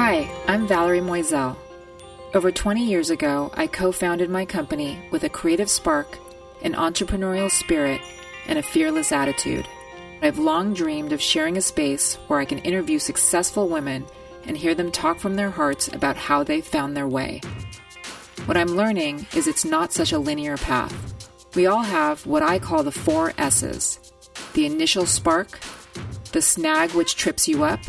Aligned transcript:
Hi, 0.00 0.30
I'm 0.46 0.68
Valerie 0.68 1.00
Moiselle. 1.00 1.56
Over 2.32 2.52
20 2.52 2.84
years 2.84 3.10
ago, 3.10 3.50
I 3.54 3.66
co 3.66 3.90
founded 3.90 4.30
my 4.30 4.44
company 4.44 5.00
with 5.10 5.24
a 5.24 5.28
creative 5.28 5.68
spark, 5.68 6.16
an 6.62 6.74
entrepreneurial 6.74 7.50
spirit, 7.50 8.00
and 8.46 8.60
a 8.60 8.62
fearless 8.62 9.10
attitude. 9.10 9.66
I've 10.22 10.38
long 10.38 10.72
dreamed 10.72 11.12
of 11.12 11.20
sharing 11.20 11.56
a 11.56 11.60
space 11.60 12.14
where 12.28 12.38
I 12.38 12.44
can 12.44 12.58
interview 12.58 13.00
successful 13.00 13.68
women 13.68 14.06
and 14.46 14.56
hear 14.56 14.72
them 14.72 14.92
talk 14.92 15.18
from 15.18 15.34
their 15.34 15.50
hearts 15.50 15.88
about 15.88 16.16
how 16.16 16.44
they 16.44 16.60
found 16.60 16.96
their 16.96 17.08
way. 17.08 17.40
What 18.46 18.56
I'm 18.56 18.76
learning 18.76 19.26
is 19.34 19.48
it's 19.48 19.64
not 19.64 19.92
such 19.92 20.12
a 20.12 20.18
linear 20.20 20.58
path. 20.58 20.94
We 21.56 21.66
all 21.66 21.82
have 21.82 22.24
what 22.24 22.44
I 22.44 22.60
call 22.60 22.84
the 22.84 22.92
four 22.92 23.32
S's 23.36 23.98
the 24.54 24.64
initial 24.64 25.06
spark, 25.06 25.58
the 26.30 26.40
snag 26.40 26.92
which 26.92 27.16
trips 27.16 27.48
you 27.48 27.64
up, 27.64 27.80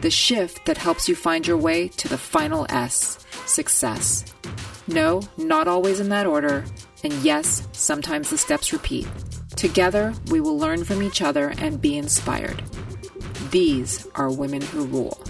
the 0.00 0.10
shift 0.10 0.64
that 0.66 0.78
helps 0.78 1.08
you 1.08 1.14
find 1.14 1.46
your 1.46 1.56
way 1.56 1.88
to 1.88 2.08
the 2.08 2.18
final 2.18 2.66
S 2.68 3.18
success. 3.46 4.24
No, 4.86 5.22
not 5.36 5.68
always 5.68 6.00
in 6.00 6.08
that 6.10 6.26
order, 6.26 6.64
and 7.02 7.12
yes, 7.14 7.66
sometimes 7.72 8.30
the 8.30 8.38
steps 8.38 8.72
repeat. 8.72 9.06
Together, 9.56 10.14
we 10.30 10.40
will 10.40 10.58
learn 10.58 10.84
from 10.84 11.02
each 11.02 11.22
other 11.22 11.54
and 11.58 11.80
be 11.80 11.96
inspired. 11.96 12.62
These 13.50 14.06
are 14.14 14.30
women 14.30 14.60
who 14.60 14.84
rule. 14.86 15.20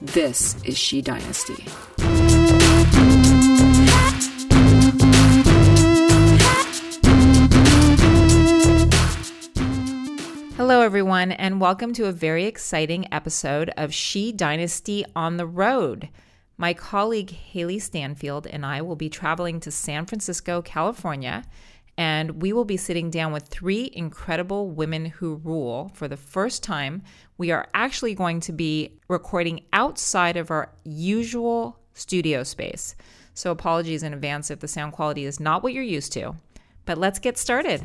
This 0.00 0.62
is 0.64 0.78
She 0.78 1.02
Dynasty. 1.02 1.64
Hello, 10.66 10.80
everyone, 10.80 11.30
and 11.30 11.60
welcome 11.60 11.92
to 11.92 12.06
a 12.06 12.12
very 12.12 12.44
exciting 12.44 13.06
episode 13.14 13.70
of 13.76 13.94
She 13.94 14.32
Dynasty 14.32 15.04
on 15.14 15.36
the 15.36 15.46
Road. 15.46 16.08
My 16.58 16.74
colleague 16.74 17.30
Haley 17.30 17.78
Stanfield 17.78 18.48
and 18.48 18.66
I 18.66 18.82
will 18.82 18.96
be 18.96 19.08
traveling 19.08 19.60
to 19.60 19.70
San 19.70 20.06
Francisco, 20.06 20.62
California, 20.62 21.44
and 21.96 22.42
we 22.42 22.52
will 22.52 22.64
be 22.64 22.76
sitting 22.76 23.10
down 23.10 23.32
with 23.32 23.46
three 23.46 23.92
incredible 23.94 24.68
women 24.68 25.04
who 25.04 25.36
rule 25.36 25.92
for 25.94 26.08
the 26.08 26.16
first 26.16 26.64
time. 26.64 27.04
We 27.38 27.52
are 27.52 27.68
actually 27.72 28.16
going 28.16 28.40
to 28.40 28.52
be 28.52 28.98
recording 29.06 29.66
outside 29.72 30.36
of 30.36 30.50
our 30.50 30.72
usual 30.82 31.78
studio 31.94 32.42
space. 32.42 32.96
So, 33.34 33.52
apologies 33.52 34.02
in 34.02 34.12
advance 34.12 34.50
if 34.50 34.58
the 34.58 34.66
sound 34.66 34.94
quality 34.94 35.26
is 35.26 35.38
not 35.38 35.62
what 35.62 35.74
you're 35.74 35.84
used 35.84 36.12
to. 36.14 36.34
But 36.86 36.98
let's 36.98 37.20
get 37.20 37.38
started. 37.38 37.84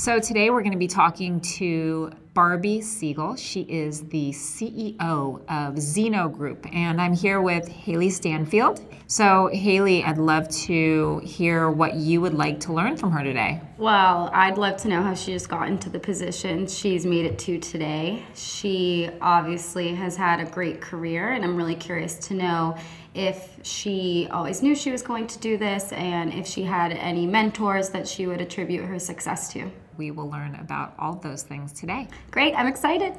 So, 0.00 0.18
today 0.18 0.48
we're 0.48 0.62
going 0.62 0.72
to 0.72 0.78
be 0.78 0.88
talking 0.88 1.42
to 1.58 2.10
Barby 2.32 2.80
Siegel. 2.80 3.36
She 3.36 3.60
is 3.68 4.00
the 4.04 4.30
CEO 4.30 5.42
of 5.46 5.78
Zeno 5.78 6.26
Group, 6.26 6.66
and 6.72 6.98
I'm 6.98 7.12
here 7.12 7.42
with 7.42 7.68
Haley 7.68 8.08
Stanfield. 8.08 8.80
So, 9.08 9.50
Haley, 9.52 10.02
I'd 10.02 10.16
love 10.16 10.48
to 10.64 11.20
hear 11.22 11.70
what 11.70 11.96
you 11.96 12.22
would 12.22 12.32
like 12.32 12.60
to 12.60 12.72
learn 12.72 12.96
from 12.96 13.10
her 13.10 13.22
today. 13.22 13.60
Well, 13.76 14.30
I'd 14.32 14.56
love 14.56 14.78
to 14.78 14.88
know 14.88 15.02
how 15.02 15.12
she 15.12 15.32
just 15.32 15.50
got 15.50 15.68
into 15.68 15.90
the 15.90 16.00
position 16.00 16.66
she's 16.66 17.04
made 17.04 17.26
it 17.26 17.38
to 17.40 17.58
today. 17.58 18.24
She 18.34 19.10
obviously 19.20 19.94
has 19.96 20.16
had 20.16 20.40
a 20.40 20.46
great 20.46 20.80
career, 20.80 21.32
and 21.32 21.44
I'm 21.44 21.58
really 21.58 21.74
curious 21.74 22.14
to 22.28 22.34
know 22.34 22.74
if 23.14 23.58
she 23.62 24.28
always 24.30 24.62
knew 24.62 24.74
she 24.74 24.90
was 24.90 25.02
going 25.02 25.26
to 25.26 25.38
do 25.38 25.56
this 25.56 25.92
and 25.92 26.32
if 26.32 26.46
she 26.46 26.62
had 26.62 26.92
any 26.92 27.26
mentors 27.26 27.90
that 27.90 28.06
she 28.06 28.26
would 28.26 28.40
attribute 28.40 28.84
her 28.84 28.98
success 28.98 29.52
to 29.52 29.70
we 30.00 30.10
will 30.10 30.30
learn 30.30 30.54
about 30.54 30.94
all 30.98 31.16
those 31.16 31.42
things 31.42 31.74
today. 31.74 32.08
Great, 32.30 32.54
I'm 32.54 32.66
excited. 32.66 33.12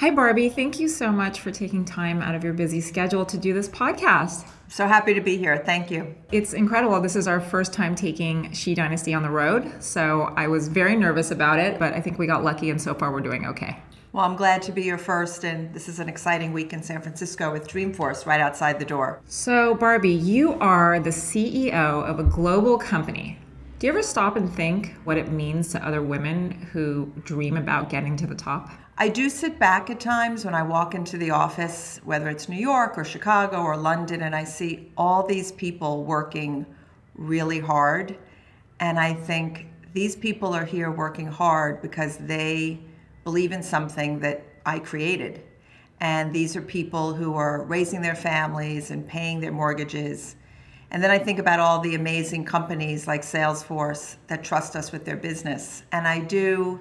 Hi, 0.00 0.10
Barby. 0.10 0.48
Thank 0.48 0.80
you 0.80 0.88
so 0.88 1.12
much 1.12 1.40
for 1.40 1.52
taking 1.52 1.84
time 1.84 2.20
out 2.20 2.34
of 2.34 2.42
your 2.42 2.52
busy 2.52 2.80
schedule 2.80 3.24
to 3.26 3.38
do 3.38 3.54
this 3.54 3.68
podcast. 3.68 4.48
So 4.68 4.88
happy 4.88 5.14
to 5.14 5.20
be 5.20 5.36
here. 5.36 5.56
Thank 5.58 5.88
you. 5.90 6.14
It's 6.32 6.52
incredible. 6.52 7.00
This 7.00 7.14
is 7.14 7.28
our 7.28 7.40
first 7.40 7.72
time 7.72 7.94
taking 7.94 8.52
She 8.52 8.74
Dynasty 8.74 9.14
on 9.14 9.22
the 9.22 9.30
road. 9.30 9.82
So 9.82 10.32
I 10.36 10.48
was 10.48 10.66
very 10.66 10.96
nervous 10.96 11.30
about 11.30 11.60
it, 11.60 11.78
but 11.78 11.94
I 11.94 12.00
think 12.00 12.18
we 12.18 12.26
got 12.26 12.42
lucky, 12.42 12.70
and 12.70 12.82
so 12.82 12.92
far 12.92 13.12
we're 13.12 13.20
doing 13.20 13.46
okay. 13.46 13.78
Well, 14.10 14.24
I'm 14.24 14.36
glad 14.36 14.62
to 14.62 14.72
be 14.72 14.84
your 14.84 14.96
first, 14.96 15.44
and 15.44 15.74
this 15.74 15.86
is 15.86 15.98
an 15.98 16.08
exciting 16.08 16.54
week 16.54 16.72
in 16.72 16.82
San 16.82 17.02
Francisco 17.02 17.52
with 17.52 17.68
Dreamforce 17.68 18.24
right 18.24 18.40
outside 18.40 18.78
the 18.78 18.84
door. 18.86 19.20
So, 19.26 19.74
Barby, 19.74 20.08
you 20.08 20.54
are 20.54 20.98
the 20.98 21.10
CEO 21.10 22.04
of 22.06 22.18
a 22.18 22.22
global 22.22 22.78
company. 22.78 23.38
Do 23.78 23.86
you 23.86 23.92
ever 23.92 24.02
stop 24.02 24.36
and 24.36 24.50
think 24.50 24.94
what 25.04 25.18
it 25.18 25.30
means 25.30 25.70
to 25.72 25.86
other 25.86 26.00
women 26.00 26.52
who 26.72 27.12
dream 27.24 27.58
about 27.58 27.90
getting 27.90 28.16
to 28.16 28.26
the 28.26 28.34
top? 28.34 28.70
I 28.96 29.10
do 29.10 29.28
sit 29.28 29.58
back 29.58 29.90
at 29.90 30.00
times 30.00 30.42
when 30.42 30.54
I 30.54 30.62
walk 30.62 30.94
into 30.94 31.18
the 31.18 31.30
office, 31.30 32.00
whether 32.02 32.30
it's 32.30 32.48
New 32.48 32.56
York 32.56 32.96
or 32.96 33.04
Chicago 33.04 33.58
or 33.58 33.76
London, 33.76 34.22
and 34.22 34.34
I 34.34 34.44
see 34.44 34.90
all 34.96 35.26
these 35.26 35.52
people 35.52 36.04
working 36.04 36.64
really 37.14 37.60
hard. 37.60 38.16
And 38.80 38.98
I 38.98 39.12
think 39.12 39.66
these 39.92 40.16
people 40.16 40.54
are 40.54 40.64
here 40.64 40.90
working 40.90 41.26
hard 41.26 41.82
because 41.82 42.16
they 42.16 42.80
believe 43.28 43.52
in 43.52 43.62
something 43.62 44.20
that 44.20 44.42
I 44.64 44.78
created. 44.78 45.42
And 46.00 46.32
these 46.32 46.56
are 46.56 46.62
people 46.62 47.12
who 47.12 47.34
are 47.34 47.62
raising 47.64 48.00
their 48.00 48.14
families 48.14 48.90
and 48.90 49.06
paying 49.06 49.38
their 49.38 49.52
mortgages. 49.52 50.36
And 50.90 51.02
then 51.02 51.10
I 51.10 51.18
think 51.18 51.38
about 51.38 51.60
all 51.60 51.78
the 51.78 51.94
amazing 51.94 52.46
companies 52.46 53.06
like 53.06 53.20
Salesforce 53.20 54.16
that 54.28 54.42
trust 54.42 54.76
us 54.76 54.92
with 54.92 55.04
their 55.04 55.18
business. 55.18 55.82
And 55.92 56.08
I 56.08 56.20
do 56.20 56.80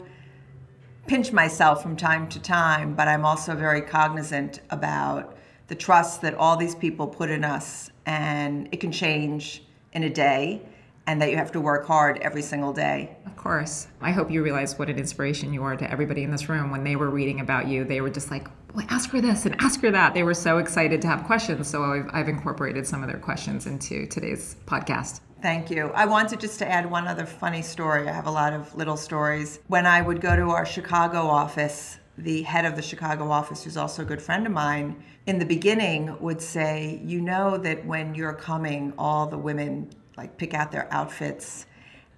pinch 1.06 1.34
myself 1.34 1.84
from 1.84 1.98
time 1.98 2.30
to 2.30 2.40
time, 2.40 2.96
but 2.96 3.10
I'm 3.10 3.26
also 3.26 3.54
very 3.54 3.82
cognizant 3.82 4.62
about 4.70 5.36
the 5.68 5.76
trust 5.76 6.22
that 6.22 6.34
all 6.34 6.56
these 6.56 6.76
people 6.76 7.08
put 7.08 7.30
in 7.30 7.44
us. 7.44 7.92
And 8.06 8.70
it 8.72 8.80
can 8.80 8.94
change 8.94 9.66
in 9.92 10.04
a 10.04 10.10
day 10.10 10.62
and 11.08 11.22
that 11.22 11.32
you 11.32 11.38
have 11.38 11.52
to 11.54 11.62
work 11.62 11.88
hard 11.88 12.20
every 12.20 12.42
single 12.42 12.74
day. 12.74 13.18
Of 13.26 13.38
course. 13.38 13.88
I 14.02 14.12
hope 14.12 14.30
you 14.30 14.44
realize 14.44 14.78
what 14.78 14.90
an 14.90 15.00
inspiration 15.00 15.54
you 15.54 15.64
are 15.64 15.78
to 15.78 15.90
everybody 15.90 16.24
in 16.24 16.32
this 16.32 16.50
room. 16.50 16.70
When 16.70 16.84
they 16.84 16.98
were 16.98 17.10
reading 17.10 17.40
about 17.40 17.68
you, 17.68 17.86
they 17.86 18.02
were 18.02 18.10
just 18.10 18.30
like, 18.30 18.48
well, 18.76 18.86
ask 18.90 19.10
her 19.12 19.22
this 19.22 19.46
and 19.46 19.56
ask 19.60 19.82
her 19.82 19.90
that. 19.92 20.14
They 20.14 20.24
were 20.24 20.34
so 20.34 20.58
excited 20.58 21.02
to 21.02 21.08
have 21.08 21.24
questions. 21.24 21.68
So 21.70 21.84
I've, 21.84 22.10
I've 22.12 22.28
incorporated 22.28 22.86
some 22.86 23.02
of 23.02 23.10
their 23.10 23.20
questions 23.20 23.66
into 23.66 24.06
today's 24.08 24.58
podcast. 24.66 25.22
Thank 25.42 25.72
you. 25.72 25.92
I 25.94 26.06
wanted 26.06 26.40
just 26.42 26.60
to 26.60 26.70
add 26.70 26.90
one 26.90 27.08
other 27.08 27.26
funny 27.26 27.62
story. 27.62 28.10
I 28.10 28.12
have 28.12 28.28
a 28.28 28.32
lot 28.32 28.54
of 28.54 28.76
little 28.76 28.98
stories. 28.98 29.60
When 29.68 29.86
I 29.86 30.02
would 30.02 30.20
go 30.20 30.36
to 30.36 30.50
our 30.50 30.66
Chicago 30.66 31.28
office, 31.28 32.00
the 32.18 32.42
head 32.42 32.66
of 32.66 32.76
the 32.76 32.82
Chicago 32.82 33.30
office, 33.30 33.64
who's 33.64 33.78
also 33.78 34.02
a 34.02 34.06
good 34.06 34.22
friend 34.22 34.46
of 34.46 34.52
mine, 34.52 35.02
in 35.28 35.38
the 35.38 35.46
beginning 35.46 36.20
would 36.20 36.42
say, 36.42 37.00
You 37.06 37.22
know 37.22 37.58
that 37.60 37.86
when 37.86 38.16
you're 38.16 38.34
coming, 38.34 38.94
all 38.98 39.28
the 39.28 39.38
women 39.38 39.92
like 40.18 40.38
pick 40.38 40.54
out 40.54 40.72
their 40.72 40.92
outfits 40.92 41.66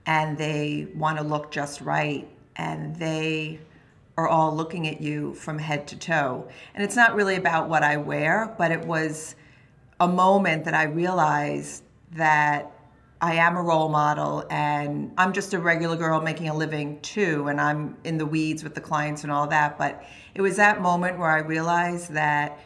and 0.06 0.38
they 0.38 0.88
want 0.96 1.18
to 1.18 1.24
look 1.24 1.52
just 1.52 1.82
right 1.82 2.28
and 2.56 2.96
they 2.96 3.60
are 4.18 4.28
all 4.28 4.56
looking 4.56 4.88
at 4.88 5.00
you 5.00 5.34
from 5.34 5.58
head 5.58 5.88
to 5.88 5.98
toe. 5.98 6.48
And 6.74 6.84
it's 6.84 6.96
not 6.96 7.16
really 7.16 7.36
about 7.36 7.70
what 7.70 7.84
I 7.84 7.98
wear, 7.98 8.54
but 8.58 8.72
it 8.72 8.84
was 8.86 9.36
a 10.00 10.08
moment 10.08 10.66
that 10.66 10.74
I 10.74 10.84
realized 10.84 11.84
that 12.14 12.72
I 13.22 13.36
am 13.36 13.58
a 13.58 13.62
role 13.62 13.90
model 13.90 14.46
and 14.50 15.12
I'm 15.18 15.34
just 15.34 15.54
a 15.54 15.60
regular 15.60 15.98
girl 15.98 16.22
making 16.22 16.48
a 16.48 16.56
living 16.56 17.02
too, 17.02 17.48
and 17.50 17.60
I'm 17.60 17.98
in 18.06 18.18
the 18.18 18.26
weeds 18.26 18.64
with 18.64 18.76
the 18.76 18.82
clients 18.82 19.24
and 19.24 19.32
all 19.32 19.48
that. 19.48 19.78
But 19.78 20.04
it 20.36 20.42
was 20.42 20.56
that 20.56 20.82
moment 20.82 21.18
where 21.18 21.30
I 21.30 21.40
realized 21.40 22.14
that 22.14 22.60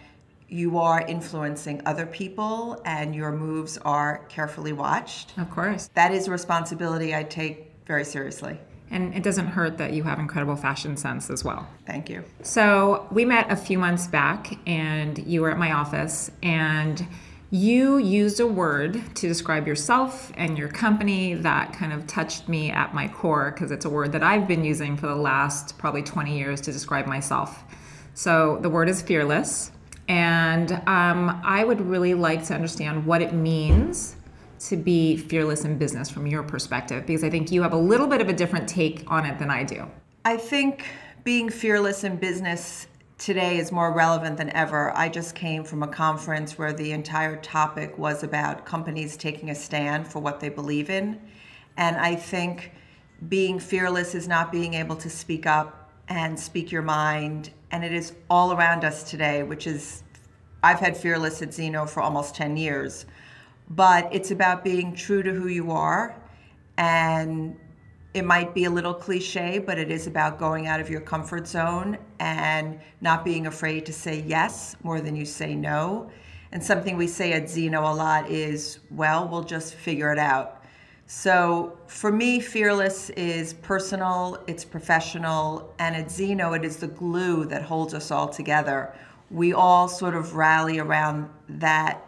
you 0.49 0.77
are 0.77 1.01
influencing 1.01 1.81
other 1.85 2.05
people 2.05 2.81
and 2.85 3.15
your 3.15 3.31
moves 3.31 3.77
are 3.79 4.25
carefully 4.29 4.73
watched. 4.73 5.37
Of 5.37 5.49
course. 5.49 5.89
That 5.93 6.13
is 6.13 6.27
a 6.27 6.31
responsibility 6.31 7.15
I 7.15 7.23
take 7.23 7.71
very 7.85 8.05
seriously. 8.05 8.59
And 8.91 9.15
it 9.15 9.23
doesn't 9.23 9.47
hurt 9.47 9.79
that 9.79 9.93
you 9.93 10.03
have 10.03 10.19
incredible 10.19 10.55
fashion 10.55 10.95
sense 10.97 11.31
as 11.31 11.43
well. 11.43 11.67
Thank 11.87 12.09
you. 12.09 12.23
So, 12.43 13.07
we 13.11 13.25
met 13.25 13.51
a 13.51 13.55
few 13.55 13.79
months 13.79 14.05
back 14.05 14.55
and 14.67 15.17
you 15.17 15.41
were 15.41 15.49
at 15.49 15.57
my 15.57 15.71
office 15.71 16.29
and 16.43 17.05
you 17.49 17.97
used 17.97 18.39
a 18.39 18.47
word 18.47 19.01
to 19.15 19.27
describe 19.27 19.67
yourself 19.67 20.31
and 20.37 20.57
your 20.57 20.69
company 20.69 21.33
that 21.35 21.73
kind 21.73 21.93
of 21.93 22.05
touched 22.07 22.47
me 22.47 22.71
at 22.71 22.93
my 22.93 23.07
core 23.07 23.51
because 23.51 23.71
it's 23.71 23.85
a 23.85 23.89
word 23.89 24.11
that 24.11 24.23
I've 24.23 24.47
been 24.47 24.63
using 24.63 24.97
for 24.97 25.07
the 25.07 25.15
last 25.15 25.77
probably 25.77 26.03
20 26.03 26.37
years 26.37 26.61
to 26.61 26.71
describe 26.71 27.07
myself. 27.07 27.63
So, 28.13 28.59
the 28.61 28.69
word 28.69 28.89
is 28.89 29.01
fearless. 29.01 29.71
And 30.07 30.71
um, 30.87 31.41
I 31.43 31.63
would 31.63 31.81
really 31.81 32.13
like 32.13 32.45
to 32.45 32.53
understand 32.53 33.05
what 33.05 33.21
it 33.21 33.33
means 33.33 34.15
to 34.67 34.77
be 34.77 35.17
fearless 35.17 35.65
in 35.65 35.77
business 35.77 36.09
from 36.09 36.25
your 36.27 36.43
perspective, 36.43 37.05
because 37.05 37.23
I 37.23 37.29
think 37.29 37.51
you 37.51 37.61
have 37.63 37.73
a 37.73 37.77
little 37.77 38.07
bit 38.07 38.21
of 38.21 38.29
a 38.29 38.33
different 38.33 38.67
take 38.67 39.03
on 39.11 39.25
it 39.25 39.37
than 39.39 39.49
I 39.49 39.63
do. 39.63 39.89
I 40.25 40.37
think 40.37 40.85
being 41.23 41.49
fearless 41.49 42.03
in 42.03 42.17
business 42.17 42.87
today 43.17 43.57
is 43.57 43.71
more 43.71 43.93
relevant 43.93 44.37
than 44.37 44.49
ever. 44.51 44.95
I 44.97 45.07
just 45.07 45.35
came 45.35 45.63
from 45.63 45.83
a 45.83 45.87
conference 45.87 46.57
where 46.57 46.73
the 46.73 46.91
entire 46.91 47.37
topic 47.37 47.97
was 47.97 48.23
about 48.23 48.65
companies 48.65 49.15
taking 49.15 49.49
a 49.49 49.55
stand 49.55 50.07
for 50.07 50.19
what 50.19 50.39
they 50.39 50.49
believe 50.49 50.89
in. 50.89 51.21
And 51.77 51.95
I 51.97 52.15
think 52.15 52.71
being 53.29 53.59
fearless 53.59 54.15
is 54.15 54.27
not 54.27 54.51
being 54.51 54.73
able 54.73 54.95
to 54.97 55.09
speak 55.09 55.45
up 55.45 55.82
and 56.13 56.39
speak 56.39 56.71
your 56.71 56.83
mind. 56.83 57.49
And 57.71 57.83
it 57.83 57.91
is 57.91 58.13
all 58.29 58.53
around 58.53 58.85
us 58.85 59.09
today, 59.09 59.41
which 59.41 59.65
is, 59.65 60.03
I've 60.61 60.79
had 60.79 60.95
fearless 60.95 61.41
at 61.41 61.51
Zeno 61.51 61.87
for 61.87 62.01
almost 62.03 62.35
10 62.35 62.55
years. 62.55 63.07
But 63.71 64.13
it's 64.13 64.29
about 64.29 64.63
being 64.63 64.95
true 64.95 65.23
to 65.23 65.31
who 65.31 65.47
you 65.47 65.71
are. 65.71 66.15
And 66.77 67.57
it 68.13 68.25
might 68.25 68.53
be 68.53 68.65
a 68.65 68.69
little 68.69 68.93
cliche, 68.93 69.57
but 69.57 69.79
it 69.79 69.89
is 69.89 70.05
about 70.05 70.37
going 70.37 70.67
out 70.67 70.79
of 70.79 70.87
your 70.87 71.01
comfort 71.01 71.47
zone 71.47 71.97
and 72.19 72.79
not 73.01 73.25
being 73.25 73.47
afraid 73.47 73.83
to 73.87 73.93
say 73.93 74.21
yes 74.27 74.75
more 74.83 75.01
than 75.01 75.15
you 75.15 75.25
say 75.25 75.55
no. 75.55 76.11
And 76.51 76.63
something 76.63 76.95
we 76.95 77.07
say 77.07 77.33
at 77.33 77.49
Zeno 77.49 77.81
a 77.81 77.95
lot 77.95 78.29
is, 78.29 78.77
well, 78.91 79.27
we'll 79.27 79.43
just 79.43 79.73
figure 79.73 80.11
it 80.11 80.19
out. 80.19 80.62
So 81.15 81.77
for 81.85 82.11
me, 82.11 82.39
fearless 82.39 83.11
is 83.11 83.53
personal, 83.53 84.43
it's 84.47 84.65
professional, 84.65 85.71
and 85.77 85.95
at 85.95 86.09
Zeno, 86.09 86.53
it 86.53 86.65
is 86.65 86.77
the 86.77 86.87
glue 86.87 87.45
that 87.45 87.61
holds 87.61 87.93
us 87.93 88.09
all 88.09 88.27
together. 88.27 88.91
We 89.29 89.53
all 89.53 89.87
sort 89.87 90.15
of 90.15 90.33
rally 90.33 90.79
around 90.79 91.29
that 91.47 92.03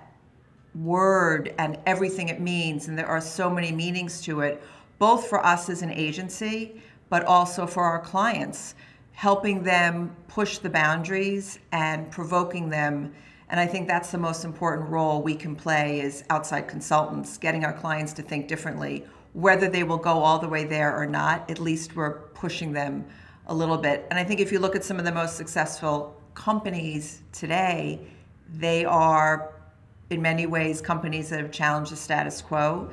word 0.74 1.54
and 1.60 1.78
everything 1.86 2.30
it 2.30 2.42
means, 2.42 2.88
and 2.88 2.98
there 2.98 3.06
are 3.06 3.22
so 3.22 3.48
many 3.48 3.72
meanings 3.72 4.22
to 4.22 4.42
it, 4.42 4.62
both 4.98 5.28
for 5.28 5.46
us 5.46 5.70
as 5.70 5.84
an 5.84 5.92
agency, 5.92 6.82
but 7.08 7.24
also 7.26 7.68
for 7.68 7.84
our 7.84 8.00
clients, 8.00 8.74
helping 9.14 9.62
them 9.62 10.14
push 10.28 10.58
the 10.58 10.70
boundaries 10.70 11.60
and 11.72 12.10
provoking 12.10 12.70
them 12.70 13.14
and 13.50 13.60
I 13.60 13.68
think 13.68 13.88
that's 13.88 14.12
the 14.12 14.18
most 14.18 14.44
important 14.44 14.90
role 14.90 15.22
we 15.22 15.36
can 15.36 15.56
play 15.56 16.02
as 16.02 16.24
outside 16.30 16.68
consultants, 16.68 17.38
getting 17.38 17.64
our 17.64 17.74
clients 17.74 18.14
to 18.14 18.22
think 18.22 18.48
differently. 18.48 19.06
Whether 19.34 19.68
they 19.68 19.84
will 19.84 19.98
go 19.98 20.24
all 20.24 20.40
the 20.40 20.48
way 20.48 20.64
there 20.64 20.96
or 20.96 21.06
not, 21.06 21.50
at 21.52 21.60
least 21.60 21.96
we're 21.96 22.20
pushing 22.34 22.72
them 22.74 23.06
a 23.48 23.54
little 23.54 23.78
bit. 23.78 24.08
And 24.10 24.18
I 24.18 24.24
think 24.24 24.40
if 24.40 24.52
you 24.52 24.60
look 24.60 24.76
at 24.76 24.84
some 24.84 24.98
of 24.98 25.06
the 25.06 25.12
most 25.12 25.36
successful 25.36 26.20
companies 26.34 27.22
today, 27.32 28.00
they 28.54 28.86
are 28.86 29.54
in 30.10 30.22
many 30.22 30.46
ways 30.46 30.82
companies 30.82 31.30
that 31.30 31.40
have 31.40 31.52
challenged 31.52 31.92
the 31.92 31.96
status 31.96 32.42
quo. 32.42 32.90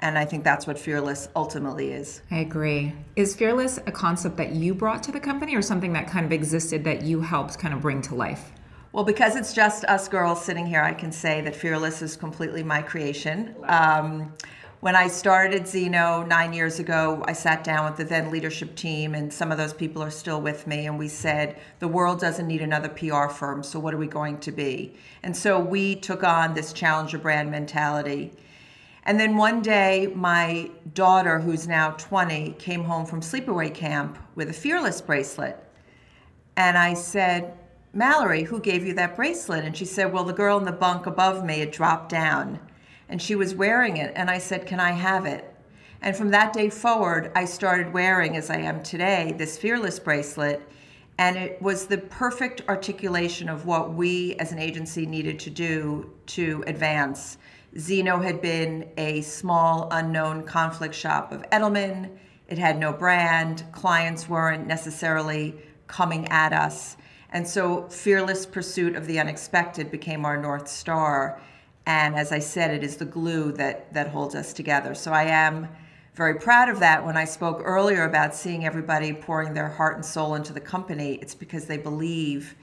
And 0.00 0.18
I 0.18 0.26
think 0.26 0.44
that's 0.44 0.66
what 0.66 0.78
Fearless 0.78 1.28
ultimately 1.34 1.92
is. 1.92 2.20
I 2.30 2.40
agree. 2.40 2.92
Is 3.16 3.34
Fearless 3.34 3.78
a 3.78 3.92
concept 3.92 4.36
that 4.36 4.52
you 4.52 4.74
brought 4.74 5.02
to 5.04 5.12
the 5.12 5.20
company 5.20 5.56
or 5.56 5.62
something 5.62 5.94
that 5.94 6.06
kind 6.06 6.26
of 6.26 6.32
existed 6.32 6.84
that 6.84 7.02
you 7.02 7.22
helped 7.22 7.58
kind 7.58 7.72
of 7.72 7.80
bring 7.80 8.02
to 8.02 8.14
life? 8.14 8.52
Well, 8.96 9.04
because 9.04 9.36
it's 9.36 9.52
just 9.52 9.84
us 9.84 10.08
girls 10.08 10.42
sitting 10.42 10.64
here, 10.64 10.80
I 10.80 10.94
can 10.94 11.12
say 11.12 11.42
that 11.42 11.54
Fearless 11.54 12.00
is 12.00 12.16
completely 12.16 12.62
my 12.62 12.80
creation. 12.80 13.54
Um, 13.64 14.32
when 14.80 14.96
I 14.96 15.06
started 15.06 15.68
Zeno 15.68 16.22
nine 16.22 16.54
years 16.54 16.78
ago, 16.78 17.22
I 17.28 17.34
sat 17.34 17.62
down 17.62 17.84
with 17.84 17.98
the 17.98 18.04
then 18.04 18.30
leadership 18.30 18.74
team, 18.74 19.14
and 19.14 19.30
some 19.30 19.52
of 19.52 19.58
those 19.58 19.74
people 19.74 20.02
are 20.02 20.10
still 20.10 20.40
with 20.40 20.66
me, 20.66 20.86
and 20.86 20.98
we 20.98 21.08
said, 21.08 21.58
the 21.78 21.86
world 21.86 22.20
doesn't 22.20 22.46
need 22.46 22.62
another 22.62 22.88
PR 22.88 23.26
firm, 23.28 23.62
so 23.62 23.78
what 23.78 23.92
are 23.92 23.98
we 23.98 24.06
going 24.06 24.38
to 24.38 24.50
be? 24.50 24.94
And 25.22 25.36
so 25.36 25.60
we 25.60 25.96
took 25.96 26.24
on 26.24 26.54
this 26.54 26.72
challenger 26.72 27.18
brand 27.18 27.50
mentality. 27.50 28.32
And 29.04 29.20
then 29.20 29.36
one 29.36 29.60
day, 29.60 30.10
my 30.14 30.70
daughter, 30.94 31.38
who's 31.38 31.68
now 31.68 31.90
20, 31.98 32.52
came 32.52 32.82
home 32.82 33.04
from 33.04 33.20
sleepaway 33.20 33.74
camp 33.74 34.18
with 34.36 34.48
a 34.48 34.54
Fearless 34.54 35.02
bracelet. 35.02 35.62
And 36.56 36.78
I 36.78 36.94
said, 36.94 37.52
Mallory, 37.92 38.42
who 38.42 38.60
gave 38.60 38.84
you 38.84 38.94
that 38.94 39.16
bracelet? 39.16 39.64
And 39.64 39.76
she 39.76 39.84
said, 39.84 40.12
Well, 40.12 40.24
the 40.24 40.32
girl 40.32 40.58
in 40.58 40.64
the 40.64 40.72
bunk 40.72 41.06
above 41.06 41.44
me, 41.44 41.60
had 41.60 41.70
dropped 41.70 42.10
down. 42.10 42.60
And 43.08 43.22
she 43.22 43.34
was 43.34 43.54
wearing 43.54 43.96
it. 43.96 44.12
And 44.16 44.28
I 44.30 44.38
said, 44.38 44.66
Can 44.66 44.80
I 44.80 44.92
have 44.92 45.26
it? 45.26 45.52
And 46.02 46.14
from 46.16 46.30
that 46.30 46.52
day 46.52 46.68
forward, 46.68 47.32
I 47.34 47.44
started 47.46 47.92
wearing, 47.92 48.36
as 48.36 48.50
I 48.50 48.58
am 48.58 48.82
today, 48.82 49.34
this 49.38 49.56
Fearless 49.56 49.98
bracelet. 49.98 50.60
And 51.18 51.36
it 51.36 51.60
was 51.62 51.86
the 51.86 51.98
perfect 51.98 52.62
articulation 52.68 53.48
of 53.48 53.64
what 53.64 53.94
we 53.94 54.34
as 54.34 54.52
an 54.52 54.58
agency 54.58 55.06
needed 55.06 55.38
to 55.40 55.50
do 55.50 56.10
to 56.26 56.62
advance. 56.66 57.38
Zeno 57.78 58.18
had 58.18 58.40
been 58.40 58.88
a 58.96 59.22
small, 59.22 59.88
unknown 59.90 60.42
conflict 60.44 60.94
shop 60.94 61.32
of 61.32 61.42
Edelman. 61.50 62.10
It 62.48 62.58
had 62.58 62.78
no 62.78 62.92
brand. 62.92 63.64
Clients 63.72 64.28
weren't 64.28 64.66
necessarily 64.66 65.54
coming 65.86 66.28
at 66.28 66.52
us. 66.52 66.96
And 67.36 67.46
so, 67.46 67.86
fearless 67.90 68.46
pursuit 68.46 68.96
of 68.96 69.06
the 69.06 69.20
unexpected 69.20 69.90
became 69.90 70.24
our 70.24 70.38
North 70.38 70.68
Star. 70.68 71.38
And 71.84 72.14
as 72.14 72.32
I 72.32 72.38
said, 72.38 72.70
it 72.70 72.82
is 72.82 72.96
the 72.96 73.04
glue 73.04 73.52
that, 73.52 73.92
that 73.92 74.08
holds 74.08 74.34
us 74.34 74.54
together. 74.54 74.94
So, 74.94 75.12
I 75.12 75.24
am 75.24 75.68
very 76.14 76.36
proud 76.36 76.70
of 76.70 76.80
that. 76.80 77.04
When 77.04 77.14
I 77.14 77.26
spoke 77.26 77.60
earlier 77.62 78.04
about 78.04 78.34
seeing 78.34 78.64
everybody 78.64 79.12
pouring 79.12 79.52
their 79.52 79.68
heart 79.68 79.96
and 79.96 80.02
soul 80.02 80.34
into 80.34 80.54
the 80.54 80.62
company, 80.62 81.18
it's 81.20 81.34
because 81.34 81.66
they 81.66 81.76
believe 81.76 82.54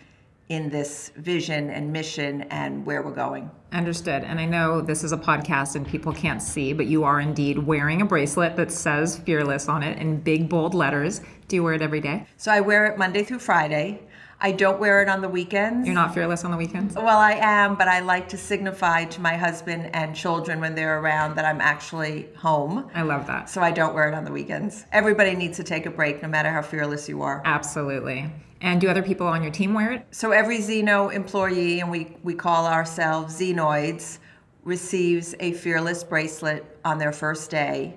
in 0.49 0.71
this 0.71 1.11
vision 1.17 1.69
and 1.69 1.93
mission 1.93 2.41
and 2.49 2.83
where 2.83 3.03
we're 3.03 3.11
going. 3.11 3.51
Understood. 3.73 4.23
And 4.23 4.39
I 4.39 4.45
know 4.45 4.81
this 4.81 5.03
is 5.03 5.11
a 5.11 5.17
podcast 5.17 5.75
and 5.75 5.87
people 5.87 6.13
can't 6.13 6.41
see, 6.41 6.73
but 6.73 6.87
you 6.87 7.03
are 7.03 7.19
indeed 7.19 7.59
wearing 7.59 8.01
a 8.01 8.05
bracelet 8.05 8.55
that 8.55 8.71
says 8.71 9.19
fearless 9.19 9.69
on 9.69 9.83
it 9.83 9.99
in 9.99 10.19
big, 10.19 10.49
bold 10.49 10.73
letters. 10.73 11.21
Do 11.47 11.57
you 11.57 11.63
wear 11.63 11.75
it 11.75 11.83
every 11.83 12.01
day? 12.01 12.25
So 12.37 12.51
I 12.51 12.61
wear 12.61 12.87
it 12.87 12.97
Monday 12.97 13.23
through 13.23 13.37
Friday. 13.37 14.01
I 14.45 14.51
don't 14.51 14.77
wear 14.77 15.01
it 15.01 15.07
on 15.07 15.21
the 15.21 15.29
weekends. 15.29 15.87
You're 15.87 15.95
not 15.95 16.13
fearless 16.13 16.43
on 16.43 16.51
the 16.51 16.57
weekends? 16.57 16.95
Well, 16.95 17.17
I 17.17 17.31
am, 17.35 17.75
but 17.75 17.87
I 17.87 18.01
like 18.01 18.27
to 18.27 18.37
signify 18.37 19.05
to 19.05 19.21
my 19.21 19.37
husband 19.37 19.89
and 19.95 20.13
children 20.13 20.59
when 20.59 20.75
they're 20.75 20.99
around 20.99 21.35
that 21.35 21.45
I'm 21.45 21.61
actually 21.61 22.27
home. 22.35 22.89
I 22.93 23.03
love 23.03 23.25
that. 23.27 23.49
So 23.49 23.61
I 23.61 23.71
don't 23.71 23.93
wear 23.93 24.09
it 24.09 24.13
on 24.13 24.25
the 24.25 24.33
weekends. 24.33 24.85
Everybody 24.91 25.33
needs 25.33 25.55
to 25.57 25.63
take 25.63 25.85
a 25.85 25.89
break, 25.89 26.21
no 26.21 26.27
matter 26.27 26.49
how 26.49 26.61
fearless 26.61 27.07
you 27.07 27.21
are. 27.21 27.41
Absolutely. 27.45 28.29
And 28.59 28.81
do 28.81 28.89
other 28.89 29.01
people 29.01 29.27
on 29.27 29.43
your 29.43 29.51
team 29.51 29.73
wear 29.73 29.93
it? 29.93 30.05
So 30.11 30.31
every 30.31 30.59
Zeno 30.59 31.07
employee, 31.07 31.79
and 31.79 31.89
we, 31.89 32.17
we 32.21 32.33
call 32.33 32.65
ourselves 32.65 33.39
Zenoids, 33.39 34.19
receives 34.65 35.35
a 35.39 35.53
fearless 35.53 36.03
bracelet 36.03 36.65
on 36.83 36.97
their 36.97 37.13
first 37.13 37.49
day. 37.49 37.95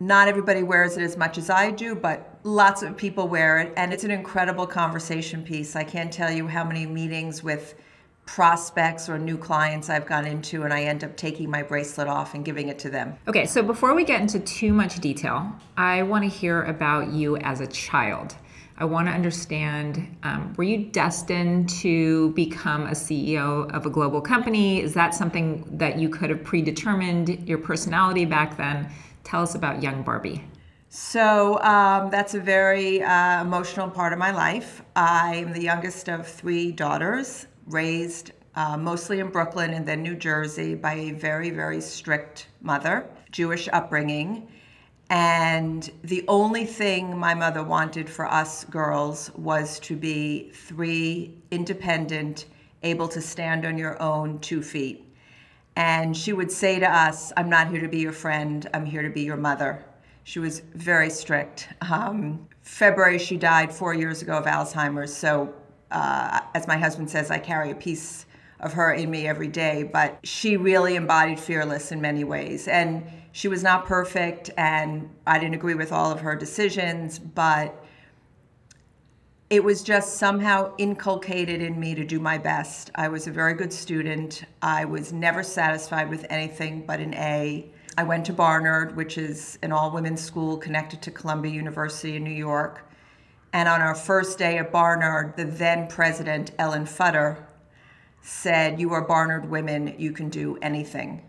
Not 0.00 0.26
everybody 0.26 0.64
wears 0.64 0.96
it 0.96 1.02
as 1.02 1.16
much 1.16 1.38
as 1.38 1.50
I 1.50 1.70
do, 1.70 1.94
but 1.94 2.38
lots 2.42 2.82
of 2.82 2.96
people 2.96 3.28
wear 3.28 3.60
it, 3.60 3.72
and 3.76 3.92
it's 3.92 4.02
an 4.02 4.10
incredible 4.10 4.66
conversation 4.66 5.44
piece. 5.44 5.76
I 5.76 5.84
can't 5.84 6.12
tell 6.12 6.32
you 6.32 6.48
how 6.48 6.64
many 6.64 6.84
meetings 6.84 7.44
with 7.44 7.74
prospects 8.26 9.08
or 9.08 9.18
new 9.18 9.38
clients 9.38 9.88
I've 9.90 10.06
gone 10.06 10.26
into, 10.26 10.64
and 10.64 10.72
I 10.72 10.82
end 10.82 11.04
up 11.04 11.16
taking 11.16 11.48
my 11.48 11.62
bracelet 11.62 12.08
off 12.08 12.34
and 12.34 12.44
giving 12.44 12.68
it 12.68 12.78
to 12.80 12.90
them. 12.90 13.14
Okay, 13.28 13.46
so 13.46 13.62
before 13.62 13.94
we 13.94 14.02
get 14.04 14.20
into 14.20 14.40
too 14.40 14.72
much 14.72 14.98
detail, 14.98 15.52
I 15.76 16.02
want 16.02 16.24
to 16.24 16.28
hear 16.28 16.64
about 16.64 17.12
you 17.12 17.36
as 17.36 17.60
a 17.60 17.66
child. 17.68 18.34
I 18.76 18.86
want 18.86 19.06
to 19.06 19.14
understand 19.14 20.16
um, 20.24 20.52
were 20.56 20.64
you 20.64 20.86
destined 20.86 21.68
to 21.68 22.30
become 22.30 22.86
a 22.86 22.92
CEO 22.92 23.72
of 23.72 23.86
a 23.86 23.90
global 23.90 24.20
company? 24.20 24.80
Is 24.80 24.94
that 24.94 25.14
something 25.14 25.64
that 25.78 25.96
you 26.00 26.08
could 26.08 26.30
have 26.30 26.42
predetermined 26.42 27.48
your 27.48 27.58
personality 27.58 28.24
back 28.24 28.56
then? 28.56 28.90
Tell 29.24 29.42
us 29.42 29.54
about 29.54 29.82
young 29.82 30.02
Barby. 30.02 30.44
So 30.90 31.60
um, 31.62 32.10
that's 32.10 32.34
a 32.34 32.40
very 32.40 33.02
uh, 33.02 33.42
emotional 33.42 33.90
part 33.90 34.12
of 34.12 34.18
my 34.18 34.30
life. 34.30 34.82
I'm 34.94 35.52
the 35.52 35.62
youngest 35.62 36.08
of 36.08 36.26
three 36.26 36.70
daughters, 36.70 37.48
raised 37.66 38.30
uh, 38.54 38.76
mostly 38.76 39.18
in 39.18 39.30
Brooklyn 39.30 39.72
and 39.74 39.84
then 39.84 40.02
New 40.02 40.14
Jersey 40.14 40.76
by 40.76 40.94
a 40.94 41.10
very, 41.10 41.50
very 41.50 41.80
strict 41.80 42.46
mother, 42.60 43.08
Jewish 43.32 43.68
upbringing. 43.72 44.46
And 45.10 45.90
the 46.04 46.24
only 46.28 46.64
thing 46.64 47.18
my 47.18 47.34
mother 47.34 47.62
wanted 47.62 48.08
for 48.08 48.26
us 48.26 48.64
girls 48.64 49.30
was 49.34 49.80
to 49.80 49.96
be 49.96 50.50
three 50.54 51.34
independent, 51.50 52.46
able 52.82 53.08
to 53.08 53.20
stand 53.20 53.66
on 53.66 53.76
your 53.76 54.00
own 54.00 54.38
two 54.38 54.62
feet. 54.62 55.04
And 55.76 56.16
she 56.16 56.32
would 56.32 56.50
say 56.50 56.78
to 56.78 56.88
us, 56.88 57.32
I'm 57.36 57.48
not 57.48 57.68
here 57.68 57.80
to 57.80 57.88
be 57.88 57.98
your 57.98 58.12
friend, 58.12 58.68
I'm 58.72 58.86
here 58.86 59.02
to 59.02 59.10
be 59.10 59.22
your 59.22 59.36
mother. 59.36 59.84
She 60.22 60.38
was 60.38 60.60
very 60.74 61.10
strict. 61.10 61.68
Um, 61.80 62.48
February, 62.62 63.18
she 63.18 63.36
died 63.36 63.72
four 63.72 63.92
years 63.92 64.22
ago 64.22 64.38
of 64.38 64.46
Alzheimer's. 64.46 65.14
So, 65.14 65.52
uh, 65.90 66.40
as 66.54 66.66
my 66.66 66.78
husband 66.78 67.10
says, 67.10 67.30
I 67.30 67.38
carry 67.38 67.70
a 67.70 67.74
piece 67.74 68.26
of 68.60 68.72
her 68.72 68.92
in 68.92 69.10
me 69.10 69.26
every 69.26 69.48
day. 69.48 69.82
But 69.82 70.18
she 70.22 70.56
really 70.56 70.96
embodied 70.96 71.38
fearless 71.38 71.92
in 71.92 72.00
many 72.00 72.24
ways. 72.24 72.68
And 72.68 73.04
she 73.32 73.48
was 73.48 73.62
not 73.62 73.84
perfect, 73.84 74.50
and 74.56 75.10
I 75.26 75.40
didn't 75.40 75.56
agree 75.56 75.74
with 75.74 75.90
all 75.90 76.12
of 76.12 76.20
her 76.20 76.36
decisions, 76.36 77.18
but 77.18 77.83
it 79.50 79.62
was 79.62 79.82
just 79.82 80.16
somehow 80.16 80.72
inculcated 80.78 81.60
in 81.60 81.78
me 81.78 81.94
to 81.94 82.04
do 82.04 82.18
my 82.18 82.38
best. 82.38 82.90
I 82.94 83.08
was 83.08 83.26
a 83.26 83.30
very 83.30 83.54
good 83.54 83.72
student. 83.72 84.44
I 84.62 84.84
was 84.84 85.12
never 85.12 85.42
satisfied 85.42 86.08
with 86.08 86.26
anything 86.30 86.84
but 86.86 87.00
an 87.00 87.14
A. 87.14 87.70
I 87.96 88.02
went 88.02 88.24
to 88.26 88.32
Barnard, 88.32 88.96
which 88.96 89.18
is 89.18 89.58
an 89.62 89.70
all 89.70 89.90
women's 89.92 90.22
school 90.22 90.56
connected 90.56 91.02
to 91.02 91.10
Columbia 91.10 91.52
University 91.52 92.16
in 92.16 92.24
New 92.24 92.30
York. 92.30 92.88
And 93.52 93.68
on 93.68 93.80
our 93.80 93.94
first 93.94 94.38
day 94.38 94.58
at 94.58 94.72
Barnard, 94.72 95.36
the 95.36 95.44
then 95.44 95.86
president, 95.86 96.50
Ellen 96.58 96.86
Futter, 96.86 97.36
said, 98.22 98.80
You 98.80 98.92
are 98.94 99.02
Barnard 99.02 99.48
women, 99.48 99.94
you 99.98 100.10
can 100.10 100.28
do 100.28 100.58
anything. 100.62 101.22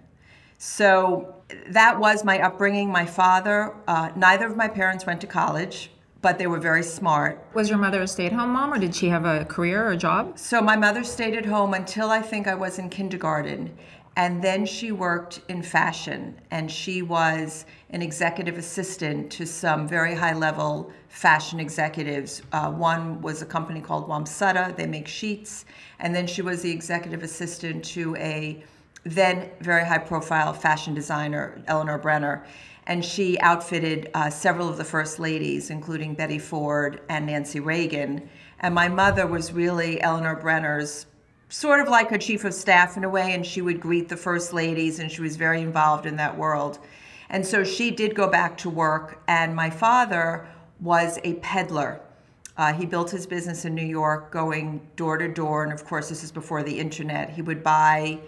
So 0.58 1.36
that 1.68 2.00
was 2.00 2.24
my 2.24 2.40
upbringing. 2.42 2.90
My 2.90 3.06
father, 3.06 3.76
uh, 3.88 4.10
neither 4.16 4.48
of 4.48 4.56
my 4.56 4.70
parents 4.70 5.06
went 5.06 5.22
to 5.22 5.28
college, 5.28 5.92
but 6.26 6.40
they 6.40 6.48
were 6.48 6.60
very 6.60 6.82
smart. 6.82 7.40
Was 7.54 7.70
your 7.70 7.78
mother 7.78 8.02
a 8.02 8.08
stay 8.08 8.26
at 8.26 8.32
home 8.32 8.50
mom 8.50 8.74
or 8.74 8.80
did 8.80 8.96
she 8.96 9.10
have 9.10 9.26
a 9.26 9.46
career 9.46 9.86
or 9.86 9.92
a 9.92 9.96
job? 9.96 10.40
So 10.40 10.60
my 10.60 10.76
mother 10.76 11.04
stayed 11.04 11.36
at 11.36 11.46
home 11.46 11.76
until 11.76 12.10
I 12.10 12.20
think 12.20 12.48
I 12.48 12.56
was 12.56 12.80
in 12.80 12.90
kindergarten. 12.90 13.78
And 14.16 14.44
then 14.44 14.66
she 14.66 14.92
worked 14.92 15.42
in 15.50 15.62
fashion, 15.62 16.42
and 16.50 16.72
she 16.72 17.04
was 17.04 17.66
an 17.92 18.02
executive 18.02 18.58
assistant 18.58 19.32
to 19.34 19.46
some 19.46 19.88
very 19.88 20.16
high 20.16 20.34
level 20.34 20.92
fashion 21.10 21.60
executives. 21.60 22.42
Uh, 22.52 22.72
one 22.72 23.22
was 23.22 23.44
a 23.44 23.46
company 23.46 23.80
called 23.80 24.10
Wamsutta, 24.10 24.76
they 24.76 24.88
make 24.88 25.08
sheets. 25.08 25.66
And 26.00 26.16
then 26.16 26.26
she 26.26 26.42
was 26.42 26.64
the 26.64 26.72
executive 26.72 27.22
assistant 27.22 27.86
to 27.94 28.16
a 28.16 28.64
then 29.04 29.52
very 29.60 29.86
high 29.86 30.00
profile 30.00 30.54
fashion 30.54 30.96
designer, 30.96 31.62
Eleanor 31.68 32.00
Brenner. 32.00 32.48
And 32.88 33.04
she 33.04 33.40
outfitted 33.40 34.12
uh, 34.14 34.30
several 34.30 34.70
of 34.70 34.78
the 34.78 34.84
first 34.84 35.20
ladies, 35.20 35.70
including 35.70 36.14
Betty 36.14 36.40
Ford 36.40 37.02
and 37.10 37.26
Nancy 37.26 37.60
Reagan. 37.60 38.30
And 38.60 38.76
my 38.76 38.88
mother 38.88 39.26
was 39.26 39.52
really 39.52 40.00
Eleanor 40.02 40.36
Brenner's 40.36 41.08
sort 41.50 41.80
of 41.80 41.88
like 41.88 42.10
her 42.10 42.18
chief 42.18 42.44
of 42.44 42.54
staff 42.54 42.98
in 42.98 43.04
a 43.04 43.10
way, 43.10 43.34
and 43.34 43.46
she 43.46 43.62
would 43.62 43.80
greet 43.80 44.10
the 44.10 44.18
first 44.18 44.54
ladies, 44.54 45.00
and 45.00 45.12
she 45.12 45.22
was 45.22 45.36
very 45.36 45.62
involved 45.62 46.06
in 46.06 46.16
that 46.18 46.38
world. 46.38 46.80
And 47.30 47.46
so 47.46 47.64
she 47.64 47.92
did 47.92 48.16
go 48.16 48.28
back 48.30 48.58
to 48.60 48.70
work, 48.70 49.22
and 49.28 49.56
my 49.56 49.70
father 49.70 50.48
was 50.80 51.20
a 51.24 51.36
peddler. 51.36 52.02
Uh, 52.58 52.74
he 52.74 52.86
built 52.86 53.10
his 53.10 53.28
business 53.28 53.66
in 53.66 53.76
New 53.76 53.86
York, 53.86 54.32
going 54.32 54.82
door 54.96 55.18
to 55.18 55.28
door, 55.28 55.64
and 55.64 55.74
of 55.74 55.86
course, 55.86 56.10
this 56.10 56.24
is 56.24 56.32
before 56.32 56.64
the 56.64 56.80
internet. 56.80 57.30
He 57.30 57.42
would 57.42 57.64
buy 57.64 58.20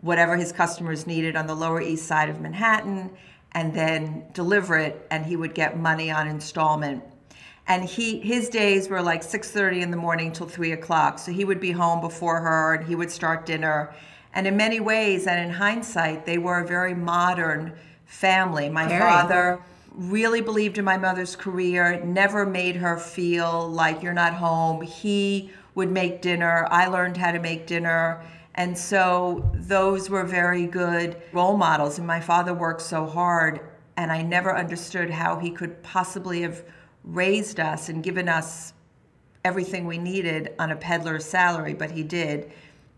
whatever 0.00 0.36
his 0.36 0.52
customers 0.52 1.06
needed 1.06 1.36
on 1.36 1.46
the 1.46 1.54
Lower 1.54 1.80
East 1.80 2.06
Side 2.06 2.28
of 2.28 2.40
Manhattan 2.40 3.10
and 3.52 3.74
then 3.74 4.24
deliver 4.32 4.76
it, 4.76 5.06
and 5.10 5.24
he 5.24 5.36
would 5.36 5.54
get 5.54 5.78
money 5.78 6.10
on 6.10 6.28
installment. 6.28 7.02
And 7.68 7.84
he 7.84 8.18
his 8.20 8.48
days 8.48 8.88
were 8.88 9.02
like 9.02 9.22
6.30 9.22 9.82
in 9.82 9.90
the 9.90 9.96
morning 9.96 10.32
till 10.32 10.48
3 10.48 10.72
o'clock 10.72 11.18
so 11.18 11.30
he 11.30 11.44
would 11.44 11.60
be 11.60 11.70
home 11.70 12.00
before 12.00 12.40
her 12.40 12.74
and 12.74 12.88
he 12.88 12.94
would 12.94 13.10
start 13.10 13.44
dinner. 13.44 13.94
And 14.32 14.46
in 14.46 14.56
many 14.56 14.80
ways 14.80 15.26
and 15.26 15.38
in 15.38 15.50
hindsight 15.50 16.24
they 16.24 16.38
were 16.38 16.60
a 16.60 16.66
very 16.66 16.94
modern 16.94 17.74
family. 18.06 18.70
My 18.70 18.88
very. 18.88 19.02
father 19.02 19.60
really 19.92 20.40
believed 20.40 20.78
in 20.78 20.84
my 20.84 20.96
mother's 20.96 21.36
career 21.36 22.02
never 22.04 22.46
made 22.46 22.76
her 22.76 22.96
feel 22.96 23.68
like 23.68 24.02
you're 24.02 24.14
not 24.14 24.32
home. 24.32 24.80
He 24.80 25.50
would 25.74 25.92
make 25.92 26.22
dinner. 26.22 26.66
I 26.70 26.86
learned 26.86 27.18
how 27.18 27.32
to 27.32 27.38
make 27.38 27.66
dinner 27.66 28.22
and 28.58 28.76
so 28.76 29.50
those 29.54 30.10
were 30.10 30.24
very 30.24 30.66
good 30.66 31.16
role 31.32 31.56
models 31.56 31.96
and 31.96 32.06
my 32.06 32.20
father 32.20 32.52
worked 32.52 32.82
so 32.82 33.06
hard 33.06 33.60
and 33.96 34.12
i 34.12 34.20
never 34.20 34.54
understood 34.54 35.08
how 35.08 35.38
he 35.38 35.50
could 35.50 35.82
possibly 35.82 36.42
have 36.42 36.62
raised 37.04 37.58
us 37.58 37.88
and 37.88 38.04
given 38.04 38.28
us 38.28 38.74
everything 39.44 39.86
we 39.86 39.98
needed 39.98 40.52
on 40.58 40.70
a 40.70 40.76
peddler's 40.76 41.24
salary, 41.24 41.74
but 41.74 41.90
he 41.90 42.02
did. 42.02 42.52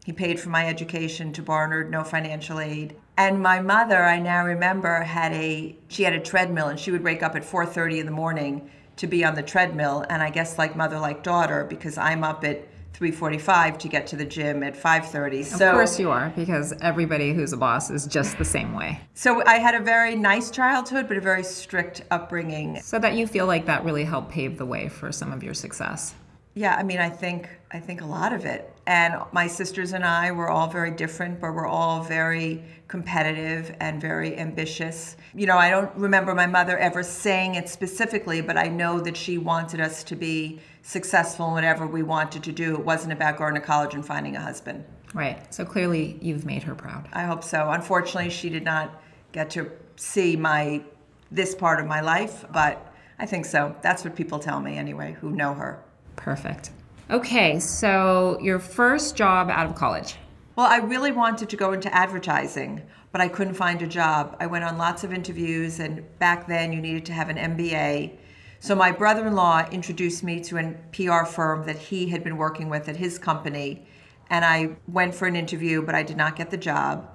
He 0.05 0.13
paid 0.13 0.41
for 0.41 0.49
my 0.49 0.67
education 0.67 1.33
to 1.35 1.43
Barnard, 1.43 1.91
no 1.91 2.03
financial 2.03 2.59
aid. 2.59 2.97
And 3.17 3.41
my 3.41 3.61
mother, 3.61 4.03
I 4.03 4.19
now 4.19 4.45
remember, 4.45 5.03
had 5.03 5.33
a 5.33 5.77
she 5.89 6.03
had 6.03 6.15
a 6.15 6.21
treadmill 6.21 6.69
and 6.69 6.81
she 6.81 6.91
would 6.91 7.05
wake 7.05 7.23
up 7.23 7.37
at 7.37 7.45
4:30 7.45 8.01
in 8.01 8.07
the 8.07 8.13
morning 8.13 8.71
to 8.97 9.07
be 9.07 9.25
on 9.25 9.35
the 9.35 9.43
treadmill 9.43 10.05
and 10.11 10.23
I 10.23 10.31
guess 10.31 10.59
like 10.59 10.75
mother 10.75 10.99
like 10.99 11.23
daughter 11.23 11.65
because 11.65 11.97
I'm 11.97 12.25
up 12.25 12.45
at 12.45 12.67
3:45 13.01 13.79
to 13.79 13.89
get 13.89 14.07
to 14.09 14.17
the 14.17 14.27
gym 14.27 14.63
at 14.63 14.77
5:30. 14.77 15.43
So 15.43 15.69
Of 15.69 15.75
course 15.75 15.99
you 15.99 16.11
are 16.11 16.31
because 16.37 16.75
everybody 16.83 17.33
who's 17.33 17.55
a 17.55 17.57
boss 17.57 17.91
is 17.91 18.07
just 18.07 18.37
the 18.37 18.45
same 18.45 18.75
way. 18.75 19.01
So 19.15 19.43
I 19.47 19.55
had 19.55 19.75
a 19.75 19.81
very 19.81 20.15
nice 20.15 20.51
childhood 20.51 21.09
but 21.09 21.17
a 21.17 21.21
very 21.21 21.43
strict 21.43 22.03
upbringing. 22.11 22.79
So 22.83 22.99
that 22.99 23.15
you 23.15 23.27
feel 23.27 23.47
like 23.47 23.65
that 23.67 23.85
really 23.85 24.05
helped 24.05 24.31
pave 24.31 24.59
the 24.59 24.67
way 24.67 24.89
for 24.89 25.11
some 25.13 25.33
of 25.33 25.43
your 25.43 25.55
success. 25.55 26.15
Yeah, 26.55 26.75
I 26.75 26.83
mean, 26.83 26.99
I 26.99 27.09
think 27.09 27.49
I 27.73 27.79
think 27.79 28.03
a 28.03 28.07
lot 28.07 28.33
of 28.35 28.45
it. 28.45 28.71
And 28.91 29.23
my 29.31 29.47
sisters 29.47 29.93
and 29.93 30.05
I 30.05 30.33
were 30.33 30.51
all 30.51 30.67
very 30.67 30.91
different, 30.91 31.41
but 31.41 31.55
we're 31.55 31.69
all 31.69 32.03
very 32.03 32.65
competitive 32.89 33.73
and 33.79 34.01
very 34.01 34.37
ambitious. 34.37 35.17
You 35.33 35.47
know, 35.47 35.57
I 35.57 35.71
don't 35.71 35.95
remember 35.95 36.35
my 36.35 36.49
mother 36.49 36.77
ever 36.77 37.05
saying 37.05 37.55
it 37.55 37.69
specifically, 37.69 38.41
but 38.41 38.57
I 38.57 38.67
know 38.67 38.99
that 38.99 39.17
she 39.17 39.39
wanted 39.39 39.81
us 39.81 40.03
to 40.03 40.17
be 40.17 40.59
successful 40.83 41.47
in 41.47 41.53
whatever 41.53 41.87
we 41.87 42.03
wanted 42.03 42.43
to 42.43 42.51
do. 42.51 42.75
It 42.75 42.85
wasn't 42.85 43.13
about 43.13 43.37
going 43.39 43.55
to 43.55 43.61
college 43.61 43.95
and 43.95 44.05
finding 44.05 44.35
a 44.35 44.41
husband. 44.41 44.85
Right. 45.15 45.55
So 45.55 45.65
clearly 45.65 46.19
you've 46.21 46.45
made 46.45 46.65
her 46.65 46.75
proud. 46.75 47.09
I 47.13 47.23
hope 47.23 47.45
so. 47.45 47.71
Unfortunately, 47.71 48.29
she 48.29 48.51
did 48.51 48.65
not 48.65 49.01
get 49.31 49.51
to 49.51 49.71
see 49.95 50.35
my 50.35 50.83
this 51.31 51.55
part 51.55 51.79
of 51.79 51.87
my 51.87 52.01
life, 52.01 52.45
but 52.53 52.93
I 53.21 53.27
think 53.27 53.45
so. 53.45 53.77
That's 53.83 54.03
what 54.03 54.17
people 54.17 54.41
tell 54.41 54.61
me 54.61 54.77
anyway, 54.77 55.17
who 55.21 55.31
know 55.31 55.55
her. 55.55 55.81
Perfect. 56.17 56.73
Okay, 57.11 57.59
so 57.59 58.39
your 58.41 58.61
first 58.61 59.17
job 59.17 59.51
out 59.51 59.67
of 59.67 59.75
college. 59.75 60.15
Well, 60.55 60.69
I 60.69 60.77
really 60.77 61.11
wanted 61.11 61.49
to 61.49 61.57
go 61.57 61.73
into 61.73 61.93
advertising, 61.93 62.83
but 63.11 63.21
I 63.21 63.27
couldn't 63.27 63.55
find 63.55 63.83
a 63.83 63.87
job. 63.89 64.37
I 64.39 64.47
went 64.47 64.63
on 64.63 64.79
lots 64.79 65.03
of 65.03 65.13
interviews, 65.13 65.81
and 65.81 66.05
back 66.21 66.47
then 66.47 66.73
you 66.73 66.81
needed 66.81 67.05
to 67.07 67.13
have 67.13 67.29
an 67.29 67.37
MBA. 67.37 68.17
So 68.61 68.77
my 68.77 68.93
brother 68.93 69.27
in 69.27 69.35
law 69.35 69.67
introduced 69.73 70.23
me 70.23 70.39
to 70.45 70.59
a 70.59 70.73
PR 70.93 71.25
firm 71.25 71.67
that 71.67 71.79
he 71.79 72.07
had 72.07 72.23
been 72.23 72.37
working 72.37 72.69
with 72.69 72.89
at 72.89 72.95
his 72.95 73.19
company, 73.19 73.89
and 74.29 74.45
I 74.45 74.77
went 74.87 75.13
for 75.13 75.27
an 75.27 75.35
interview, 75.35 75.83
but 75.83 75.97
I 75.97 76.05
did 76.05 76.17
not 76.17 76.37
get 76.37 76.53
the 76.53 76.57
job. 76.57 77.11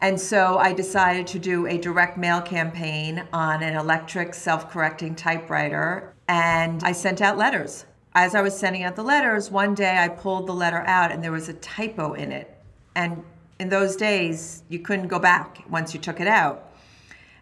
And 0.00 0.18
so 0.18 0.56
I 0.56 0.72
decided 0.72 1.26
to 1.26 1.38
do 1.38 1.66
a 1.66 1.76
direct 1.76 2.16
mail 2.16 2.40
campaign 2.40 3.28
on 3.34 3.62
an 3.62 3.76
electric 3.76 4.32
self 4.32 4.70
correcting 4.70 5.16
typewriter, 5.16 6.14
and 6.28 6.82
I 6.82 6.92
sent 6.92 7.20
out 7.20 7.36
letters 7.36 7.84
as 8.14 8.34
I 8.34 8.42
was 8.42 8.58
sending 8.58 8.82
out 8.82 8.96
the 8.96 9.02
letters, 9.02 9.50
one 9.50 9.74
day 9.74 9.98
I 9.98 10.08
pulled 10.08 10.46
the 10.46 10.54
letter 10.54 10.82
out 10.86 11.12
and 11.12 11.22
there 11.22 11.32
was 11.32 11.48
a 11.48 11.54
typo 11.54 12.14
in 12.14 12.32
it. 12.32 12.54
And 12.94 13.22
in 13.58 13.68
those 13.68 13.96
days, 13.96 14.62
you 14.68 14.78
couldn't 14.78 15.08
go 15.08 15.18
back 15.18 15.64
once 15.68 15.94
you 15.94 16.00
took 16.00 16.20
it 16.20 16.28
out. 16.28 16.72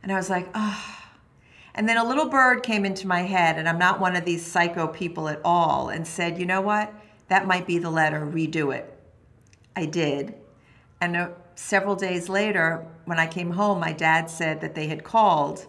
And 0.03 0.13
I 0.13 0.17
was 0.17 0.31
like, 0.31 0.49
oh. 0.55 1.03
And 1.75 1.89
then 1.89 1.99
a 1.99 2.05
little 2.05 2.29
bird 2.29 2.63
came 2.63 2.87
into 2.87 3.07
my 3.07 3.23
head, 3.23 3.59
and 3.59 3.69
I'm 3.69 3.79
not 3.79 4.01
one 4.01 4.17
of 4.17 4.25
these 4.25 4.45
psycho 4.45 4.87
people 4.87 5.29
at 5.29 5.41
all, 5.45 5.91
and 5.91 6.07
said, 6.07 6.39
you 6.39 6.47
know 6.47 6.63
what? 6.63 6.93
That 7.29 7.47
might 7.47 7.67
be 7.67 7.79
the 7.79 7.91
letter, 7.91 8.21
redo 8.21 8.75
it. 8.75 8.99
I 9.75 9.85
did. 9.85 10.35
And 11.03 11.17
uh, 11.17 11.29
several 11.55 11.95
days 11.95 12.31
later, 12.31 12.87
when 13.05 13.19
I 13.19 13.27
came 13.27 13.51
home, 13.51 13.79
my 13.79 13.93
dad 13.93 14.31
said 14.31 14.63
that 14.63 14.75
they 14.75 14.87
had 14.87 15.05
called 15.05 15.67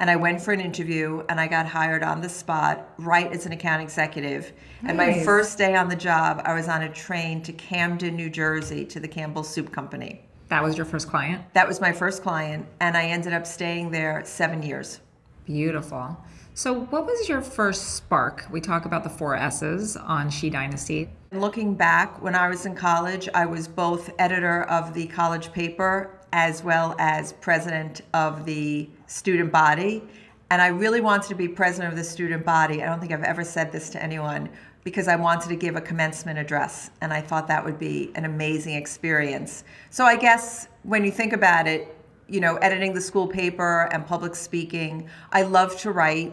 and 0.00 0.10
I 0.10 0.16
went 0.16 0.40
for 0.40 0.52
an 0.52 0.60
interview 0.60 1.22
and 1.28 1.38
I 1.38 1.46
got 1.46 1.66
hired 1.66 2.02
on 2.02 2.22
the 2.22 2.28
spot 2.28 2.88
right 2.96 3.30
as 3.30 3.44
an 3.44 3.52
account 3.52 3.82
executive. 3.82 4.52
Nice. 4.82 4.88
And 4.88 4.96
my 4.96 5.22
first 5.22 5.58
day 5.58 5.76
on 5.76 5.90
the 5.90 5.94
job, 5.94 6.40
I 6.44 6.54
was 6.54 6.68
on 6.68 6.82
a 6.82 6.88
train 6.88 7.42
to 7.42 7.52
Camden, 7.52 8.16
New 8.16 8.30
Jersey 8.30 8.86
to 8.86 8.98
the 8.98 9.06
Campbell 9.06 9.44
Soup 9.44 9.70
Company. 9.70 10.22
That 10.48 10.64
was 10.64 10.76
your 10.76 10.86
first 10.86 11.06
client? 11.08 11.44
That 11.52 11.68
was 11.68 11.80
my 11.80 11.92
first 11.92 12.22
client, 12.22 12.66
and 12.80 12.96
I 12.96 13.04
ended 13.04 13.34
up 13.34 13.46
staying 13.46 13.90
there 13.90 14.22
seven 14.24 14.62
years. 14.62 15.00
Beautiful. 15.44 16.16
So, 16.54 16.80
what 16.86 17.06
was 17.06 17.28
your 17.28 17.40
first 17.40 17.94
spark? 17.94 18.46
We 18.50 18.60
talk 18.60 18.84
about 18.84 19.04
the 19.04 19.10
four 19.10 19.36
S's 19.36 19.96
on 19.96 20.28
She 20.30 20.50
Dynasty. 20.50 21.08
Looking 21.30 21.74
back, 21.74 22.20
when 22.20 22.34
I 22.34 22.48
was 22.48 22.66
in 22.66 22.74
college, 22.74 23.28
I 23.34 23.46
was 23.46 23.68
both 23.68 24.10
editor 24.18 24.64
of 24.64 24.92
the 24.92 25.06
college 25.06 25.52
paper 25.52 26.19
as 26.32 26.62
well 26.62 26.94
as 26.98 27.32
president 27.34 28.02
of 28.14 28.44
the 28.44 28.88
student 29.06 29.50
body. 29.50 30.02
And 30.50 30.60
I 30.60 30.68
really 30.68 31.00
wanted 31.00 31.28
to 31.28 31.34
be 31.34 31.48
president 31.48 31.92
of 31.92 31.98
the 31.98 32.04
student 32.04 32.44
body. 32.44 32.82
I 32.82 32.86
don't 32.86 33.00
think 33.00 33.12
I've 33.12 33.22
ever 33.22 33.44
said 33.44 33.70
this 33.70 33.90
to 33.90 34.02
anyone 34.02 34.48
because 34.82 35.08
I 35.08 35.16
wanted 35.16 35.48
to 35.48 35.56
give 35.56 35.76
a 35.76 35.80
commencement 35.80 36.38
address. 36.38 36.90
And 37.00 37.12
I 37.12 37.20
thought 37.20 37.46
that 37.48 37.64
would 37.64 37.78
be 37.78 38.10
an 38.14 38.24
amazing 38.24 38.74
experience. 38.74 39.64
So 39.90 40.04
I 40.04 40.16
guess 40.16 40.68
when 40.82 41.04
you 41.04 41.10
think 41.10 41.32
about 41.32 41.66
it, 41.66 41.94
you 42.28 42.40
know, 42.40 42.56
editing 42.56 42.94
the 42.94 43.00
school 43.00 43.26
paper 43.26 43.88
and 43.92 44.06
public 44.06 44.34
speaking, 44.34 45.08
I 45.32 45.42
love 45.42 45.76
to 45.80 45.90
write. 45.90 46.32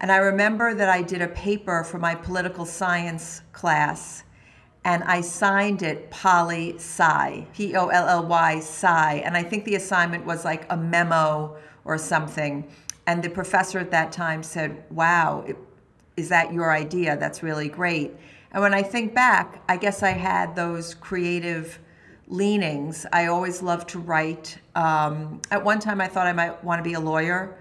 And 0.00 0.12
I 0.12 0.16
remember 0.18 0.74
that 0.74 0.88
I 0.88 1.02
did 1.02 1.20
a 1.20 1.28
paper 1.28 1.84
for 1.84 1.98
my 1.98 2.14
political 2.14 2.64
science 2.64 3.42
class 3.52 4.24
and 4.84 5.04
I 5.04 5.20
signed 5.20 5.82
it 5.82 6.10
Polly 6.10 6.74
Sci, 6.76 7.46
P 7.52 7.76
O 7.76 7.88
L 7.88 8.08
L 8.08 8.26
Y 8.26 8.56
Sci. 8.56 9.14
And 9.18 9.36
I 9.36 9.42
think 9.42 9.64
the 9.64 9.74
assignment 9.74 10.24
was 10.24 10.44
like 10.44 10.66
a 10.70 10.76
memo 10.76 11.56
or 11.84 11.98
something. 11.98 12.66
And 13.06 13.22
the 13.22 13.30
professor 13.30 13.78
at 13.78 13.90
that 13.90 14.12
time 14.12 14.42
said, 14.42 14.82
Wow, 14.90 15.44
is 16.16 16.28
that 16.30 16.52
your 16.52 16.72
idea? 16.72 17.16
That's 17.16 17.42
really 17.42 17.68
great. 17.68 18.12
And 18.52 18.62
when 18.62 18.74
I 18.74 18.82
think 18.82 19.14
back, 19.14 19.62
I 19.68 19.76
guess 19.76 20.02
I 20.02 20.10
had 20.10 20.56
those 20.56 20.94
creative 20.94 21.78
leanings. 22.26 23.06
I 23.12 23.26
always 23.26 23.62
loved 23.62 23.88
to 23.90 23.98
write. 23.98 24.58
Um, 24.74 25.40
at 25.50 25.62
one 25.62 25.78
time, 25.78 26.00
I 26.00 26.08
thought 26.08 26.26
I 26.26 26.32
might 26.32 26.62
want 26.64 26.78
to 26.78 26.82
be 26.82 26.94
a 26.94 27.00
lawyer, 27.00 27.58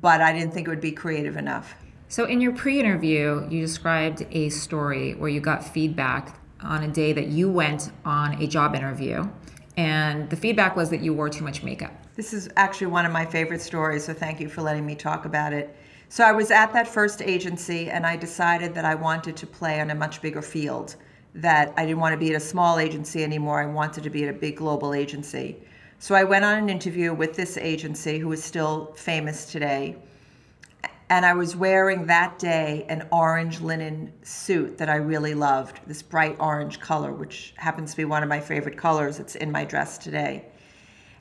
but 0.00 0.20
I 0.20 0.32
didn't 0.32 0.52
think 0.52 0.66
it 0.66 0.70
would 0.70 0.80
be 0.80 0.92
creative 0.92 1.36
enough. 1.36 1.74
So, 2.08 2.24
in 2.24 2.40
your 2.40 2.52
pre 2.52 2.80
interview, 2.80 3.46
you 3.50 3.60
described 3.60 4.26
a 4.30 4.48
story 4.48 5.14
where 5.14 5.28
you 5.28 5.40
got 5.40 5.64
feedback 5.64 6.38
on 6.62 6.84
a 6.84 6.88
day 6.88 7.12
that 7.12 7.28
you 7.28 7.50
went 7.50 7.92
on 8.04 8.40
a 8.42 8.46
job 8.46 8.74
interview, 8.74 9.28
and 9.76 10.28
the 10.30 10.36
feedback 10.36 10.76
was 10.76 10.90
that 10.90 11.00
you 11.00 11.12
wore 11.12 11.28
too 11.28 11.44
much 11.44 11.62
makeup. 11.62 11.92
This 12.14 12.32
is 12.32 12.48
actually 12.56 12.86
one 12.88 13.04
of 13.04 13.12
my 13.12 13.26
favorite 13.26 13.60
stories, 13.60 14.04
so 14.04 14.14
thank 14.14 14.40
you 14.40 14.48
for 14.48 14.62
letting 14.62 14.86
me 14.86 14.94
talk 14.94 15.26
about 15.26 15.52
it. 15.52 15.76
So 16.08 16.24
I 16.24 16.32
was 16.32 16.50
at 16.50 16.72
that 16.72 16.88
first 16.88 17.20
agency 17.20 17.90
and 17.90 18.06
I 18.06 18.16
decided 18.16 18.74
that 18.74 18.84
I 18.84 18.94
wanted 18.94 19.36
to 19.36 19.46
play 19.46 19.80
on 19.80 19.90
a 19.90 19.94
much 19.94 20.22
bigger 20.22 20.40
field, 20.40 20.96
that 21.34 21.74
I 21.76 21.84
didn't 21.84 22.00
want 22.00 22.14
to 22.14 22.18
be 22.18 22.30
at 22.30 22.36
a 22.36 22.40
small 22.40 22.78
agency 22.78 23.22
anymore. 23.22 23.60
I 23.60 23.66
wanted 23.66 24.04
to 24.04 24.10
be 24.10 24.24
at 24.24 24.30
a 24.30 24.38
big 24.38 24.56
global 24.56 24.94
agency. 24.94 25.56
So 25.98 26.14
I 26.14 26.24
went 26.24 26.44
on 26.44 26.56
an 26.56 26.70
interview 26.70 27.12
with 27.12 27.34
this 27.34 27.58
agency 27.58 28.18
who 28.18 28.32
is 28.32 28.42
still 28.42 28.94
famous 28.96 29.50
today. 29.50 29.96
And 31.08 31.24
I 31.24 31.34
was 31.34 31.54
wearing 31.54 32.06
that 32.06 32.38
day 32.38 32.84
an 32.88 33.06
orange 33.12 33.60
linen 33.60 34.12
suit 34.22 34.76
that 34.78 34.88
I 34.88 34.96
really 34.96 35.34
loved, 35.34 35.80
this 35.86 36.02
bright 36.02 36.36
orange 36.40 36.80
color, 36.80 37.12
which 37.12 37.54
happens 37.56 37.92
to 37.92 37.96
be 37.96 38.04
one 38.04 38.24
of 38.24 38.28
my 38.28 38.40
favorite 38.40 38.76
colors. 38.76 39.20
It's 39.20 39.36
in 39.36 39.52
my 39.52 39.64
dress 39.64 39.98
today. 39.98 40.46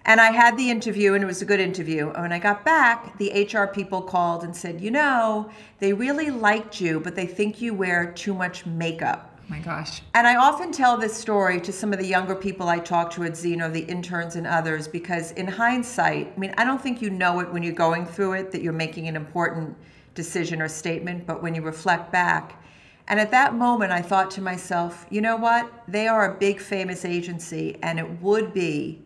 And 0.06 0.20
I 0.20 0.32
had 0.32 0.58
the 0.58 0.70
interview, 0.70 1.14
and 1.14 1.24
it 1.24 1.28
was 1.28 1.42
a 1.42 1.46
good 1.46 1.60
interview. 1.60 2.10
And 2.10 2.24
when 2.24 2.32
I 2.32 2.40
got 2.40 2.66
back, 2.66 3.18
the 3.20 3.48
HR 3.52 3.66
people 3.66 4.02
called 4.02 4.44
and 4.44 4.56
said, 4.56 4.82
You 4.82 4.92
know, 4.92 5.50
they 5.80 5.94
really 5.94 6.32
liked 6.32 6.82
you, 6.82 7.00
but 7.00 7.16
they 7.16 7.28
think 7.28 7.62
you 7.62 7.74
wear 7.74 8.12
too 8.12 8.34
much 8.34 8.66
makeup. 8.66 9.35
My 9.48 9.60
gosh. 9.60 10.02
And 10.16 10.26
I 10.26 10.38
often 10.38 10.72
tell 10.72 10.98
this 10.98 11.16
story 11.16 11.62
to 11.62 11.72
some 11.72 11.94
of 11.94 12.00
the 12.00 12.08
younger 12.08 12.36
people 12.36 12.68
I 12.68 12.80
talk 12.80 13.12
to 13.12 13.24
at 13.24 13.38
Zeno, 13.38 13.70
the 13.70 13.82
interns 13.82 14.36
and 14.36 14.48
others, 14.48 14.88
because 14.88 15.32
in 15.34 15.48
hindsight, 15.48 16.34
I 16.36 16.40
mean, 16.40 16.54
I 16.58 16.64
don't 16.64 16.82
think 16.82 17.02
you 17.02 17.12
know 17.12 17.40
it 17.42 17.52
when 17.52 17.62
you're 17.62 17.74
going 17.74 18.06
through 18.08 18.34
it 18.34 18.52
that 18.52 18.64
you're 18.64 18.74
making 18.74 19.08
an 19.08 19.16
important 19.16 19.78
decision 20.16 20.62
or 20.62 20.68
statement, 20.68 21.28
but 21.28 21.44
when 21.44 21.54
you 21.54 21.62
reflect 21.62 22.12
back, 22.12 22.64
and 23.08 23.20
at 23.20 23.30
that 23.32 23.54
moment, 23.54 23.92
I 23.92 24.02
thought 24.02 24.32
to 24.32 24.42
myself, 24.42 25.06
you 25.12 25.22
know 25.22 25.36
what? 25.36 25.72
They 25.88 26.08
are 26.08 26.34
a 26.34 26.40
big 26.40 26.60
famous 26.60 27.06
agency, 27.06 27.78
and 27.84 28.00
it 28.00 28.22
would 28.22 28.52
be 28.52 29.04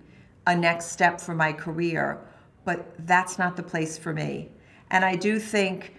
a 0.48 0.56
next 0.56 0.92
step 0.92 1.20
for 1.20 1.36
my 1.36 1.52
career, 1.52 2.22
but 2.64 2.94
that's 3.06 3.38
not 3.38 3.58
the 3.58 3.64
place 3.64 3.98
for 3.98 4.14
me. 4.14 4.50
And 4.90 5.04
I 5.04 5.16
do 5.16 5.38
think 5.38 5.96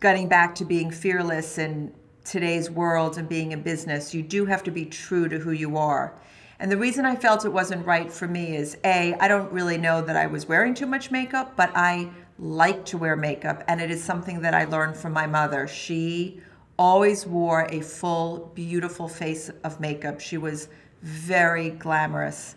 getting 0.00 0.28
back 0.28 0.54
to 0.56 0.64
being 0.64 0.92
fearless 0.92 1.58
in 1.58 1.92
today's 2.24 2.70
world 2.70 3.18
and 3.18 3.28
being 3.28 3.52
in 3.52 3.62
business, 3.62 4.14
you 4.14 4.22
do 4.22 4.46
have 4.46 4.62
to 4.64 4.70
be 4.70 4.84
true 4.84 5.28
to 5.28 5.38
who 5.38 5.52
you 5.52 5.76
are. 5.76 6.14
And 6.58 6.70
the 6.70 6.76
reason 6.76 7.04
I 7.04 7.16
felt 7.16 7.44
it 7.44 7.52
wasn't 7.52 7.84
right 7.84 8.10
for 8.10 8.26
me 8.26 8.56
is 8.56 8.76
A, 8.84 9.14
I 9.20 9.28
don't 9.28 9.52
really 9.52 9.76
know 9.76 10.00
that 10.02 10.16
I 10.16 10.26
was 10.26 10.46
wearing 10.46 10.74
too 10.74 10.86
much 10.86 11.10
makeup, 11.10 11.54
but 11.56 11.70
I 11.74 12.10
like 12.38 12.84
to 12.86 12.98
wear 12.98 13.16
makeup. 13.16 13.62
And 13.68 13.80
it 13.80 13.90
is 13.90 14.02
something 14.02 14.40
that 14.42 14.54
I 14.54 14.64
learned 14.64 14.96
from 14.96 15.12
my 15.12 15.26
mother. 15.26 15.66
She 15.68 16.40
always 16.78 17.26
wore 17.26 17.66
a 17.70 17.80
full, 17.80 18.50
beautiful 18.54 19.08
face 19.08 19.50
of 19.62 19.80
makeup. 19.80 20.20
She 20.20 20.38
was 20.38 20.68
very 21.02 21.70
glamorous. 21.70 22.56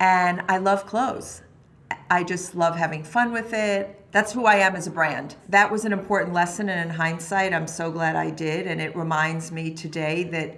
And 0.00 0.42
I 0.48 0.58
love 0.58 0.86
clothes. 0.86 1.42
I 2.10 2.24
just 2.24 2.54
love 2.54 2.76
having 2.76 3.02
fun 3.02 3.32
with 3.32 3.52
it. 3.52 3.97
That's 4.10 4.32
who 4.32 4.46
I 4.46 4.56
am 4.56 4.74
as 4.74 4.86
a 4.86 4.90
brand. 4.90 5.36
That 5.50 5.70
was 5.70 5.84
an 5.84 5.92
important 5.92 6.32
lesson, 6.32 6.70
and 6.70 6.90
in 6.90 6.96
hindsight, 6.96 7.52
I'm 7.52 7.66
so 7.66 7.90
glad 7.90 8.16
I 8.16 8.30
did. 8.30 8.66
And 8.66 8.80
it 8.80 8.96
reminds 8.96 9.52
me 9.52 9.72
today 9.72 10.24
that 10.24 10.56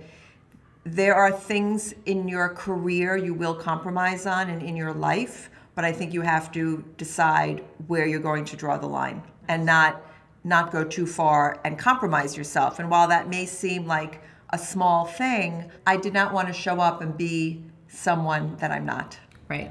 there 0.84 1.14
are 1.14 1.32
things 1.32 1.94
in 2.06 2.28
your 2.28 2.48
career 2.50 3.16
you 3.16 3.34
will 3.34 3.54
compromise 3.54 4.24
on 4.24 4.50
and 4.50 4.62
in 4.62 4.76
your 4.76 4.92
life, 4.92 5.50
but 5.74 5.84
I 5.84 5.92
think 5.92 6.14
you 6.14 6.22
have 6.22 6.52
to 6.52 6.84
decide 6.96 7.64
where 7.86 8.06
you're 8.06 8.20
going 8.20 8.44
to 8.46 8.56
draw 8.56 8.78
the 8.78 8.86
line 8.86 9.22
and 9.48 9.66
not 9.66 10.02
not 10.42 10.72
go 10.72 10.82
too 10.82 11.06
far 11.06 11.60
and 11.64 11.78
compromise 11.78 12.34
yourself. 12.34 12.78
And 12.78 12.90
while 12.90 13.08
that 13.08 13.28
may 13.28 13.44
seem 13.44 13.86
like 13.86 14.22
a 14.50 14.58
small 14.58 15.04
thing, 15.04 15.70
I 15.86 15.98
did 15.98 16.14
not 16.14 16.32
want 16.32 16.48
to 16.48 16.54
show 16.54 16.80
up 16.80 17.02
and 17.02 17.14
be 17.14 17.62
someone 17.88 18.56
that 18.56 18.70
I'm 18.70 18.86
not. 18.86 19.18
Right. 19.48 19.70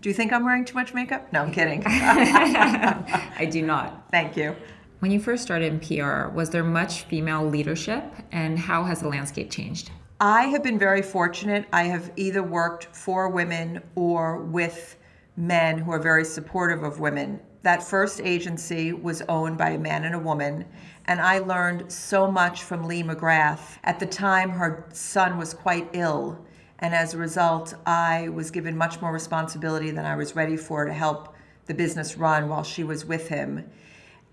Do 0.00 0.08
you 0.08 0.14
think 0.14 0.32
I'm 0.32 0.44
wearing 0.44 0.64
too 0.64 0.74
much 0.74 0.94
makeup? 0.94 1.32
No, 1.32 1.42
I'm 1.42 1.50
kidding. 1.50 1.82
I 1.86 3.48
do 3.50 3.62
not. 3.62 4.04
Thank 4.12 4.36
you. 4.36 4.54
When 5.00 5.10
you 5.10 5.18
first 5.18 5.42
started 5.42 5.72
in 5.72 5.80
PR, 5.80 6.28
was 6.32 6.50
there 6.50 6.62
much 6.62 7.02
female 7.02 7.44
leadership 7.44 8.04
and 8.30 8.58
how 8.58 8.84
has 8.84 9.00
the 9.00 9.08
landscape 9.08 9.50
changed? 9.50 9.90
I 10.20 10.44
have 10.46 10.62
been 10.62 10.78
very 10.78 11.02
fortunate. 11.02 11.66
I 11.72 11.84
have 11.84 12.12
either 12.16 12.42
worked 12.42 12.86
for 12.94 13.28
women 13.28 13.82
or 13.96 14.38
with 14.38 14.96
men 15.36 15.78
who 15.78 15.90
are 15.92 16.00
very 16.00 16.24
supportive 16.24 16.82
of 16.82 17.00
women. 17.00 17.40
That 17.62 17.82
first 17.82 18.20
agency 18.20 18.92
was 18.92 19.22
owned 19.28 19.58
by 19.58 19.70
a 19.70 19.78
man 19.78 20.04
and 20.04 20.14
a 20.14 20.18
woman, 20.18 20.64
and 21.06 21.20
I 21.20 21.38
learned 21.38 21.90
so 21.92 22.30
much 22.30 22.62
from 22.62 22.86
Lee 22.86 23.02
McGrath. 23.02 23.78
At 23.84 23.98
the 23.98 24.06
time, 24.06 24.50
her 24.50 24.86
son 24.92 25.38
was 25.38 25.54
quite 25.54 25.88
ill, 25.92 26.44
and 26.80 26.94
as 26.94 27.14
a 27.14 27.18
result, 27.18 27.74
I 27.86 28.28
was 28.28 28.50
given 28.50 28.76
much 28.76 29.00
more 29.00 29.12
responsibility 29.12 29.90
than 29.90 30.04
I 30.04 30.16
was 30.16 30.36
ready 30.36 30.56
for 30.56 30.84
to 30.84 30.92
help 30.92 31.34
the 31.66 31.74
business 31.74 32.16
run 32.16 32.48
while 32.48 32.62
she 32.62 32.84
was 32.84 33.04
with 33.04 33.28
him. 33.28 33.68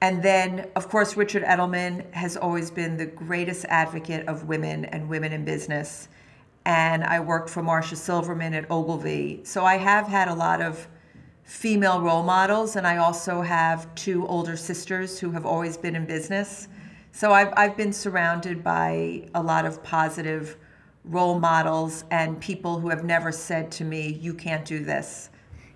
And 0.02 0.22
then, 0.22 0.70
of 0.76 0.90
course, 0.90 1.18
Richard 1.18 1.44
Edelman 1.44 2.12
has 2.14 2.38
always 2.38 2.70
been 2.70 2.98
the 2.98 3.06
greatest 3.06 3.66
advocate 3.70 4.28
of 4.28 4.48
women 4.48 4.86
and 4.86 5.10
women 5.10 5.34
in 5.34 5.44
business. 5.46 6.10
And 6.66 7.04
I 7.04 7.20
worked 7.20 7.50
for 7.50 7.64
Marcia 7.64 7.96
Silverman 7.96 8.54
at 8.54 8.70
Ogilvy. 8.70 9.42
So 9.44 9.66
I 9.66 9.78
have 9.78 10.08
had 10.08 10.28
a 10.28 10.34
lot 10.34 10.62
of 10.62 10.88
female 11.44 12.02
role 12.02 12.24
models, 12.24 12.76
and 12.76 12.86
I 12.86 12.98
also 12.98 13.42
have 13.42 13.94
two 13.96 14.28
older 14.28 14.58
sisters 14.58 15.20
who 15.20 15.32
have 15.32 15.46
always 15.46 15.78
been 15.78 15.96
in 15.96 16.06
business. 16.06 16.68
So 17.12 17.32
I've, 17.32 17.54
I've 17.56 17.78
been 17.78 17.94
surrounded 17.94 18.64
by 18.64 19.30
a 19.34 19.42
lot 19.42 19.66
of 19.66 19.82
positive 19.84 20.58
role 21.08 21.40
models 21.40 22.04
and 22.12 22.40
people 22.40 22.80
who 22.80 22.90
have 22.90 23.04
never 23.04 23.32
said 23.32 23.72
to 23.74 23.84
me, 23.84 24.14
you 24.22 24.34
can't 24.34 24.66
do 24.66 24.84
this. 24.84 25.30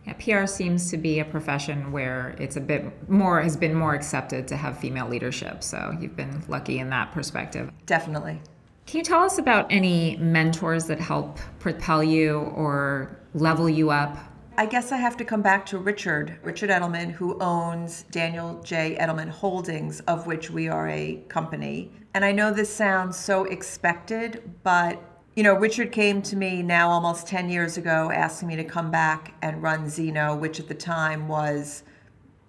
Yeah, 0.05 0.13
PR 0.13 0.47
seems 0.47 0.89
to 0.91 0.97
be 0.97 1.19
a 1.19 1.25
profession 1.25 1.91
where 1.91 2.35
it's 2.39 2.55
a 2.55 2.61
bit 2.61 3.09
more, 3.09 3.41
has 3.41 3.57
been 3.57 3.75
more 3.75 3.93
accepted 3.93 4.47
to 4.47 4.57
have 4.57 4.79
female 4.79 5.07
leadership. 5.07 5.63
So 5.63 5.95
you've 5.99 6.15
been 6.15 6.43
lucky 6.47 6.79
in 6.79 6.89
that 6.89 7.11
perspective. 7.11 7.71
Definitely. 7.85 8.41
Can 8.85 8.97
you 8.97 9.03
tell 9.03 9.21
us 9.21 9.37
about 9.37 9.67
any 9.69 10.17
mentors 10.17 10.85
that 10.85 10.99
help 10.99 11.37
propel 11.59 12.03
you 12.03 12.39
or 12.55 13.19
level 13.35 13.69
you 13.69 13.91
up? 13.91 14.17
I 14.57 14.65
guess 14.65 14.91
I 14.91 14.97
have 14.97 15.15
to 15.17 15.23
come 15.23 15.41
back 15.41 15.65
to 15.67 15.77
Richard, 15.77 16.37
Richard 16.43 16.69
Edelman, 16.69 17.11
who 17.11 17.39
owns 17.39 18.03
Daniel 18.11 18.61
J. 18.63 18.97
Edelman 18.99 19.29
Holdings, 19.29 20.01
of 20.01 20.27
which 20.27 20.49
we 20.49 20.67
are 20.67 20.89
a 20.89 21.23
company. 21.29 21.91
And 22.13 22.25
I 22.25 22.31
know 22.31 22.51
this 22.51 22.73
sounds 22.73 23.15
so 23.15 23.45
expected, 23.45 24.41
but 24.63 25.01
you 25.39 25.43
know, 25.43 25.53
Richard 25.53 25.93
came 25.93 26.21
to 26.23 26.35
me 26.35 26.61
now 26.61 26.89
almost 26.89 27.25
10 27.25 27.49
years 27.49 27.77
ago 27.77 28.11
asking 28.11 28.49
me 28.49 28.57
to 28.57 28.63
come 28.65 28.91
back 28.91 29.35
and 29.41 29.63
run 29.63 29.87
Zeno, 29.87 30.35
which 30.35 30.59
at 30.59 30.67
the 30.67 30.73
time 30.73 31.29
was 31.29 31.83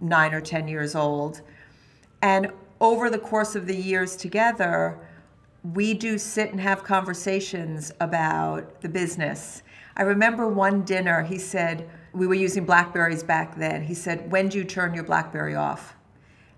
nine 0.01 0.35
or 0.35 0.41
10 0.41 0.67
years 0.67 0.97
old. 0.97 1.41
And 2.21 2.51
over 2.81 3.09
the 3.09 3.21
course 3.21 3.55
of 3.55 3.69
the 3.69 3.77
years 3.77 4.17
together, 4.17 4.99
we 5.73 5.95
do 5.95 6.19
sit 6.19 6.51
and 6.51 6.61
have 6.61 6.83
conversations 6.83 7.93
about 8.01 8.81
the 8.81 8.89
business. 8.89 9.63
I 9.97 10.03
remember 10.03 10.49
one 10.49 10.83
dinner, 10.83 11.23
he 11.23 11.39
said, 11.39 11.89
we 12.13 12.27
were 12.27 12.35
using 12.35 12.65
Blackberries 12.65 13.23
back 13.23 13.57
then. 13.57 13.85
He 13.85 13.95
said, 13.95 14.33
When 14.33 14.49
do 14.49 14.59
you 14.59 14.65
turn 14.65 14.95
your 14.95 15.05
Blackberry 15.05 15.55
off? 15.55 15.95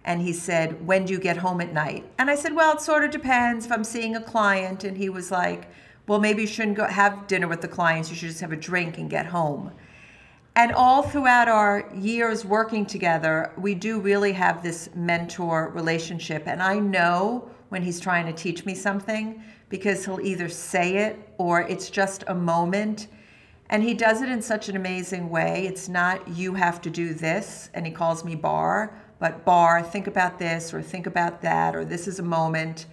And 0.06 0.22
he 0.22 0.32
said, 0.32 0.86
When 0.86 1.04
do 1.04 1.12
you 1.12 1.20
get 1.20 1.36
home 1.36 1.60
at 1.60 1.74
night? 1.74 2.10
And 2.18 2.30
I 2.30 2.36
said, 2.36 2.54
Well, 2.54 2.72
it 2.72 2.80
sort 2.80 3.04
of 3.04 3.10
depends 3.10 3.66
if 3.66 3.72
I'm 3.72 3.84
seeing 3.84 4.16
a 4.16 4.22
client. 4.22 4.82
And 4.82 4.96
he 4.96 5.10
was 5.10 5.30
like, 5.30 5.68
well, 6.06 6.18
maybe 6.18 6.42
you 6.42 6.48
shouldn't 6.48 6.76
go 6.76 6.86
have 6.86 7.26
dinner 7.26 7.48
with 7.48 7.60
the 7.60 7.68
clients. 7.68 8.10
You 8.10 8.16
should 8.16 8.28
just 8.28 8.40
have 8.40 8.52
a 8.52 8.56
drink 8.56 8.98
and 8.98 9.08
get 9.08 9.26
home. 9.26 9.72
And 10.54 10.72
all 10.72 11.02
throughout 11.02 11.48
our 11.48 11.88
years 11.94 12.44
working 12.44 12.84
together, 12.84 13.52
we 13.56 13.74
do 13.74 14.00
really 14.00 14.32
have 14.32 14.62
this 14.62 14.90
mentor 14.94 15.70
relationship. 15.70 16.42
And 16.46 16.62
I 16.62 16.78
know 16.78 17.48
when 17.70 17.82
he's 17.82 18.00
trying 18.00 18.26
to 18.26 18.32
teach 18.34 18.66
me 18.66 18.74
something 18.74 19.42
because 19.70 20.04
he'll 20.04 20.20
either 20.20 20.50
say 20.50 20.98
it 20.98 21.32
or 21.38 21.62
it's 21.62 21.88
just 21.88 22.24
a 22.26 22.34
moment. 22.34 23.06
And 23.70 23.82
he 23.82 23.94
does 23.94 24.20
it 24.20 24.28
in 24.28 24.42
such 24.42 24.68
an 24.68 24.76
amazing 24.76 25.30
way. 25.30 25.66
It's 25.66 25.88
not, 25.88 26.28
you 26.28 26.52
have 26.52 26.82
to 26.82 26.90
do 26.90 27.14
this, 27.14 27.70
and 27.72 27.86
he 27.86 27.92
calls 27.92 28.22
me 28.22 28.34
Bar, 28.34 28.92
but 29.18 29.46
Bar, 29.46 29.82
think 29.82 30.06
about 30.06 30.38
this 30.38 30.74
or 30.74 30.82
think 30.82 31.06
about 31.06 31.40
that, 31.40 31.74
or 31.74 31.86
this 31.86 32.06
is 32.06 32.18
a 32.18 32.22
moment. 32.22 32.84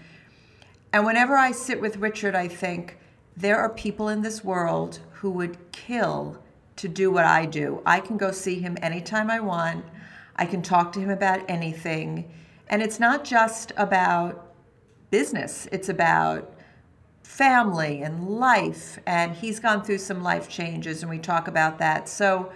And 0.92 1.06
whenever 1.06 1.36
I 1.36 1.52
sit 1.52 1.80
with 1.80 1.98
Richard, 1.98 2.36
I 2.36 2.48
think, 2.48 2.98
there 3.38 3.58
are 3.58 3.70
people 3.70 4.10
in 4.10 4.22
this 4.22 4.44
world 4.44 5.00
who 5.12 5.30
would 5.32 5.72
kill 5.72 6.42
to 6.78 6.88
do 6.88 7.12
what 7.12 7.26
I 7.26 7.46
do. 7.46 7.82
I 7.86 8.00
can 8.00 8.18
go 8.18 8.32
see 8.32 8.60
him 8.60 8.78
anytime 8.82 9.30
I 9.30 9.40
want. 9.40 9.86
I 10.36 10.46
can 10.46 10.62
talk 10.62 10.92
to 10.94 11.00
him 11.00 11.10
about 11.10 11.42
anything. 11.48 12.32
And 12.70 12.82
it's 12.82 13.00
not 13.00 13.24
just 13.24 13.72
about 13.78 14.54
business, 15.12 15.68
it's 15.72 15.90
about 15.90 16.54
family 17.24 18.02
and 18.02 18.28
life. 18.28 19.00
And 19.06 19.34
he's 19.34 19.60
gone 19.60 19.84
through 19.84 20.00
some 20.00 20.24
life 20.24 20.50
changes, 20.50 21.02
and 21.02 21.10
we 21.10 21.20
talk 21.20 21.48
about 21.48 21.78
that. 21.80 22.10
So 22.10 22.52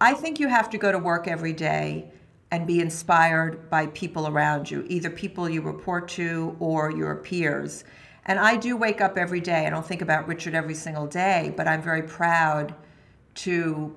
I 0.00 0.14
think 0.14 0.38
you 0.38 0.48
have 0.48 0.70
to 0.70 0.78
go 0.78 0.92
to 0.92 0.98
work 0.98 1.26
every 1.26 1.52
day 1.52 2.10
and 2.50 2.66
be 2.66 2.80
inspired 2.80 3.70
by 3.70 3.86
people 3.86 4.26
around 4.26 4.70
you, 4.70 4.84
either 4.88 5.08
people 5.10 5.48
you 5.48 5.60
report 5.60 6.08
to 6.08 6.56
or 6.58 6.90
your 6.90 7.14
peers. 7.16 7.84
And 8.26 8.38
I 8.38 8.56
do 8.56 8.76
wake 8.76 9.00
up 9.00 9.16
every 9.16 9.40
day. 9.40 9.66
I 9.66 9.70
don't 9.70 9.86
think 9.86 10.02
about 10.02 10.26
Richard 10.26 10.54
every 10.54 10.74
single 10.74 11.06
day, 11.06 11.54
but 11.56 11.68
I'm 11.68 11.82
very 11.82 12.02
proud 12.02 12.74
to 13.36 13.96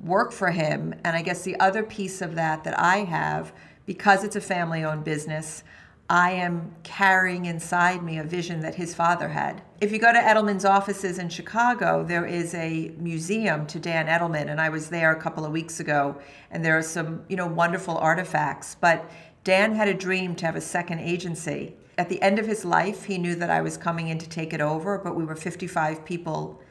work 0.00 0.32
for 0.32 0.50
him. 0.50 0.94
And 1.04 1.16
I 1.16 1.22
guess 1.22 1.42
the 1.42 1.58
other 1.60 1.82
piece 1.82 2.22
of 2.22 2.34
that 2.34 2.64
that 2.64 2.78
I 2.78 2.98
have, 2.98 3.52
because 3.86 4.24
it's 4.24 4.36
a 4.36 4.40
family 4.40 4.84
owned 4.84 5.04
business, 5.04 5.62
I 6.08 6.32
am 6.32 6.74
carrying 6.82 7.44
inside 7.44 8.02
me 8.02 8.18
a 8.18 8.24
vision 8.24 8.60
that 8.60 8.74
his 8.74 8.94
father 8.94 9.28
had. 9.28 9.62
If 9.82 9.90
you 9.90 9.98
go 9.98 10.12
to 10.12 10.18
Edelman's 10.20 10.64
offices 10.64 11.18
in 11.18 11.28
Chicago, 11.28 12.04
there 12.04 12.24
is 12.24 12.54
a 12.54 12.92
museum 12.98 13.66
to 13.66 13.80
Dan 13.80 14.06
Edelman, 14.06 14.48
and 14.48 14.60
I 14.60 14.68
was 14.68 14.90
there 14.90 15.10
a 15.10 15.20
couple 15.20 15.44
of 15.44 15.50
weeks 15.50 15.80
ago, 15.80 16.16
and 16.52 16.64
there 16.64 16.78
are 16.78 16.82
some, 16.82 17.24
you 17.28 17.34
know, 17.34 17.48
wonderful 17.48 17.98
artifacts. 17.98 18.76
But 18.80 19.10
Dan 19.42 19.74
had 19.74 19.88
a 19.88 19.94
dream 19.94 20.36
to 20.36 20.46
have 20.46 20.54
a 20.54 20.60
second 20.60 21.00
agency. 21.00 21.74
At 21.98 22.08
the 22.08 22.22
end 22.22 22.38
of 22.38 22.46
his 22.46 22.64
life, 22.64 23.06
he 23.06 23.18
knew 23.18 23.34
that 23.34 23.50
I 23.50 23.60
was 23.60 23.76
coming 23.76 24.06
in 24.06 24.18
to 24.18 24.28
take 24.28 24.52
it 24.52 24.60
over, 24.60 24.98
but 24.98 25.16
we 25.16 25.24
were 25.24 25.34
55 25.34 26.04
people 26.04 26.62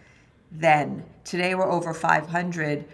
then. 0.49 1.03
Today 1.25 1.53
we're 1.53 1.69
over 1.69 1.93
500. 1.93 2.85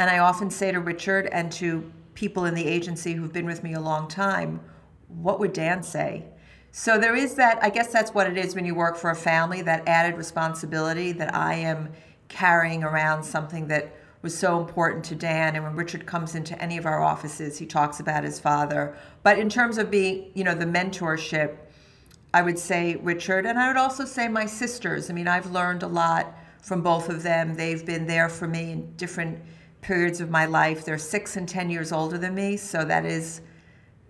And 0.00 0.10
I 0.10 0.18
often 0.18 0.50
say 0.50 0.72
to 0.72 0.80
Richard 0.80 1.28
and 1.30 1.52
to 1.52 1.88
people 2.14 2.44
in 2.44 2.54
the 2.54 2.66
agency 2.66 3.12
who've 3.12 3.32
been 3.32 3.46
with 3.46 3.62
me 3.62 3.74
a 3.74 3.80
long 3.80 4.08
time, 4.08 4.58
what 5.06 5.38
would 5.38 5.52
Dan 5.52 5.84
say? 5.84 6.24
So 6.72 6.98
there 6.98 7.16
is 7.16 7.34
that, 7.34 7.62
I 7.62 7.70
guess 7.70 7.92
that's 7.92 8.14
what 8.14 8.28
it 8.28 8.38
is 8.38 8.54
when 8.54 8.64
you 8.64 8.74
work 8.74 8.96
for 8.96 9.10
a 9.10 9.16
family, 9.16 9.62
that 9.62 9.88
added 9.88 10.16
responsibility 10.16 11.12
that 11.12 11.34
I 11.34 11.54
am 11.54 11.90
carrying 12.28 12.84
around 12.84 13.24
something 13.24 13.66
that 13.68 13.96
was 14.22 14.36
so 14.36 14.60
important 14.60 15.04
to 15.06 15.14
Dan. 15.14 15.56
And 15.56 15.64
when 15.64 15.74
Richard 15.74 16.06
comes 16.06 16.34
into 16.34 16.60
any 16.62 16.76
of 16.76 16.86
our 16.86 17.02
offices, 17.02 17.58
he 17.58 17.66
talks 17.66 18.00
about 18.00 18.22
his 18.22 18.38
father. 18.38 18.96
But 19.22 19.38
in 19.38 19.48
terms 19.48 19.78
of 19.78 19.90
being, 19.90 20.30
you 20.34 20.44
know, 20.44 20.54
the 20.54 20.66
mentorship, 20.66 21.56
I 22.32 22.42
would 22.42 22.58
say 22.58 22.96
Richard, 23.02 23.46
and 23.46 23.58
I 23.58 23.66
would 23.66 23.76
also 23.76 24.04
say 24.04 24.28
my 24.28 24.46
sisters. 24.46 25.10
I 25.10 25.14
mean, 25.14 25.26
I've 25.26 25.50
learned 25.50 25.82
a 25.82 25.88
lot 25.88 26.32
from 26.62 26.82
both 26.82 27.08
of 27.08 27.24
them. 27.24 27.54
They've 27.54 27.84
been 27.84 28.06
there 28.06 28.28
for 28.28 28.46
me 28.46 28.70
in 28.70 28.94
different 28.96 29.40
periods 29.80 30.20
of 30.20 30.30
my 30.30 30.46
life. 30.46 30.84
They're 30.84 30.98
six 30.98 31.36
and 31.36 31.48
10 31.48 31.70
years 31.70 31.90
older 31.90 32.18
than 32.18 32.34
me, 32.34 32.56
so 32.56 32.84
that 32.84 33.04
is, 33.04 33.40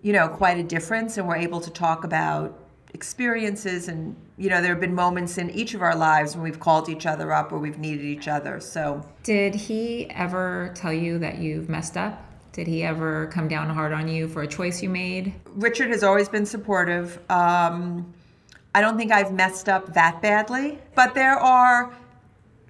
you 0.01 0.13
know, 0.13 0.27
quite 0.27 0.57
a 0.57 0.63
difference. 0.63 1.17
And 1.17 1.27
we're 1.27 1.37
able 1.37 1.61
to 1.61 1.69
talk 1.69 2.03
about 2.03 2.57
experiences 2.93 3.87
and, 3.87 4.15
you 4.37 4.49
know, 4.49 4.61
there 4.61 4.71
have 4.71 4.81
been 4.81 4.93
moments 4.95 5.37
in 5.37 5.49
each 5.51 5.73
of 5.73 5.81
our 5.81 5.95
lives 5.95 6.35
when 6.35 6.43
we've 6.43 6.59
called 6.59 6.89
each 6.89 7.05
other 7.05 7.31
up 7.31 7.51
or 7.51 7.59
we've 7.59 7.79
needed 7.79 8.05
each 8.05 8.27
other. 8.27 8.59
So, 8.59 9.05
did 9.23 9.55
he 9.55 10.09
ever 10.09 10.71
tell 10.75 10.91
you 10.91 11.17
that 11.19 11.37
you've 11.37 11.69
messed 11.69 11.97
up? 11.97 12.25
Did 12.51 12.67
he 12.67 12.83
ever 12.83 13.27
come 13.27 13.47
down 13.47 13.69
hard 13.69 13.93
on 13.93 14.09
you 14.09 14.27
for 14.27 14.41
a 14.41 14.47
choice 14.47 14.83
you 14.83 14.89
made? 14.89 15.33
Richard 15.55 15.89
has 15.89 16.03
always 16.03 16.27
been 16.27 16.45
supportive. 16.45 17.17
Um, 17.29 18.13
I 18.75 18.81
don't 18.81 18.97
think 18.97 19.11
I've 19.11 19.31
messed 19.31 19.69
up 19.69 19.93
that 19.93 20.21
badly, 20.21 20.79
but 20.95 21.13
there 21.13 21.37
are 21.37 21.93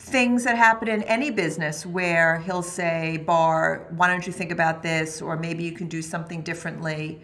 things 0.01 0.43
that 0.45 0.57
happen 0.57 0.87
in 0.87 1.03
any 1.03 1.29
business 1.29 1.85
where 1.85 2.39
he'll 2.39 2.63
say, 2.63 3.17
Bar, 3.17 3.85
why 3.91 4.07
don't 4.07 4.25
you 4.25 4.33
think 4.33 4.51
about 4.51 4.81
this? 4.81 5.21
Or 5.21 5.37
maybe 5.37 5.63
you 5.63 5.73
can 5.73 5.87
do 5.87 6.01
something 6.01 6.41
differently. 6.41 7.21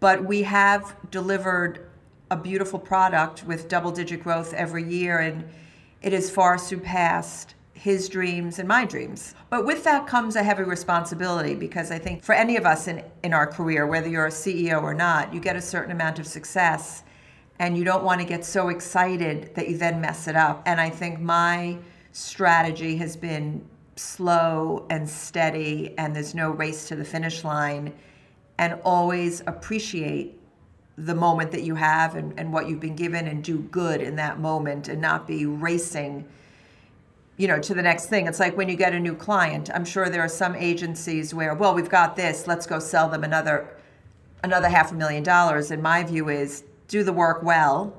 But 0.00 0.24
we 0.24 0.42
have 0.42 0.94
delivered 1.10 1.88
a 2.30 2.36
beautiful 2.36 2.78
product 2.78 3.44
with 3.44 3.68
double 3.68 3.90
digit 3.90 4.22
growth 4.22 4.52
every 4.52 4.84
year, 4.84 5.18
and 5.18 5.48
it 6.02 6.12
has 6.12 6.30
far 6.30 6.58
surpassed 6.58 7.54
his 7.72 8.06
dreams 8.10 8.58
and 8.58 8.68
my 8.68 8.84
dreams. 8.84 9.34
But 9.48 9.64
with 9.64 9.82
that 9.84 10.06
comes 10.06 10.36
a 10.36 10.42
heavy 10.42 10.64
responsibility 10.64 11.54
because 11.54 11.90
I 11.90 11.98
think 11.98 12.22
for 12.22 12.34
any 12.34 12.56
of 12.56 12.66
us 12.66 12.86
in, 12.86 13.02
in 13.24 13.32
our 13.32 13.46
career, 13.46 13.86
whether 13.86 14.08
you're 14.10 14.26
a 14.26 14.30
CEO 14.30 14.82
or 14.82 14.92
not, 14.92 15.32
you 15.32 15.40
get 15.40 15.56
a 15.56 15.62
certain 15.62 15.90
amount 15.90 16.18
of 16.18 16.26
success 16.26 17.02
and 17.58 17.78
you 17.78 17.84
don't 17.84 18.04
want 18.04 18.20
to 18.20 18.26
get 18.26 18.44
so 18.44 18.68
excited 18.68 19.54
that 19.54 19.68
you 19.68 19.78
then 19.78 20.02
mess 20.02 20.28
it 20.28 20.36
up. 20.36 20.62
And 20.66 20.78
I 20.78 20.90
think 20.90 21.18
my 21.18 21.78
strategy 22.12 22.96
has 22.96 23.16
been 23.16 23.64
slow 23.96 24.86
and 24.90 25.08
steady, 25.08 25.94
and 25.98 26.14
there's 26.14 26.34
no 26.34 26.50
race 26.50 26.88
to 26.88 26.96
the 26.96 27.04
finish 27.04 27.44
line, 27.44 27.92
and 28.58 28.78
always 28.84 29.40
appreciate 29.46 30.38
the 30.96 31.14
moment 31.14 31.50
that 31.52 31.62
you 31.62 31.74
have 31.74 32.14
and, 32.14 32.38
and 32.38 32.52
what 32.52 32.68
you've 32.68 32.80
been 32.80 32.96
given 32.96 33.26
and 33.26 33.42
do 33.42 33.58
good 33.58 34.02
in 34.02 34.16
that 34.16 34.38
moment 34.38 34.88
and 34.88 35.00
not 35.00 35.26
be 35.26 35.46
racing 35.46 36.26
you 37.38 37.48
know 37.48 37.58
to 37.58 37.72
the 37.72 37.80
next 37.80 38.06
thing. 38.06 38.26
It's 38.26 38.38
like 38.38 38.54
when 38.54 38.68
you 38.68 38.76
get 38.76 38.92
a 38.92 39.00
new 39.00 39.14
client 39.14 39.70
i'm 39.72 39.86
sure 39.86 40.10
there 40.10 40.20
are 40.20 40.28
some 40.28 40.54
agencies 40.54 41.32
where 41.32 41.54
well 41.54 41.74
we've 41.74 41.88
got 41.88 42.16
this 42.16 42.46
let's 42.46 42.66
go 42.66 42.78
sell 42.78 43.08
them 43.08 43.24
another 43.24 43.80
another 44.42 44.68
half 44.68 44.92
a 44.92 44.94
million 44.94 45.22
dollars. 45.22 45.70
And 45.70 45.82
my 45.82 46.02
view 46.02 46.28
is 46.28 46.64
do 46.88 47.02
the 47.02 47.12
work 47.12 47.42
well 47.42 47.94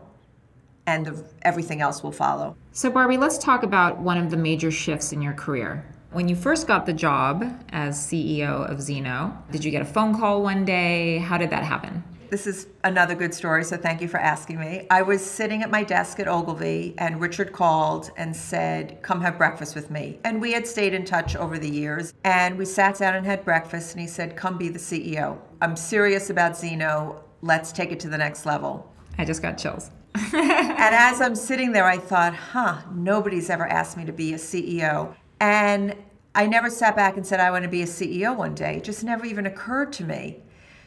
and 0.88 1.24
everything 1.44 1.82
else 1.82 2.04
will 2.04 2.12
follow. 2.12 2.56
So, 2.72 2.90
Barby, 2.90 3.18
let's 3.18 3.38
talk 3.38 3.64
about 3.64 4.00
one 4.00 4.18
of 4.18 4.32
the 4.32 4.38
major 4.38 4.72
shifts 4.72 5.12
in 5.12 5.22
your 5.22 5.34
career. 5.34 5.86
When 6.12 6.28
you 6.28 6.36
first 6.36 6.68
got 6.68 6.86
the 6.86 6.94
job 6.94 7.46
as 7.70 7.98
CEO 7.98 8.70
of 8.70 8.82
Zeno, 8.82 9.38
did 9.52 9.64
you 9.64 9.72
get 9.72 9.82
a 9.82 9.86
phone 9.86 10.18
call 10.18 10.44
one 10.44 10.66
day? 10.66 11.20
How 11.20 11.38
did 11.38 11.50
that 11.52 11.64
happen? 11.64 12.04
This 12.32 12.48
is 12.48 12.68
another 12.86 13.14
good 13.14 13.34
story, 13.34 13.66
so 13.66 13.76
thank 13.76 14.02
you 14.02 14.08
for 14.08 14.18
asking 14.18 14.58
me. 14.58 14.88
I 14.90 15.02
was 15.02 15.22
sitting 15.22 15.64
at 15.64 15.70
my 15.70 15.84
desk 15.84 16.18
at 16.22 16.30
Ogilvy, 16.30 16.96
and 16.98 17.20
Richard 17.20 17.52
called 17.52 18.10
and 18.16 18.34
said, 18.34 19.02
Come 19.02 19.20
have 19.20 19.38
breakfast 19.38 19.76
with 19.76 19.92
me. 19.92 20.18
And 20.24 20.42
we 20.42 20.54
had 20.54 20.66
stayed 20.66 20.94
in 20.94 21.04
touch 21.04 21.36
over 21.36 21.60
the 21.60 21.70
years, 21.70 22.14
and 22.24 22.58
we 22.58 22.64
sat 22.64 22.98
down 22.98 23.16
and 23.16 23.26
had 23.26 23.44
breakfast, 23.44 23.92
and 23.92 24.02
he 24.02 24.08
said, 24.08 24.38
Come 24.38 24.58
be 24.58 24.70
the 24.70 24.80
CEO. 24.80 25.40
I'm 25.62 25.76
serious 25.76 26.30
about 26.30 26.58
Zeno. 26.58 27.22
Let's 27.42 27.74
take 27.74 27.92
it 27.92 28.00
to 28.00 28.08
the 28.08 28.18
next 28.18 28.46
level. 28.46 28.90
I 29.18 29.26
just 29.26 29.42
got 29.42 29.58
chills. 29.58 29.92
and 30.34 30.96
as 30.96 31.22
I'm 31.22 31.36
sitting 31.36 31.72
there, 31.72 31.86
I 31.86 31.98
thought, 31.98 32.34
huh, 32.34 32.82
nobody's 32.94 33.50
ever 33.50 33.66
asked 33.66 33.96
me 33.96 34.06
to 34.06 34.12
be 34.12 34.34
a 34.34 34.38
CEO. 34.38 35.16
And 35.40 35.96
I 36.36 36.48
never 36.48 36.70
sat 36.70 36.96
back 36.96 37.18
and 37.18 37.26
said, 37.26 37.40
I 37.40 37.52
want 37.52 37.64
to 37.64 37.70
be 37.70 37.82
a 37.82 37.86
CEO 37.86 38.36
one 38.36 38.54
day. 38.54 38.78
It 38.78 38.84
just 38.84 39.04
never 39.04 39.26
even 39.26 39.46
occurred 39.46 39.94
to 39.94 40.04
me. 40.04 40.44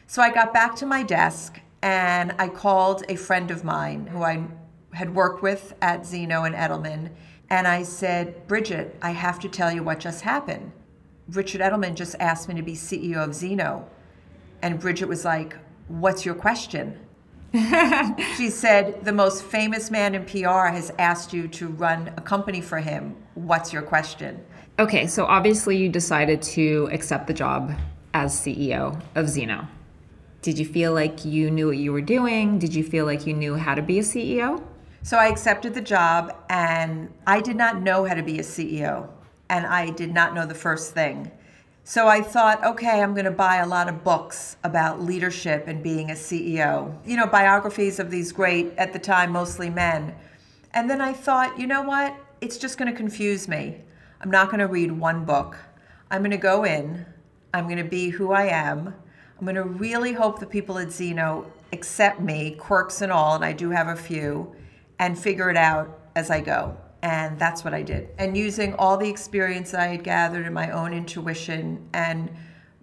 So 0.07 0.21
I 0.21 0.31
got 0.31 0.53
back 0.53 0.75
to 0.77 0.85
my 0.85 1.01
desk 1.03 1.59
and 1.81 2.33
I 2.37 2.49
called 2.49 3.03
a 3.09 3.15
friend 3.15 3.49
of 3.51 3.63
mine 3.63 4.07
who 4.07 4.23
I 4.23 4.43
had 4.93 5.13
worked 5.13 5.41
with 5.41 5.73
at 5.81 6.05
Zeno 6.05 6.43
and 6.43 6.55
Edelman. 6.55 7.09
And 7.49 7.67
I 7.67 7.83
said, 7.83 8.47
Bridget, 8.47 8.95
I 9.01 9.11
have 9.11 9.39
to 9.39 9.49
tell 9.49 9.71
you 9.71 9.83
what 9.83 9.99
just 9.99 10.21
happened. 10.21 10.71
Richard 11.29 11.61
Edelman 11.61 11.95
just 11.95 12.15
asked 12.19 12.47
me 12.47 12.55
to 12.55 12.61
be 12.61 12.73
CEO 12.73 13.23
of 13.23 13.33
Zeno. 13.33 13.87
And 14.61 14.79
Bridget 14.79 15.07
was 15.07 15.25
like, 15.25 15.57
What's 15.87 16.25
your 16.25 16.33
question? 16.33 17.04
she 18.37 18.49
said, 18.49 19.05
The 19.05 19.11
most 19.11 19.43
famous 19.43 19.89
man 19.89 20.15
in 20.15 20.25
PR 20.25 20.67
has 20.67 20.91
asked 20.99 21.31
you 21.33 21.47
to 21.49 21.67
run 21.67 22.13
a 22.17 22.21
company 22.21 22.59
for 22.59 22.79
him. 22.79 23.15
What's 23.35 23.71
your 23.71 23.81
question? 23.81 24.43
Okay, 24.77 25.07
so 25.07 25.25
obviously 25.25 25.77
you 25.77 25.87
decided 25.87 26.41
to 26.41 26.89
accept 26.91 27.27
the 27.27 27.33
job 27.33 27.73
as 28.13 28.33
CEO 28.33 29.01
of 29.15 29.29
Zeno. 29.29 29.67
Did 30.41 30.59
you 30.59 30.65
feel 30.65 30.93
like 30.93 31.23
you 31.23 31.49
knew 31.49 31.67
what 31.67 31.77
you 31.77 31.93
were 31.93 32.01
doing? 32.01 32.59
Did 32.59 32.75
you 32.75 32.83
feel 32.83 33.05
like 33.05 33.25
you 33.25 33.33
knew 33.33 33.55
how 33.55 33.73
to 33.73 33.81
be 33.81 33.99
a 33.99 34.03
CEO? 34.03 34.61
So 35.01 35.17
I 35.17 35.27
accepted 35.27 35.73
the 35.73 35.81
job 35.81 36.35
and 36.49 37.13
I 37.25 37.39
did 37.39 37.55
not 37.55 37.81
know 37.81 38.03
how 38.05 38.15
to 38.15 38.23
be 38.23 38.39
a 38.39 38.43
CEO. 38.43 39.07
And 39.49 39.65
I 39.65 39.91
did 39.91 40.13
not 40.13 40.33
know 40.33 40.45
the 40.45 40.55
first 40.55 40.93
thing. 40.93 41.31
So 41.87 42.07
I 42.07 42.21
thought, 42.21 42.65
okay, 42.65 42.99
I'm 42.99 43.13
going 43.13 43.25
to 43.25 43.31
buy 43.31 43.57
a 43.57 43.67
lot 43.67 43.87
of 43.87 44.03
books 44.03 44.57
about 44.63 45.03
leadership 45.03 45.67
and 45.67 45.83
being 45.83 46.09
a 46.09 46.15
CEO. 46.15 46.97
You 47.05 47.15
know, 47.15 47.27
biographies 47.27 47.99
of 47.99 48.09
these 48.09 48.31
great, 48.31 48.73
at 48.75 48.91
the 48.91 48.97
time, 48.97 49.31
mostly 49.31 49.69
men. 49.69 50.15
And 50.73 50.89
then 50.89 50.99
I 50.99 51.13
thought, 51.13 51.59
you 51.59 51.67
know 51.67 51.83
what? 51.83 52.15
It's 52.41 52.57
just 52.57 52.79
going 52.79 52.91
to 52.91 52.97
confuse 52.97 53.47
me. 53.47 53.81
I'm 54.19 54.31
not 54.31 54.47
going 54.47 54.61
to 54.61 54.67
read 54.67 54.93
one 54.93 55.25
book. 55.25 55.57
I'm 56.09 56.21
going 56.21 56.31
to 56.31 56.37
go 56.37 56.63
in, 56.65 57.05
I'm 57.53 57.65
going 57.65 57.77
to 57.77 57.83
be 57.83 58.09
who 58.09 58.31
I 58.31 58.47
am. 58.47 58.95
I'm 59.37 59.45
going 59.45 59.53
to 59.53 59.63
really 59.63 60.13
hope 60.13 60.39
the 60.39 60.47
people 60.47 60.79
at 60.79 60.91
Zeno 60.91 61.51
accept 61.71 62.19
me, 62.19 62.55
quirks 62.55 63.03
and 63.03 63.11
all, 63.11 63.35
and 63.35 63.45
I 63.45 63.53
do 63.53 63.69
have 63.69 63.89
a 63.89 63.95
few, 63.95 64.55
and 64.97 65.19
figure 65.19 65.51
it 65.51 65.57
out 65.57 65.99
as 66.15 66.31
I 66.31 66.41
go. 66.41 66.77
And 67.05 67.37
that's 67.37 67.63
what 67.63 67.75
I 67.75 67.83
did. 67.83 68.09
And 68.17 68.35
using 68.35 68.73
all 68.79 68.97
the 68.97 69.07
experience 69.07 69.75
I 69.75 69.85
had 69.85 70.03
gathered 70.03 70.43
and 70.47 70.55
my 70.55 70.71
own 70.71 70.91
intuition 70.91 71.87
and 71.93 72.31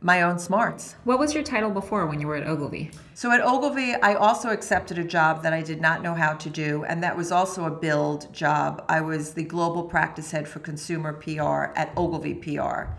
my 0.01 0.23
own 0.23 0.39
smarts. 0.39 0.95
What 1.03 1.19
was 1.19 1.35
your 1.35 1.43
title 1.43 1.71
before 1.71 2.07
when 2.07 2.21
you 2.21 2.29
were 2.29 2.37
at 2.37 2.47
Ogilvy? 2.47 2.93
So 3.15 3.33
at 3.33 3.41
Ogilvy, 3.41 3.95
I 3.95 4.15
also 4.15 4.51
accepted 4.51 4.97
a 4.97 5.03
job 5.03 5.43
that 5.43 5.53
I 5.53 5.61
did 5.61 5.81
not 5.81 6.05
know 6.05 6.15
how 6.15 6.35
to 6.35 6.49
do, 6.49 6.85
and 6.85 7.03
that 7.03 7.17
was 7.17 7.33
also 7.33 7.65
a 7.65 7.71
build 7.71 8.33
job. 8.33 8.85
I 8.89 9.01
was 9.01 9.35
the 9.35 9.43
global 9.43 9.83
practice 9.83 10.31
head 10.31 10.47
for 10.47 10.61
consumer 10.61 11.13
PR 11.13 11.77
at 11.77 11.93
Ogilvy 11.97 12.35
PR. 12.35 12.93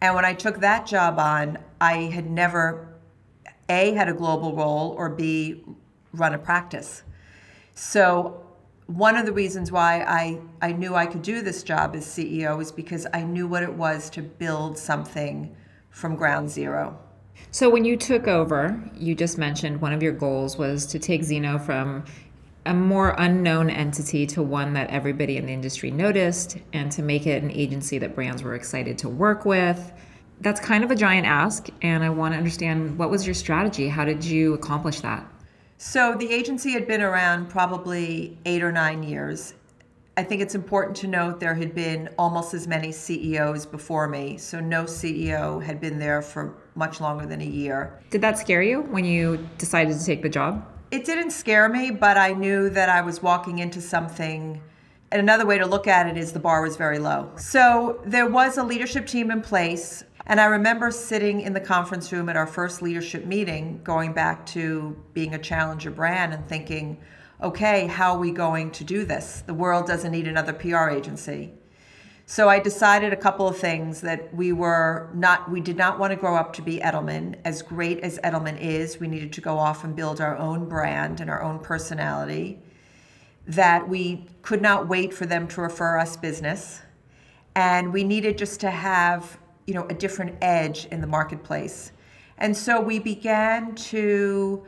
And 0.00 0.14
when 0.14 0.24
I 0.24 0.32
took 0.32 0.60
that 0.60 0.86
job 0.86 1.18
on, 1.18 1.58
I 1.82 2.04
had 2.04 2.30
never 2.30 2.88
A, 3.68 3.92
had 3.92 4.08
a 4.08 4.14
global 4.14 4.56
role, 4.56 4.94
or 4.96 5.10
B, 5.10 5.64
run 6.14 6.32
a 6.32 6.38
practice. 6.38 7.02
So 7.74 8.41
one 8.86 9.16
of 9.16 9.26
the 9.26 9.32
reasons 9.32 9.70
why 9.70 10.02
I, 10.02 10.40
I 10.60 10.72
knew 10.72 10.94
I 10.94 11.06
could 11.06 11.22
do 11.22 11.40
this 11.40 11.62
job 11.62 11.94
as 11.94 12.06
CEO 12.06 12.60
is 12.60 12.72
because 12.72 13.06
I 13.12 13.22
knew 13.22 13.46
what 13.46 13.62
it 13.62 13.72
was 13.72 14.10
to 14.10 14.22
build 14.22 14.76
something 14.76 15.54
from 15.90 16.16
ground 16.16 16.50
zero. 16.50 16.98
So 17.50 17.68
when 17.70 17.84
you 17.84 17.96
took 17.96 18.28
over, 18.28 18.82
you 18.94 19.14
just 19.14 19.38
mentioned 19.38 19.80
one 19.80 19.92
of 19.92 20.02
your 20.02 20.12
goals 20.12 20.56
was 20.56 20.86
to 20.86 20.98
take 20.98 21.22
Zeno 21.22 21.58
from 21.58 22.04
a 22.64 22.74
more 22.74 23.14
unknown 23.18 23.70
entity 23.70 24.26
to 24.26 24.42
one 24.42 24.72
that 24.74 24.88
everybody 24.90 25.36
in 25.36 25.46
the 25.46 25.52
industry 25.52 25.90
noticed 25.90 26.58
and 26.72 26.92
to 26.92 27.02
make 27.02 27.26
it 27.26 27.42
an 27.42 27.50
agency 27.50 27.98
that 27.98 28.14
brands 28.14 28.42
were 28.42 28.54
excited 28.54 28.98
to 28.98 29.08
work 29.08 29.44
with. 29.44 29.92
That's 30.40 30.60
kind 30.60 30.84
of 30.84 30.90
a 30.90 30.96
giant 30.96 31.26
ask, 31.26 31.68
and 31.82 32.04
I 32.04 32.10
want 32.10 32.34
to 32.34 32.38
understand 32.38 32.98
what 32.98 33.10
was 33.10 33.26
your 33.26 33.34
strategy? 33.34 33.88
How 33.88 34.04
did 34.04 34.24
you 34.24 34.54
accomplish 34.54 35.00
that? 35.00 35.26
So, 35.84 36.14
the 36.14 36.32
agency 36.32 36.70
had 36.70 36.86
been 36.86 37.02
around 37.02 37.48
probably 37.50 38.38
eight 38.44 38.62
or 38.62 38.70
nine 38.70 39.02
years. 39.02 39.54
I 40.16 40.22
think 40.22 40.40
it's 40.40 40.54
important 40.54 40.96
to 40.98 41.08
note 41.08 41.40
there 41.40 41.56
had 41.56 41.74
been 41.74 42.08
almost 42.16 42.54
as 42.54 42.68
many 42.68 42.92
CEOs 42.92 43.66
before 43.66 44.06
me, 44.06 44.38
so 44.38 44.60
no 44.60 44.84
CEO 44.84 45.60
had 45.60 45.80
been 45.80 45.98
there 45.98 46.22
for 46.22 46.54
much 46.76 47.00
longer 47.00 47.26
than 47.26 47.40
a 47.40 47.44
year. 47.44 48.00
Did 48.10 48.20
that 48.20 48.38
scare 48.38 48.62
you 48.62 48.82
when 48.82 49.04
you 49.04 49.48
decided 49.58 49.98
to 49.98 50.06
take 50.06 50.22
the 50.22 50.28
job? 50.28 50.64
It 50.92 51.04
didn't 51.04 51.32
scare 51.32 51.68
me, 51.68 51.90
but 51.90 52.16
I 52.16 52.32
knew 52.32 52.70
that 52.70 52.88
I 52.88 53.00
was 53.00 53.20
walking 53.20 53.58
into 53.58 53.80
something. 53.80 54.62
And 55.10 55.20
another 55.20 55.44
way 55.44 55.58
to 55.58 55.66
look 55.66 55.88
at 55.88 56.06
it 56.06 56.16
is 56.16 56.32
the 56.32 56.38
bar 56.38 56.62
was 56.62 56.76
very 56.76 57.00
low. 57.00 57.32
So 57.36 58.00
there 58.06 58.28
was 58.28 58.56
a 58.56 58.62
leadership 58.62 59.08
team 59.08 59.32
in 59.32 59.42
place. 59.42 60.04
And 60.26 60.40
I 60.40 60.44
remember 60.44 60.90
sitting 60.90 61.40
in 61.40 61.52
the 61.52 61.60
conference 61.60 62.12
room 62.12 62.28
at 62.28 62.36
our 62.36 62.46
first 62.46 62.80
leadership 62.80 63.24
meeting, 63.24 63.80
going 63.82 64.12
back 64.12 64.46
to 64.46 64.96
being 65.14 65.34
a 65.34 65.38
challenger 65.38 65.90
brand 65.90 66.32
and 66.32 66.46
thinking, 66.46 66.98
okay, 67.42 67.86
how 67.88 68.14
are 68.14 68.18
we 68.18 68.30
going 68.30 68.70
to 68.70 68.84
do 68.84 69.04
this? 69.04 69.42
The 69.46 69.54
world 69.54 69.86
doesn't 69.86 70.12
need 70.12 70.28
another 70.28 70.52
PR 70.52 70.90
agency. 70.90 71.52
So 72.24 72.48
I 72.48 72.60
decided 72.60 73.12
a 73.12 73.16
couple 73.16 73.48
of 73.48 73.58
things 73.58 74.00
that 74.02 74.32
we 74.34 74.52
were 74.52 75.10
not, 75.12 75.50
we 75.50 75.60
did 75.60 75.76
not 75.76 75.98
want 75.98 76.12
to 76.12 76.16
grow 76.16 76.36
up 76.36 76.52
to 76.54 76.62
be 76.62 76.78
Edelman. 76.78 77.34
As 77.44 77.62
great 77.62 77.98
as 78.00 78.18
Edelman 78.20 78.60
is, 78.60 79.00
we 79.00 79.08
needed 79.08 79.32
to 79.34 79.40
go 79.40 79.58
off 79.58 79.82
and 79.82 79.94
build 79.96 80.20
our 80.20 80.36
own 80.36 80.68
brand 80.68 81.20
and 81.20 81.28
our 81.28 81.42
own 81.42 81.58
personality. 81.58 82.60
That 83.46 83.88
we 83.88 84.28
could 84.42 84.62
not 84.62 84.88
wait 84.88 85.12
for 85.12 85.26
them 85.26 85.48
to 85.48 85.60
refer 85.60 85.98
us 85.98 86.16
business. 86.16 86.80
And 87.56 87.92
we 87.92 88.04
needed 88.04 88.38
just 88.38 88.60
to 88.60 88.70
have, 88.70 89.36
you 89.66 89.74
know, 89.74 89.86
a 89.88 89.94
different 89.94 90.36
edge 90.42 90.86
in 90.86 91.00
the 91.00 91.06
marketplace. 91.06 91.92
And 92.38 92.56
so 92.56 92.80
we 92.80 92.98
began 92.98 93.74
to 93.74 94.64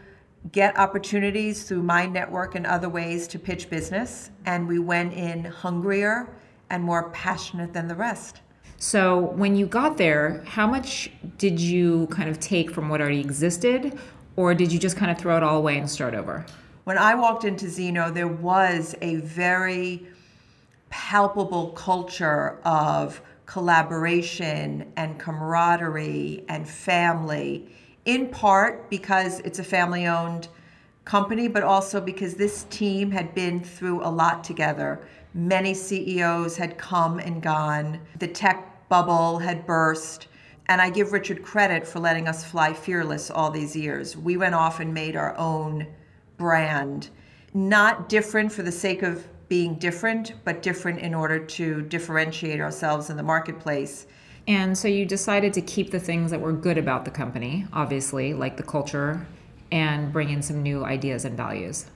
get 0.53 0.79
opportunities 0.79 1.65
through 1.65 1.83
my 1.83 2.07
network 2.07 2.55
and 2.55 2.67
other 2.67 2.89
ways 2.89 3.27
to 3.29 3.39
pitch 3.39 3.71
business. 3.71 4.31
And 4.47 4.69
we 4.69 4.79
went 4.79 5.15
in 5.15 5.45
hungrier 5.45 6.29
and 6.71 6.83
more 6.83 7.11
passionate 7.11 7.73
than 7.73 7.89
the 7.89 7.95
rest. 7.95 8.41
So, 8.77 9.19
when 9.19 9.57
you 9.57 9.67
got 9.67 9.97
there, 9.97 10.43
how 10.45 10.67
much 10.67 11.11
did 11.39 11.59
you 11.59 12.07
kind 12.09 12.29
of 12.29 12.39
take 12.41 12.71
from 12.71 12.89
what 12.89 13.01
already 13.01 13.21
existed, 13.21 13.99
or 14.37 14.53
did 14.55 14.73
you 14.73 14.79
just 14.79 14.97
kind 14.97 15.11
of 15.11 15.17
throw 15.17 15.37
it 15.37 15.43
all 15.43 15.57
away 15.57 15.79
and 15.79 15.89
start 15.89 16.13
over? 16.13 16.45
When 16.83 16.99
I 16.99 17.15
walked 17.15 17.45
into 17.45 17.71
Zeno, 17.71 18.11
there 18.11 18.29
was 18.29 18.95
a 19.01 19.17
very 19.17 20.07
palpable 20.91 21.69
culture 21.71 22.59
of 22.65 23.23
collaboration 23.47 24.91
and 24.97 25.19
camaraderie 25.19 26.45
and 26.49 26.69
family, 26.69 27.69
in 28.05 28.29
part 28.29 28.89
because 28.91 29.41
it's 29.41 29.59
a 29.59 29.65
family 29.65 30.07
owned 30.07 30.49
company, 31.05 31.49
but 31.49 31.63
also 31.63 32.01
because 32.01 32.35
this 32.35 32.65
team 32.71 33.11
had 33.11 33.35
been 33.35 33.63
through 33.63 34.03
a 34.03 34.09
lot 34.09 34.43
together. 34.43 35.07
Many 35.35 35.75
CEOs 35.75 36.57
had 36.57 36.79
come 36.79 37.19
and 37.19 37.43
gone. 37.43 38.01
The 38.19 38.29
tech 38.29 38.89
bubble 38.89 39.39
had 39.39 39.67
burst. 39.67 40.29
And 40.67 40.81
I 40.81 40.89
give 40.89 41.13
Richard 41.13 41.43
credit 41.43 41.87
for 41.87 42.01
letting 42.01 42.27
us 42.27 42.45
fly 42.45 42.73
fearless 42.73 43.31
all 43.31 43.51
these 43.51 43.77
years. 43.77 44.17
We 44.17 44.39
went 44.39 44.55
off 44.55 44.81
and 44.81 44.95
made 44.95 45.15
our 45.15 45.37
own 45.37 45.87
brand. 46.39 47.11
Not 47.53 48.09
different 48.09 48.51
for 48.51 48.63
the 48.63 48.73
sake 48.73 49.03
of 49.03 49.27
being 49.49 49.75
different, 49.77 50.33
but 50.45 50.63
different 50.63 51.01
in 51.01 51.15
order 51.15 51.39
to 51.39 51.83
differentiate 51.83 52.61
ourselves 52.61 53.11
in 53.11 53.17
the 53.17 53.23
marketplace. 53.23 54.07
And 54.47 54.77
so 54.77 54.89
you 54.89 55.07
decided 55.07 55.53
to 55.55 55.61
keep 55.63 55.91
the 55.91 56.01
things 56.01 56.31
that 56.31 56.41
were 56.41 56.53
good 56.53 56.79
about 56.79 57.05
the 57.05 57.11
company, 57.11 57.67
obviously, 57.73 58.35
like 58.35 58.57
the 58.57 58.63
culture, 58.63 59.27
and 59.73 60.13
bring 60.13 60.31
in 60.31 60.43
some 60.43 60.63
new 60.63 60.85
ideas 60.85 61.25
and 61.25 61.37
values. 61.37 61.87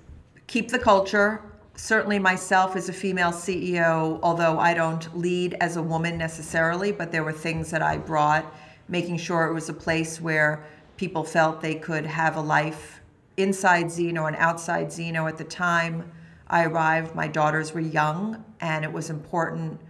Keep 0.46 0.70
the 0.70 0.78
culture, 0.78 1.42
certainly 1.76 2.18
myself 2.18 2.74
as 2.74 2.88
a 2.88 2.92
female 2.92 3.30
CEO, 3.30 4.18
although 4.22 4.58
I 4.58 4.74
don't 4.74 5.16
lead 5.16 5.54
as 5.60 5.76
a 5.76 5.82
woman 5.82 6.16
necessarily, 6.16 6.90
but 6.90 7.12
there 7.12 7.22
were 7.22 7.32
things 7.32 7.70
that 7.70 7.82
I 7.82 7.98
brought, 7.98 8.46
making 8.88 9.18
sure 9.18 9.46
it 9.46 9.52
was 9.52 9.68
a 9.68 9.74
place 9.74 10.20
where 10.20 10.64
people 10.96 11.22
felt 11.22 11.60
they 11.60 11.74
could 11.74 12.06
have 12.06 12.36
a 12.36 12.40
life 12.40 13.00
inside 13.36 13.90
Zeno 13.90 14.26
and 14.26 14.36
outside 14.36 14.90
Zeno. 14.90 15.26
At 15.26 15.38
the 15.38 15.44
time 15.44 16.10
I 16.50 16.64
arrived, 16.64 17.14
my 17.14 17.28
daughters 17.28 17.72
were 17.72 17.80
young, 17.80 18.44
and 18.60 18.84
it 18.84 18.92
was 18.92 19.10
important 19.10 19.80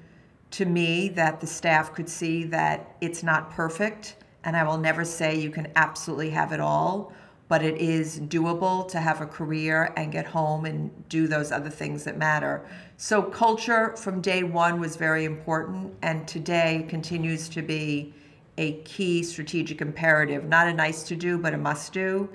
to 0.53 0.65
me 0.65 1.09
that 1.11 1.41
the 1.41 1.47
staff 1.47 1.93
could 1.95 2.09
see 2.09 2.45
that 2.45 2.97
it's 3.01 3.23
not 3.23 3.51
perfect, 3.51 4.17
and 4.45 4.57
I 4.57 4.65
will 4.65 4.79
never 4.79 5.05
say 5.05 5.39
you 5.39 5.51
can 5.51 5.71
absolutely 5.77 6.31
have 6.31 6.53
it 6.53 6.61
all 6.61 7.13
but 7.49 7.63
it 7.63 7.79
is 7.79 8.21
doable 8.21 8.87
to 8.89 9.01
have 9.01 9.23
a 9.23 9.27
career 9.27 9.93
and 9.97 10.13
get 10.13 10.27
home 10.27 10.67
and 10.67 11.09
do 11.09 11.27
those 11.27 11.51
other 11.51 11.71
things 11.71 12.05
that 12.05 12.19
matter. 12.19 12.65
So, 12.99 13.23
culture 13.23 13.97
from 13.97 14.21
day 14.21 14.43
one 14.43 14.79
was 14.79 14.97
very 14.97 15.25
important, 15.25 15.95
and 16.03 16.29
today 16.29 16.85
continues 16.89 17.49
to 17.51 17.63
be 17.63 18.13
a 18.59 18.75
key 18.83 19.23
strategic 19.23 19.81
imperative, 19.81 20.45
not 20.45 20.69
a 20.69 20.75
nice 20.75 21.05
to 21.05 21.17
do, 21.17 21.39
but 21.39 21.55
a 21.55 21.59
must 21.59 21.93
do. 21.93 22.29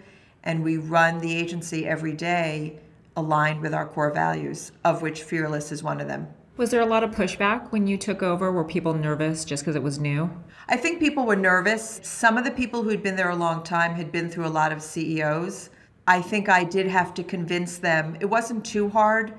And 0.43 0.63
we 0.63 0.77
run 0.77 1.19
the 1.19 1.33
agency 1.33 1.85
every 1.85 2.13
day 2.13 2.79
aligned 3.15 3.61
with 3.61 3.73
our 3.73 3.87
core 3.87 4.11
values, 4.11 4.71
of 4.83 5.01
which 5.01 5.23
fearless 5.23 5.71
is 5.71 5.83
one 5.83 6.01
of 6.01 6.07
them. 6.07 6.27
Was 6.55 6.69
there 6.69 6.81
a 6.81 6.85
lot 6.85 7.03
of 7.03 7.11
pushback 7.11 7.71
when 7.71 7.87
you 7.87 7.97
took 7.97 8.21
over? 8.21 8.51
Were 8.51 8.63
people 8.63 8.93
nervous 8.93 9.43
just 9.43 9.63
because 9.63 9.75
it 9.75 9.81
was 9.81 9.97
new? 9.97 10.29
I 10.67 10.77
think 10.77 10.99
people 10.99 11.25
were 11.25 11.35
nervous. 11.35 11.99
Some 12.03 12.37
of 12.37 12.43
the 12.43 12.51
people 12.51 12.83
who'd 12.83 13.01
been 13.01 13.15
there 13.15 13.31
a 13.31 13.35
long 13.35 13.63
time 13.63 13.95
had 13.95 14.11
been 14.11 14.29
through 14.29 14.45
a 14.45 14.49
lot 14.49 14.71
of 14.71 14.81
CEOs. 14.81 15.71
I 16.07 16.21
think 16.21 16.49
I 16.49 16.63
did 16.63 16.85
have 16.87 17.13
to 17.15 17.23
convince 17.23 17.79
them. 17.79 18.17
It 18.19 18.25
wasn't 18.25 18.63
too 18.63 18.87
hard, 18.89 19.33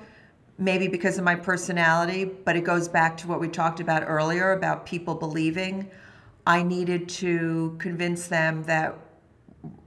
maybe 0.59 0.89
because 0.89 1.17
of 1.17 1.25
my 1.25 1.37
personality, 1.37 2.25
but 2.25 2.57
it 2.57 2.65
goes 2.65 2.89
back 2.89 3.17
to 3.19 3.29
what 3.29 3.39
we 3.39 3.49
talked 3.49 3.81
about 3.81 4.03
earlier 4.07 4.53
about 4.53 4.85
people 4.85 5.15
believing. 5.15 5.89
I 6.47 6.63
needed 6.63 7.09
to 7.11 7.77
convince 7.79 8.27
them 8.27 8.65
that 8.65 8.99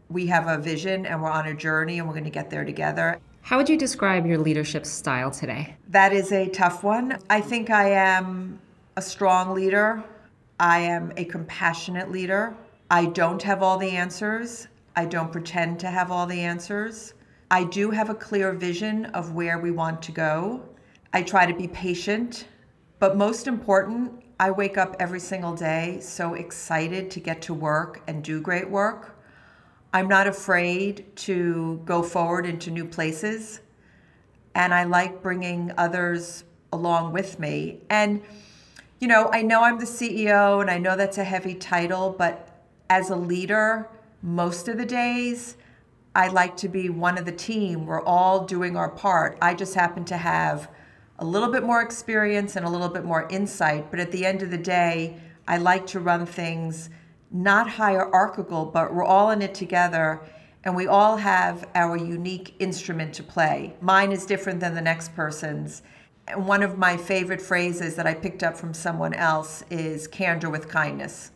we 0.09 0.27
have 0.27 0.47
a 0.47 0.57
vision 0.57 1.05
and 1.05 1.21
we're 1.21 1.29
on 1.29 1.47
a 1.47 1.53
journey 1.53 1.99
and 1.99 2.07
we're 2.07 2.13
going 2.13 2.23
to 2.23 2.29
get 2.29 2.49
there 2.49 2.63
together. 2.63 3.19
How 3.47 3.55
would 3.55 3.69
you 3.69 3.77
describe 3.77 4.25
your 4.25 4.39
leadership 4.39 4.85
style 4.85 5.31
today? 5.31 5.77
That 5.87 6.11
is 6.11 6.33
a 6.33 6.49
tough 6.49 6.83
one. 6.83 7.17
I 7.29 7.39
think 7.39 7.69
I 7.69 7.91
am 7.91 8.59
a 8.97 9.01
strong 9.01 9.55
leader. 9.55 10.03
I 10.59 10.79
am 10.79 11.13
a 11.15 11.23
compassionate 11.23 12.11
leader. 12.11 12.53
I 12.91 13.05
don't 13.05 13.41
have 13.43 13.63
all 13.63 13.77
the 13.77 13.91
answers. 13.91 14.67
I 14.97 15.05
don't 15.05 15.31
pretend 15.31 15.79
to 15.79 15.87
have 15.87 16.11
all 16.11 16.25
the 16.25 16.41
answers. 16.41 17.13
I 17.49 17.63
do 17.63 17.89
have 17.89 18.09
a 18.09 18.15
clear 18.15 18.51
vision 18.51 19.05
of 19.05 19.31
where 19.31 19.59
we 19.59 19.71
want 19.71 20.01
to 20.01 20.11
go. 20.11 20.61
I 21.13 21.21
try 21.23 21.45
to 21.45 21.53
be 21.53 21.69
patient, 21.69 22.47
but 22.99 23.15
most 23.15 23.47
important, 23.47 24.11
I 24.41 24.51
wake 24.51 24.77
up 24.77 24.97
every 24.99 25.21
single 25.21 25.55
day 25.55 25.99
so 26.01 26.33
excited 26.33 27.09
to 27.11 27.21
get 27.21 27.41
to 27.43 27.53
work 27.53 28.01
and 28.07 28.21
do 28.21 28.41
great 28.41 28.69
work. 28.69 29.16
I'm 29.97 30.07
not 30.07 30.27
afraid 30.27 31.07
to 31.25 31.81
go 31.83 32.03
forward 32.03 32.45
into 32.45 32.69
new 32.69 32.85
places. 32.85 33.61
And 34.53 34.71
I 34.71 34.83
like 34.83 35.23
bringing 35.23 35.71
others 35.75 36.43
along 36.71 37.13
with 37.13 37.39
me. 37.39 37.79
And, 37.89 38.21
you 38.99 39.07
know, 39.07 39.31
I 39.33 39.41
know 39.41 39.63
I'm 39.63 39.79
the 39.79 39.85
CEO 39.85 40.61
and 40.61 40.69
I 40.69 40.77
know 40.77 40.95
that's 40.95 41.17
a 41.17 41.23
heavy 41.23 41.55
title, 41.55 42.13
but 42.15 42.63
as 42.91 43.09
a 43.09 43.15
leader, 43.15 43.89
most 44.21 44.67
of 44.67 44.77
the 44.77 44.85
days, 44.85 45.57
I 46.13 46.27
like 46.27 46.55
to 46.57 46.67
be 46.67 46.89
one 46.89 47.17
of 47.17 47.25
the 47.25 47.31
team. 47.31 47.87
We're 47.87 48.03
all 48.03 48.45
doing 48.45 48.77
our 48.77 48.89
part. 48.89 49.35
I 49.41 49.55
just 49.55 49.73
happen 49.73 50.05
to 50.05 50.17
have 50.17 50.69
a 51.17 51.25
little 51.25 51.51
bit 51.51 51.63
more 51.63 51.81
experience 51.81 52.55
and 52.55 52.67
a 52.67 52.69
little 52.69 52.89
bit 52.89 53.03
more 53.03 53.27
insight. 53.31 53.89
But 53.89 53.99
at 53.99 54.11
the 54.11 54.27
end 54.27 54.43
of 54.43 54.51
the 54.51 54.59
day, 54.59 55.19
I 55.47 55.57
like 55.57 55.87
to 55.87 55.99
run 55.99 56.27
things 56.27 56.91
not 57.31 57.69
hierarchical, 57.69 58.65
but 58.65 58.93
we're 58.93 59.03
all 59.03 59.31
in 59.31 59.41
it 59.41 59.53
together 59.53 60.21
and 60.63 60.75
we 60.75 60.85
all 60.85 61.15
have 61.15 61.65
our 61.75 61.95
unique 61.95 62.53
instrument 62.59 63.13
to 63.13 63.23
play. 63.23 63.73
Mine 63.79 64.11
is 64.11 64.25
different 64.25 64.59
than 64.59 64.75
the 64.75 64.81
next 64.81 65.15
person's. 65.15 65.81
And 66.27 66.45
one 66.45 66.61
of 66.61 66.77
my 66.77 66.97
favorite 66.97 67.41
phrases 67.41 67.95
that 67.95 68.05
I 68.05 68.13
picked 68.13 68.43
up 68.43 68.57
from 68.57 68.73
someone 68.73 69.13
else 69.13 69.63
is 69.69 70.07
candor 70.07 70.49
with 70.49 70.67
kindness. 70.67 71.31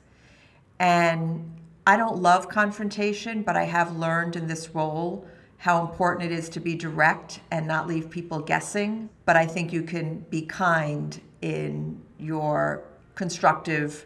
And 0.79 1.49
I 1.87 1.95
don't 1.95 2.21
love 2.21 2.49
confrontation, 2.49 3.43
but 3.43 3.55
I 3.55 3.63
have 3.63 3.95
learned 3.95 4.35
in 4.35 4.47
this 4.47 4.75
role 4.75 5.25
how 5.57 5.79
important 5.79 6.31
it 6.31 6.37
is 6.37 6.49
to 6.49 6.59
be 6.59 6.75
direct 6.75 7.39
and 7.51 7.65
not 7.65 7.87
leave 7.87 8.09
people 8.09 8.39
guessing. 8.39 9.09
But 9.25 9.37
I 9.37 9.45
think 9.45 9.71
you 9.71 9.83
can 9.83 10.25
be 10.29 10.41
kind 10.41 11.21
in 11.41 12.01
your 12.19 12.83
constructive 13.15 14.05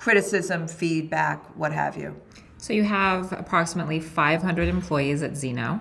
criticism, 0.00 0.66
feedback, 0.66 1.44
what 1.58 1.72
have 1.72 1.94
you. 1.94 2.16
So 2.56 2.72
you 2.72 2.84
have 2.84 3.32
approximately 3.32 4.00
500 4.00 4.66
employees 4.66 5.22
at 5.22 5.36
Zeno. 5.36 5.78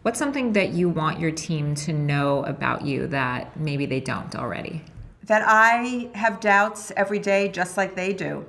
What's 0.00 0.18
something 0.18 0.54
that 0.54 0.70
you 0.70 0.88
want 0.88 1.20
your 1.20 1.30
team 1.30 1.74
to 1.76 1.92
know 1.92 2.42
about 2.44 2.86
you 2.86 3.06
that 3.08 3.54
maybe 3.58 3.84
they 3.84 4.00
don't 4.00 4.34
already? 4.34 4.82
That 5.24 5.42
I 5.46 6.10
have 6.14 6.40
doubts 6.40 6.90
every 6.96 7.18
day, 7.18 7.48
just 7.48 7.76
like 7.76 7.94
they 7.94 8.14
do. 8.14 8.46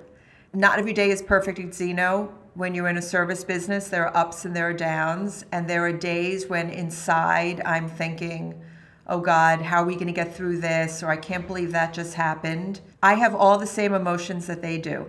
Not 0.54 0.80
every 0.80 0.94
day 0.94 1.10
is 1.10 1.22
perfect 1.22 1.60
at 1.60 1.74
Zeno. 1.74 2.34
When 2.54 2.74
you're 2.74 2.88
in 2.88 2.98
a 2.98 3.02
service 3.02 3.44
business, 3.44 3.90
there 3.90 4.08
are 4.08 4.16
ups 4.16 4.46
and 4.46 4.56
there 4.56 4.70
are 4.70 4.74
downs. 4.74 5.46
And 5.52 5.70
there 5.70 5.86
are 5.86 5.92
days 5.92 6.48
when 6.48 6.70
inside 6.70 7.62
I'm 7.66 7.90
thinking, 7.90 8.62
oh 9.08 9.20
God, 9.20 9.62
how 9.62 9.84
are 9.84 9.86
we 9.86 9.96
going 9.96 10.08
to 10.08 10.14
get 10.14 10.36
through 10.36 10.60
this? 10.60 11.04
Or 11.04 11.10
I 11.10 11.18
can't 11.18 11.46
believe 11.48 11.72
that 11.72 11.94
just 11.94 12.16
happened. 12.16 12.82
I 13.04 13.16
have 13.16 13.36
all 13.36 13.58
the 13.58 13.68
same 13.68 13.94
emotions 13.94 14.48
that 14.48 14.62
they 14.62 14.78
do. 14.78 15.06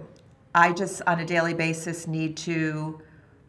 I 0.54 0.72
just, 0.72 1.02
on 1.06 1.20
a 1.20 1.24
daily 1.24 1.54
basis, 1.54 2.06
need 2.06 2.37
to 2.38 3.00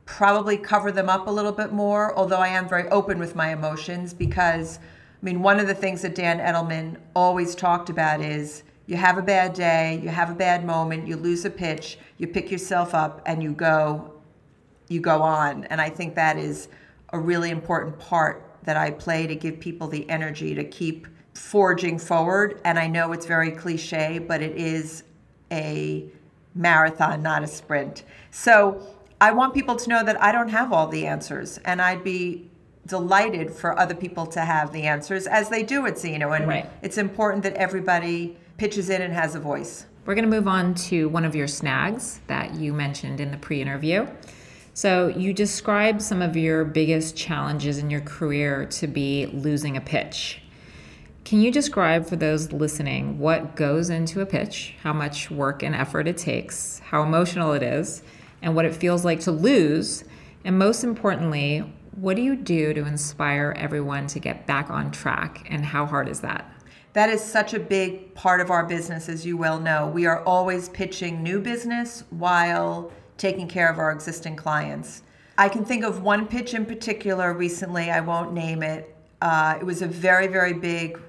probably 0.05 0.57
cover 0.57 0.91
them 0.91 1.10
up 1.10 1.27
a 1.27 1.31
little 1.31 1.51
bit 1.51 1.71
more, 1.71 2.15
although 2.17 2.39
I 2.39 2.47
am 2.49 2.67
very 2.67 2.88
open 2.89 3.19
with 3.19 3.36
my 3.36 3.51
emotions 3.51 4.13
because, 4.13 4.79
I 4.79 5.25
mean, 5.25 5.41
one 5.41 5.60
of 5.60 5.67
the 5.67 5.75
things 5.75 6.01
that 6.01 6.15
Dan 6.15 6.39
Edelman 6.39 6.97
always 7.13 7.55
talked 7.55 7.89
about 7.89 8.21
is 8.21 8.63
you 8.86 8.95
have 8.95 9.17
a 9.17 9.21
bad 9.21 9.53
day, 9.53 9.99
you 10.01 10.10
have 10.10 10.29
a 10.29 10.36
bad 10.36 10.65
moment, 10.65 11.07
you 11.07 11.17
lose 11.17 11.43
a 11.43 11.49
pitch, 11.49 11.97
you 12.17 12.27
pick 12.27 12.49
yourself 12.49 12.93
up 12.93 13.21
and 13.25 13.43
you 13.43 13.51
go 13.51 14.13
you 14.89 15.01
go 15.01 15.21
on. 15.21 15.65
And 15.65 15.81
I 15.81 15.89
think 15.89 16.15
that 16.15 16.38
is 16.38 16.69
a 17.13 17.19
really 17.19 17.49
important 17.49 17.97
part 17.99 18.46
that 18.67 18.75
I 18.75 18.91
play 18.91 19.25
to 19.27 19.34
give 19.34 19.62
people 19.62 19.88
the 19.88 20.08
energy 20.10 20.53
to 20.53 20.63
keep 20.65 21.08
forging 21.34 21.97
forward. 21.97 22.60
And 22.65 22.77
I 22.77 22.86
know 22.88 23.13
it's 23.13 23.25
very 23.25 23.49
cliche, 23.49 24.19
but 24.19 24.41
it 24.41 24.58
is 24.58 25.03
a 25.49 26.06
marathon, 26.53 27.23
not 27.23 27.43
a 27.43 27.47
sprint. 27.47 28.03
So 28.30 28.86
I 29.21 29.32
want 29.32 29.53
people 29.53 29.77
to 29.77 29.89
know 29.89 30.03
that 30.03 30.21
I 30.21 30.34
don't 30.34 30.49
have 30.49 30.73
all 30.73 30.88
the 30.88 31.08
answers, 31.08 31.60
and 31.60 31.82
I'd 31.82 32.03
be 32.03 32.49
delighted 32.86 33.51
for 33.51 33.80
other 33.80 33.95
people 33.95 34.25
to 34.25 34.41
have 34.41 34.73
the 34.73 34.84
answers 34.84 35.27
as 35.27 35.47
they 35.47 35.63
do 35.63 35.86
at 35.86 35.97
Zeno. 35.97 36.34
And 36.34 36.45
right. 36.45 36.69
it's 36.82 36.97
important 36.97 37.43
that 37.43 37.53
everybody 37.53 38.36
pitches 38.58 38.89
in 38.89 39.01
and 39.01 39.13
has 39.13 39.34
a 39.34 39.39
voice. 39.39 39.86
We're 40.06 40.15
going 40.15 40.30
to 40.30 40.36
move 40.36 40.47
on 40.49 40.73
to 40.75 41.08
one 41.08 41.23
of 41.23 41.36
your 41.36 41.47
snags 41.47 42.19
that 42.27 42.56
you 42.56 42.73
mentioned 42.73 43.21
in 43.21 43.32
the 43.32 43.38
pre 43.38 43.62
interview. 43.62 44.08
So, 44.77 45.07
you 45.07 45.33
described 45.33 46.03
some 46.03 46.21
of 46.21 46.37
your 46.37 46.63
biggest 46.63 47.15
challenges 47.15 47.79
in 47.79 47.89
your 47.89 48.01
career 48.01 48.67
to 48.73 48.85
be 48.85 49.25
losing 49.25 49.75
a 49.75 49.81
pitch. 49.81 50.39
Can 51.25 51.41
you 51.41 51.51
describe 51.51 52.05
for 52.05 52.15
those 52.15 52.51
listening 52.51 53.17
what 53.17 53.55
goes 53.55 53.89
into 53.89 54.21
a 54.21 54.25
pitch, 54.27 54.75
how 54.83 54.93
much 54.93 55.31
work 55.31 55.63
and 55.63 55.73
effort 55.73 56.07
it 56.07 56.15
takes, 56.15 56.77
how 56.77 57.01
emotional 57.01 57.53
it 57.53 57.63
is, 57.63 58.03
and 58.43 58.55
what 58.55 58.65
it 58.65 58.75
feels 58.75 59.03
like 59.03 59.19
to 59.21 59.31
lose. 59.31 60.03
And 60.45 60.59
most 60.59 60.83
importantly, 60.83 61.73
what 61.95 62.15
do 62.15 62.21
you 62.21 62.35
do 62.35 62.71
to 62.75 62.85
inspire 62.85 63.55
everyone 63.57 64.05
to 64.05 64.19
get 64.19 64.45
back 64.45 64.69
on 64.69 64.91
track? 64.91 65.47
And 65.49 65.65
how 65.65 65.87
hard 65.87 66.07
is 66.07 66.19
that? 66.19 66.53
That 66.93 67.09
is 67.09 67.23
such 67.23 67.55
a 67.55 67.59
big 67.59 68.13
part 68.13 68.41
of 68.41 68.51
our 68.51 68.63
business, 68.63 69.09
as 69.09 69.25
you 69.25 69.37
well 69.37 69.59
know. 69.59 69.87
We 69.87 70.05
are 70.05 70.23
always 70.23 70.69
pitching 70.69 71.23
new 71.23 71.41
business 71.41 72.03
while 72.11 72.91
taking 73.17 73.47
care 73.47 73.69
of 73.69 73.80
our 73.80 73.91
existing 73.91 74.36
clients. 74.36 75.03
I 75.38 75.49
can 75.49 75.65
think 75.65 75.84
of 75.84 76.01
one 76.01 76.27
pitch 76.27 76.53
in 76.53 76.65
particular 76.65 77.34
recently, 77.34 77.91
I 77.91 77.99
won't 77.99 78.34
name 78.34 78.63
it. 78.63 78.95
Uh, 79.21 79.58
it 79.60 79.63
was 79.63 79.82
a 79.82 79.88
very, 79.88 80.27
very 80.27 80.53
big, 80.53 80.99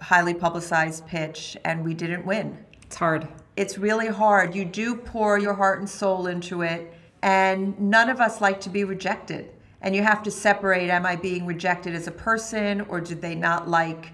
highly 0.00 0.34
publicized 0.34 1.06
pitch, 1.06 1.56
and 1.64 1.84
we 1.84 1.94
didn't 1.94 2.24
win. 2.24 2.56
It's 2.82 2.96
hard. 2.96 3.28
It's 3.56 3.78
really 3.78 4.08
hard. 4.08 4.54
You 4.54 4.64
do 4.64 4.96
pour 4.96 5.38
your 5.38 5.54
heart 5.54 5.80
and 5.80 5.88
soul 5.88 6.26
into 6.26 6.62
it, 6.62 6.94
and 7.22 7.78
none 7.78 8.08
of 8.08 8.20
us 8.20 8.40
like 8.40 8.60
to 8.62 8.70
be 8.70 8.84
rejected. 8.84 9.50
And 9.82 9.94
you 9.94 10.02
have 10.02 10.22
to 10.24 10.30
separate 10.30 10.90
am 10.90 11.06
I 11.06 11.16
being 11.16 11.46
rejected 11.46 11.94
as 11.94 12.06
a 12.06 12.12
person, 12.12 12.82
or 12.82 13.00
did 13.00 13.20
they 13.20 13.34
not 13.34 13.68
like 13.68 14.12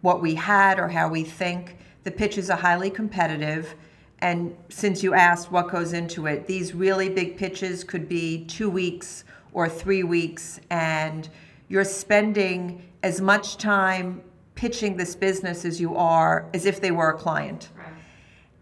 what 0.00 0.20
we 0.20 0.34
had 0.34 0.78
or 0.78 0.88
how 0.88 1.08
we 1.08 1.24
think? 1.24 1.76
The 2.04 2.10
pitches 2.10 2.50
are 2.50 2.58
highly 2.58 2.90
competitive. 2.90 3.74
And 4.22 4.54
since 4.68 5.02
you 5.02 5.14
asked 5.14 5.50
what 5.50 5.70
goes 5.70 5.92
into 5.92 6.26
it, 6.26 6.46
these 6.46 6.74
really 6.74 7.08
big 7.08 7.36
pitches 7.36 7.84
could 7.84 8.08
be 8.08 8.44
two 8.44 8.68
weeks 8.68 9.24
or 9.52 9.68
three 9.68 10.02
weeks, 10.02 10.60
and 10.70 11.28
you're 11.68 11.84
spending 11.84 12.82
as 13.02 13.20
much 13.20 13.56
time 13.56 14.22
pitching 14.54 14.96
this 14.96 15.14
business 15.14 15.64
as 15.64 15.80
you 15.80 15.96
are 15.96 16.46
as 16.52 16.66
if 16.66 16.80
they 16.80 16.90
were 16.90 17.10
a 17.10 17.16
client. 17.16 17.70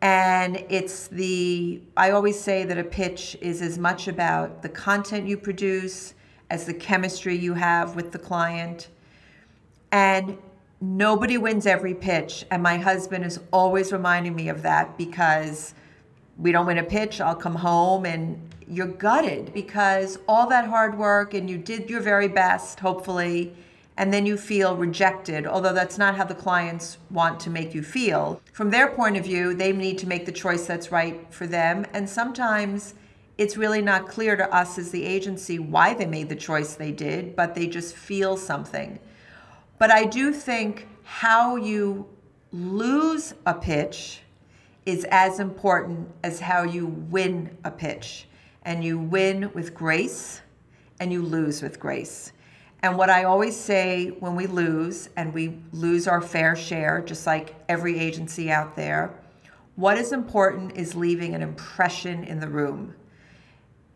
And 0.01 0.64
it's 0.68 1.09
the, 1.09 1.81
I 1.97 2.12
always 2.12 2.38
say 2.38 2.62
that 2.64 2.79
a 2.79 2.85
pitch 2.85 3.37
is 3.40 3.62
as 3.62 3.79
much 3.79 4.07
about 4.07 4.62
the 4.62 4.68
content 4.68 5.27
you 5.27 5.37
produce 5.37 6.14
as 6.51 6.66
the 6.66 6.75
chemistry 6.75 7.37
you 7.37 7.55
have 7.55 7.97
with 7.97 8.12
the 8.12 8.18
client. 8.18 8.88
And 9.90 10.38
nobody 10.80 11.38
wins 11.38 11.66
every 11.66 11.94
pitch. 11.94 12.44
And 12.50 12.62
my 12.62 12.78
husband 12.78 13.24
is 13.24 13.40
always 13.52 13.92
reminding 13.92 14.34
me 14.34 14.48
of 14.48 14.62
that 14.62 14.96
because 14.98 15.74
we 16.36 16.52
don't 16.52 16.66
win 16.66 16.78
a 16.78 16.84
pitch, 16.84 17.20
I'll 17.20 17.34
come 17.34 17.56
home 17.56 18.06
and 18.06 18.40
you're 18.68 18.86
gutted 18.86 19.52
because 19.52 20.18
all 20.28 20.48
that 20.48 20.68
hard 20.68 20.96
work 20.96 21.34
and 21.34 21.48
you 21.48 21.58
did 21.58 21.90
your 21.90 22.00
very 22.00 22.28
best, 22.28 22.80
hopefully 22.80 23.54
and 23.98 24.14
then 24.14 24.24
you 24.24 24.36
feel 24.36 24.76
rejected, 24.76 25.44
although 25.44 25.72
that's 25.72 25.98
not 25.98 26.14
how 26.14 26.24
the 26.24 26.34
clients 26.34 26.98
want 27.10 27.40
to 27.40 27.50
make 27.50 27.74
you 27.74 27.82
feel. 27.82 28.40
From 28.52 28.70
their 28.70 28.88
point 28.92 29.16
of 29.16 29.24
view, 29.24 29.54
they 29.54 29.72
need 29.72 29.98
to 29.98 30.06
make 30.06 30.24
the 30.24 30.32
choice 30.32 30.66
that's 30.66 30.92
right 30.92 31.20
for 31.34 31.48
them. 31.48 31.84
And 31.92 32.08
sometimes 32.08 32.94
it's 33.38 33.56
really 33.56 33.82
not 33.82 34.06
clear 34.06 34.36
to 34.36 34.54
us 34.54 34.78
as 34.78 34.92
the 34.92 35.04
agency 35.04 35.58
why 35.58 35.94
they 35.94 36.06
made 36.06 36.28
the 36.28 36.36
choice 36.36 36.76
they 36.76 36.92
did, 36.92 37.34
but 37.34 37.56
they 37.56 37.66
just 37.66 37.96
feel 37.96 38.36
something. 38.36 39.00
But 39.78 39.90
I 39.90 40.04
do 40.04 40.32
think 40.32 40.88
how 41.04 41.56
you 41.56 42.06
lose 42.52 43.34
a 43.46 43.54
pitch 43.54 44.22
is 44.86 45.04
as 45.10 45.38
important 45.38 46.10
as 46.24 46.40
how 46.40 46.62
you 46.62 46.86
win 46.86 47.56
a 47.64 47.70
pitch. 47.70 48.26
And 48.62 48.82
you 48.84 48.98
win 48.98 49.50
with 49.54 49.74
grace 49.74 50.42
and 51.00 51.12
you 51.12 51.22
lose 51.22 51.62
with 51.62 51.78
grace. 51.78 52.32
And 52.82 52.96
what 52.96 53.10
I 53.10 53.24
always 53.24 53.56
say 53.56 54.08
when 54.20 54.36
we 54.36 54.46
lose, 54.46 55.10
and 55.16 55.34
we 55.34 55.58
lose 55.72 56.06
our 56.06 56.20
fair 56.20 56.54
share, 56.54 57.00
just 57.00 57.26
like 57.26 57.54
every 57.68 57.98
agency 57.98 58.50
out 58.50 58.76
there, 58.76 59.14
what 59.74 59.98
is 59.98 60.12
important 60.12 60.76
is 60.76 60.94
leaving 60.94 61.34
an 61.34 61.42
impression 61.42 62.24
in 62.24 62.40
the 62.40 62.48
room 62.48 62.94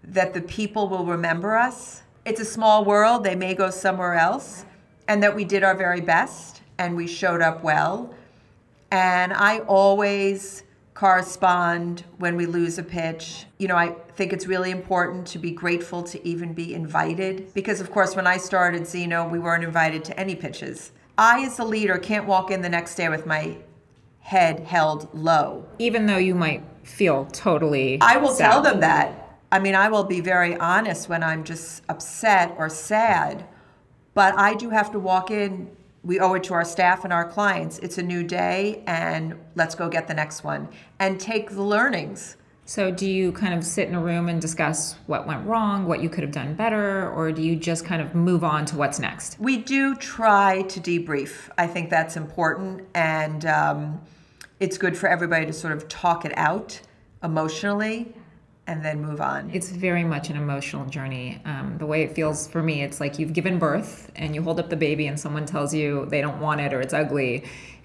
that 0.03 0.35
the 0.35 0.43
people 0.43 0.89
will 0.89 1.07
remember 1.07 1.57
us. 1.57 2.03
It's 2.25 2.41
a 2.41 2.45
small 2.45 2.85
world, 2.85 3.25
they 3.25 3.37
may 3.37 3.55
go 3.55 3.71
somewhere 3.71 4.15
else, 4.15 4.65
and 5.09 5.23
that 5.23 5.35
we 5.35 5.45
did 5.45 5.63
our 5.63 5.75
very 5.75 6.01
best 6.01 6.63
and 6.79 6.97
we 6.97 7.07
showed 7.07 7.43
up 7.43 7.63
well. 7.63 8.15
And 8.91 9.33
I 9.33 9.61
always 9.61 10.65
correspond 10.95 12.05
when 12.19 12.37
we 12.37 12.47
lose 12.47 12.79
a 12.79 12.83
pitch. 12.83 13.47
You 13.59 13.69
know, 13.69 13.77
I 13.77 13.95
think 14.15 14.33
it's 14.33 14.47
really 14.47 14.71
important 14.71 15.27
to 15.29 15.39
be 15.39 15.51
grateful 15.51 16.03
to 16.05 16.27
even 16.27 16.53
be 16.53 16.75
invited 16.75 17.53
because, 17.55 17.81
of 17.81 17.91
course, 17.91 18.15
when 18.15 18.27
I 18.27 18.37
started 18.37 18.87
Zeno, 18.87 19.27
we 19.27 19.39
weren't 19.39 19.65
invited 19.65 20.05
to 20.05 20.21
any 20.21 20.35
pitches. 20.35 20.93
I, 21.17 21.45
as 21.45 21.57
the 21.57 21.65
leader, 21.65 21.99
can't 21.99 22.27
walk 22.27 22.51
in 22.51 22.63
the 22.63 22.69
next 22.69 22.95
day 22.95 23.09
with 23.09 23.27
my 23.27 23.57
head 24.21 24.61
held 24.61 25.13
low. 25.15 25.67
Even 25.79 26.07
though 26.07 26.19
you 26.19 26.35
might 26.35 26.63
feel 26.85 27.27
totally. 27.27 27.99
I 28.01 28.17
will 28.17 28.35
sad. 28.35 28.51
tell 28.51 28.63
them 28.63 28.81
that. 28.81 29.39
I 29.51 29.59
mean, 29.59 29.75
I 29.75 29.89
will 29.89 30.05
be 30.05 30.21
very 30.21 30.57
honest 30.57 31.09
when 31.09 31.23
I'm 31.23 31.45
just 31.45 31.83
upset 31.89 32.55
or 32.57 32.69
sad, 32.69 33.45
but 34.15 34.39
I 34.39 34.55
do 34.55 34.71
have 34.71 34.91
to 34.93 34.99
walk 34.99 35.31
in 35.31 35.71
we 36.05 36.19
owe 36.19 36.35
it 36.35 36.45
to 36.45 36.55
our 36.55 36.65
staff 36.65 37.05
and 37.05 37.13
our 37.13 37.25
clients. 37.25 37.79
It's 37.79 37.99
a 37.99 38.03
new 38.03 38.23
day, 38.23 38.83
and 38.87 39.39
let's 39.55 39.75
go 39.75 39.89
get 39.89 40.09
the 40.09 40.15
next 40.15 40.43
one 40.43 40.69
and 40.99 41.21
take 41.21 41.51
the 41.51 41.63
learnings. 41.63 42.37
So, 42.65 42.91
do 42.91 43.09
you 43.09 43.33
kind 43.33 43.55
of 43.55 43.65
sit 43.65 43.89
in 43.89 43.95
a 43.95 44.01
room 44.01 44.29
and 44.29 44.41
discuss 44.41 44.95
what 45.07 45.27
went 45.27 45.47
wrong, 45.47 45.87
what 45.87 46.01
you 46.01 46.09
could 46.09 46.23
have 46.23 46.33
done 46.33 46.55
better, 46.55 47.11
or 47.11 47.33
do 47.33 47.43
you 47.43 47.57
just 47.57 47.85
kind 47.85 48.01
of 48.01 48.15
move 48.15 48.45
on 48.45 48.65
to 48.67 48.77
what's 48.77 48.99
next? 48.99 49.39
We 49.41 49.59
do 49.59 49.95
try 49.97 50.63
to 50.63 50.81
debrief. 50.81 51.51
I 51.59 51.67
think 51.67 51.91
that's 51.91 52.17
important, 52.17 52.87
and 52.95 53.45
um, 53.47 54.01
it's 54.61 54.79
good 54.79 54.97
for 54.97 55.09
everybody 55.09 55.45
to 55.47 55.53
sort 55.53 55.73
of 55.73 55.89
talk 55.89 56.25
it 56.25 56.33
out 56.37 56.81
emotionally 57.23 58.15
and 58.67 58.85
then 58.85 59.03
move 59.03 59.21
on. 59.21 59.51
It's 59.53 59.71
very 59.71 60.05
much 60.05 60.31
an 60.31 60.37
emotional 60.37 60.87
journey. 60.87 61.41
Um, 61.45 61.77
the 61.79 61.87
way 61.87 62.03
it 62.03 62.15
feels 62.15 62.47
for 62.47 62.63
me, 62.63 62.83
it's 62.83 63.01
like 63.01 63.19
you've 63.19 63.33
given 63.33 63.59
birth 63.59 64.11
and 64.15 64.35
you 64.35 64.43
hold 64.43 64.61
up 64.61 64.71
the 64.71 64.77
baby 64.77 65.07
and 65.09 65.19
someone 65.19 65.47
tells 65.47 65.75
you 65.75 66.07
they 66.07 66.21
don't 66.21 66.41
want 66.41 66.61
it 66.61 66.73
or 66.73 66.81
it's 66.81 66.95
ugly. 66.95 67.45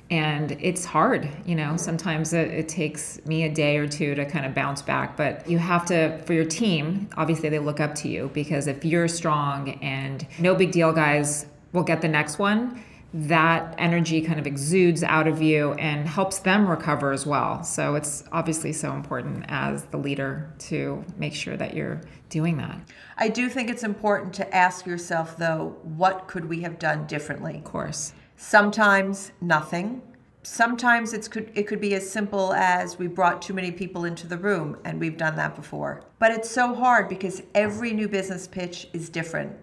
And 0.10 0.52
it's 0.62 0.86
hard, 0.86 1.30
you 1.46 1.56
know. 1.56 1.76
Sometimes 1.76 2.32
it, 2.32 2.50
it 2.50 2.70
takes 2.70 3.20
me 3.26 3.44
a 3.44 3.54
day 3.54 3.78
or 3.78 3.88
two 3.88 4.16
to 4.16 4.26
kind 4.26 4.46
of 4.46 4.54
bounce 4.54 4.82
back, 4.82 5.18
but 5.18 5.50
you 5.50 5.58
have 5.58 5.86
to, 5.88 6.18
for 6.20 6.34
your 6.34 6.46
team, 6.46 7.10
obviously 7.18 7.50
they 7.50 7.60
look 7.60 7.82
up 7.82 7.94
to 7.96 8.08
you 8.08 8.32
because 8.34 8.68
if 8.68 8.86
you're 8.86 9.10
strong 9.10 9.72
and 9.82 10.26
no 10.40 10.56
big 10.56 10.72
deal, 10.72 10.94
guys, 10.94 11.48
we'll 11.74 11.84
get 11.84 12.02
the 12.02 12.08
next 12.08 12.40
one, 12.40 12.82
that 13.14 13.74
energy 13.78 14.22
kind 14.22 14.40
of 14.40 14.46
exudes 14.46 15.02
out 15.02 15.28
of 15.28 15.42
you 15.42 15.74
and 15.74 16.08
helps 16.08 16.40
them 16.40 16.68
recover 16.68 17.12
as 17.12 17.26
well. 17.26 17.64
So 17.64 17.96
it's 17.96 18.24
obviously 18.32 18.74
so 18.74 18.94
important 18.94 19.46
as 19.48 19.86
the 19.86 19.98
leader 19.98 20.54
to 20.60 21.04
make 21.18 21.34
sure 21.34 21.56
that 21.56 21.74
you're 21.74 22.02
doing 22.30 22.58
that. 22.58 22.80
I 23.18 23.30
do 23.30 23.50
think 23.50 23.70
it's 23.70 23.84
important 23.84 24.34
to 24.36 24.56
ask 24.56 24.86
yourself, 24.86 25.38
though, 25.38 25.78
what 25.84 26.28
could 26.28 26.46
we 26.46 26.62
have 26.62 26.80
done 26.80 27.08
differently? 27.08 27.58
Of 27.58 27.64
course. 27.64 28.14
Sometimes 28.36 29.32
nothing. 29.40 30.02
Sometimes 30.44 31.14
it's 31.14 31.28
could 31.28 31.52
it 31.56 31.68
could 31.68 31.82
be 31.82 31.94
as 31.96 32.10
simple 32.10 32.54
as 32.54 32.98
we 32.98 33.08
brought 33.08 33.42
too 33.42 33.54
many 33.54 33.70
people 33.72 34.06
into 34.06 34.28
the 34.28 34.38
room 34.38 34.78
and 34.86 34.98
we've 34.98 35.18
done 35.18 35.36
that 35.36 35.56
before. 35.56 36.04
But 36.20 36.32
it's 36.32 36.50
so 36.50 36.74
hard 36.74 37.10
because 37.10 37.44
every 37.54 37.92
new 37.92 38.08
business 38.08 38.48
pitch 38.48 38.88
is 38.94 39.10
different 39.10 39.58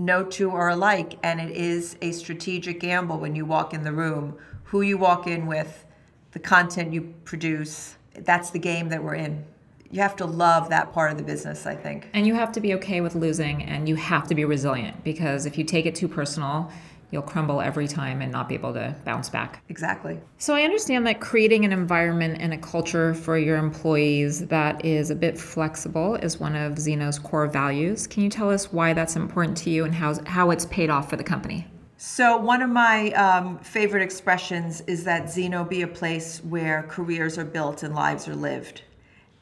no 0.00 0.24
two 0.24 0.50
are 0.50 0.70
alike, 0.70 1.18
and 1.22 1.40
it 1.40 1.50
is 1.50 1.96
a 2.00 2.12
strategic 2.12 2.80
gamble 2.80 3.18
when 3.18 3.36
you 3.36 3.44
walk 3.44 3.74
in 3.74 3.84
the 3.84 3.92
room. 3.92 4.36
Who 4.64 4.80
you 4.82 4.96
walk 4.96 5.26
in 5.26 5.46
with, 5.46 5.84
the 6.32 6.38
content 6.38 6.92
you 6.92 7.14
produce, 7.24 7.96
that's 8.14 8.50
the 8.50 8.58
game 8.58 8.88
that 8.88 9.02
we're 9.02 9.16
in. 9.16 9.44
You 9.90 10.00
have 10.00 10.16
to 10.16 10.24
love 10.24 10.70
that 10.70 10.92
part 10.92 11.10
of 11.10 11.18
the 11.18 11.24
business, 11.24 11.66
I 11.66 11.74
think. 11.74 12.08
And 12.14 12.26
you 12.26 12.34
have 12.34 12.52
to 12.52 12.60
be 12.60 12.74
okay 12.74 13.00
with 13.00 13.14
losing, 13.14 13.64
and 13.64 13.88
you 13.88 13.96
have 13.96 14.28
to 14.28 14.34
be 14.34 14.44
resilient 14.44 15.02
because 15.04 15.46
if 15.46 15.58
you 15.58 15.64
take 15.64 15.86
it 15.86 15.94
too 15.94 16.08
personal, 16.08 16.70
you'll 17.10 17.22
crumble 17.22 17.60
every 17.60 17.88
time 17.88 18.22
and 18.22 18.30
not 18.30 18.48
be 18.48 18.54
able 18.54 18.72
to 18.74 18.94
bounce 19.04 19.28
back. 19.28 19.62
Exactly. 19.68 20.20
So 20.38 20.54
I 20.54 20.62
understand 20.62 21.06
that 21.06 21.20
creating 21.20 21.64
an 21.64 21.72
environment 21.72 22.38
and 22.40 22.52
a 22.54 22.58
culture 22.58 23.14
for 23.14 23.36
your 23.36 23.56
employees 23.56 24.46
that 24.46 24.84
is 24.84 25.10
a 25.10 25.14
bit 25.14 25.38
flexible 25.38 26.16
is 26.16 26.38
one 26.38 26.56
of 26.56 26.78
Zeno's 26.78 27.18
core 27.18 27.46
values. 27.46 28.06
Can 28.06 28.22
you 28.22 28.30
tell 28.30 28.50
us 28.50 28.72
why 28.72 28.92
that's 28.92 29.16
important 29.16 29.56
to 29.58 29.70
you 29.70 29.84
and 29.84 29.94
how, 29.94 30.14
how 30.26 30.50
it's 30.50 30.66
paid 30.66 30.90
off 30.90 31.10
for 31.10 31.16
the 31.16 31.24
company? 31.24 31.66
So, 32.02 32.38
one 32.38 32.62
of 32.62 32.70
my 32.70 33.10
um, 33.10 33.58
favorite 33.58 34.02
expressions 34.02 34.80
is 34.86 35.04
that 35.04 35.30
Zeno 35.30 35.64
be 35.64 35.82
a 35.82 35.86
place 35.86 36.38
where 36.44 36.84
careers 36.84 37.36
are 37.36 37.44
built 37.44 37.82
and 37.82 37.94
lives 37.94 38.26
are 38.26 38.34
lived. 38.34 38.84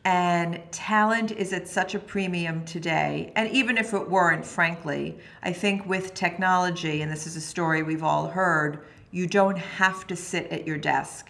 And 0.09 0.63
talent 0.71 1.33
is 1.33 1.53
at 1.53 1.69
such 1.69 1.95
a 1.95 1.99
premium 1.99 2.65
today. 2.65 3.31
And 3.37 3.47
even 3.51 3.77
if 3.77 3.93
it 3.93 4.09
weren't, 4.09 4.43
frankly, 4.43 5.19
I 5.43 5.53
think 5.53 5.85
with 5.85 6.15
technology, 6.15 7.03
and 7.03 7.13
this 7.13 7.27
is 7.27 7.37
a 7.37 7.43
story 7.43 7.83
we've 7.83 8.03
all 8.03 8.27
heard, 8.27 8.87
you 9.11 9.27
don't 9.27 9.59
have 9.59 10.07
to 10.07 10.17
sit 10.17 10.51
at 10.51 10.67
your 10.67 10.79
desk. 10.79 11.29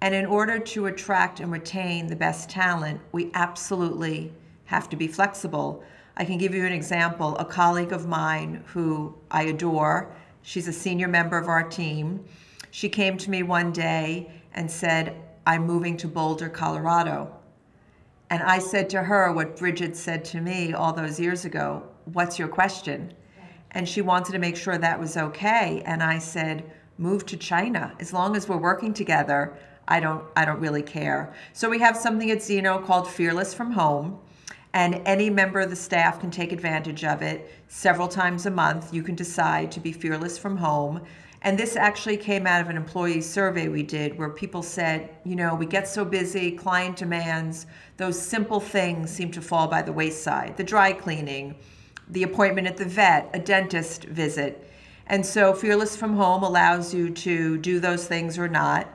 And 0.00 0.14
in 0.14 0.24
order 0.24 0.58
to 0.58 0.86
attract 0.86 1.40
and 1.40 1.52
retain 1.52 2.06
the 2.06 2.16
best 2.16 2.48
talent, 2.48 2.98
we 3.12 3.30
absolutely 3.34 4.32
have 4.64 4.88
to 4.88 4.96
be 4.96 5.06
flexible. 5.06 5.84
I 6.16 6.24
can 6.24 6.38
give 6.38 6.54
you 6.54 6.64
an 6.64 6.72
example. 6.72 7.36
A 7.36 7.44
colleague 7.44 7.92
of 7.92 8.08
mine 8.08 8.64
who 8.68 9.14
I 9.30 9.42
adore, 9.42 10.10
she's 10.40 10.66
a 10.66 10.72
senior 10.72 11.08
member 11.08 11.36
of 11.36 11.48
our 11.48 11.68
team. 11.68 12.24
She 12.70 12.88
came 12.88 13.18
to 13.18 13.28
me 13.28 13.42
one 13.42 13.70
day 13.70 14.30
and 14.54 14.70
said, 14.70 15.14
I'm 15.46 15.66
moving 15.66 15.98
to 15.98 16.08
Boulder, 16.08 16.48
Colorado. 16.48 17.30
And 18.30 18.42
I 18.42 18.58
said 18.58 18.88
to 18.90 19.02
her 19.02 19.32
what 19.32 19.56
Bridget 19.56 19.96
said 19.96 20.24
to 20.26 20.40
me 20.40 20.72
all 20.72 20.92
those 20.92 21.20
years 21.20 21.44
ago 21.44 21.82
What's 22.06 22.38
your 22.38 22.48
question? 22.48 23.12
And 23.70 23.88
she 23.88 24.02
wanted 24.02 24.32
to 24.32 24.38
make 24.38 24.56
sure 24.56 24.78
that 24.78 25.00
was 25.00 25.16
okay. 25.16 25.82
And 25.86 26.02
I 26.02 26.18
said, 26.18 26.70
Move 26.98 27.26
to 27.26 27.36
China. 27.36 27.94
As 27.98 28.12
long 28.12 28.36
as 28.36 28.48
we're 28.48 28.56
working 28.56 28.94
together, 28.94 29.56
I 29.88 30.00
don't, 30.00 30.24
I 30.36 30.44
don't 30.44 30.60
really 30.60 30.82
care. 30.82 31.34
So 31.52 31.68
we 31.68 31.80
have 31.80 31.96
something 31.96 32.30
at 32.30 32.42
Zeno 32.42 32.78
called 32.78 33.08
Fearless 33.08 33.52
from 33.52 33.72
Home. 33.72 34.18
And 34.74 35.00
any 35.06 35.30
member 35.30 35.60
of 35.60 35.70
the 35.70 35.76
staff 35.76 36.20
can 36.20 36.30
take 36.30 36.52
advantage 36.52 37.04
of 37.04 37.22
it 37.22 37.50
several 37.68 38.08
times 38.08 38.46
a 38.46 38.50
month. 38.50 38.92
You 38.92 39.02
can 39.02 39.14
decide 39.14 39.70
to 39.72 39.80
be 39.80 39.92
fearless 39.92 40.36
from 40.36 40.56
home. 40.56 41.00
And 41.44 41.58
this 41.58 41.76
actually 41.76 42.16
came 42.16 42.46
out 42.46 42.62
of 42.62 42.70
an 42.70 42.76
employee 42.76 43.20
survey 43.20 43.68
we 43.68 43.82
did 43.82 44.18
where 44.18 44.30
people 44.30 44.62
said, 44.62 45.14
you 45.24 45.36
know, 45.36 45.54
we 45.54 45.66
get 45.66 45.86
so 45.86 46.02
busy, 46.02 46.50
client 46.50 46.96
demands, 46.96 47.66
those 47.98 48.20
simple 48.20 48.60
things 48.60 49.10
seem 49.10 49.30
to 49.32 49.42
fall 49.42 49.68
by 49.68 49.82
the 49.82 49.92
wayside. 49.92 50.56
The 50.56 50.64
dry 50.64 50.94
cleaning, 50.94 51.56
the 52.08 52.22
appointment 52.22 52.66
at 52.66 52.78
the 52.78 52.86
vet, 52.86 53.28
a 53.34 53.38
dentist 53.38 54.04
visit. 54.04 54.70
And 55.06 55.24
so 55.24 55.52
Fearless 55.52 55.94
from 55.94 56.14
Home 56.14 56.42
allows 56.42 56.94
you 56.94 57.10
to 57.10 57.58
do 57.58 57.78
those 57.78 58.08
things 58.08 58.38
or 58.38 58.48
not. 58.48 58.88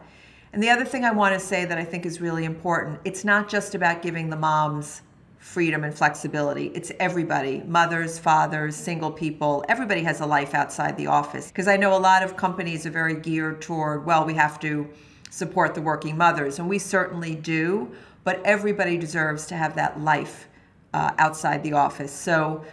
And 0.51 0.63
the 0.63 0.71
other 0.71 0.85
thing 0.85 1.05
I 1.05 1.11
want 1.11 1.35
to 1.35 1.39
say 1.39 1.65
that 1.65 1.77
I 1.77 1.83
think 1.83 2.03
is 2.07 2.19
really 2.19 2.45
important 2.45 2.99
it's 3.05 3.23
not 3.23 3.47
just 3.47 3.75
about 3.75 4.01
giving 4.01 4.31
the 4.31 4.35
moms 4.35 5.03
freedom 5.39 5.83
and 5.83 5.95
flexibility. 5.95 6.67
It's 6.75 6.91
everybody 6.99 7.63
mothers, 7.65 8.19
fathers, 8.19 8.75
single 8.75 9.11
people. 9.11 9.63
Everybody 9.69 10.03
has 10.03 10.19
a 10.19 10.25
life 10.25 10.53
outside 10.53 10.97
the 10.97 11.07
office. 11.07 11.47
Because 11.47 11.67
I 11.67 11.77
know 11.77 11.95
a 11.95 11.97
lot 11.97 12.23
of 12.23 12.37
companies 12.37 12.85
are 12.85 12.91
very 12.91 13.15
geared 13.15 13.61
toward, 13.61 14.05
well, 14.05 14.25
we 14.25 14.33
have 14.33 14.59
to 14.59 14.87
support 15.29 15.75
the 15.75 15.81
working 15.81 16.17
mothers, 16.17 16.59
and 16.59 16.67
we 16.67 16.77
certainly 16.79 17.35
do, 17.35 17.89
but 18.23 18.41
everybody 18.43 18.97
deserves 18.97 19.45
to 19.47 19.55
have 19.55 19.75
that 19.75 19.99
life 20.01 20.47
uh, 20.93 21.11
outside 21.17 21.63
the 21.63 21.73
office. 21.73 22.11
So 22.11 22.65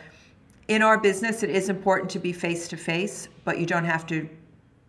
in 0.69 0.83
our 0.83 0.99
business, 0.99 1.43
it 1.43 1.51
is 1.51 1.69
important 1.69 2.11
to 2.11 2.19
be 2.19 2.33
face 2.33 2.67
to 2.69 2.77
face, 2.77 3.29
but 3.45 3.59
you 3.59 3.67
don't 3.67 3.85
have 3.85 4.07
to 4.09 4.29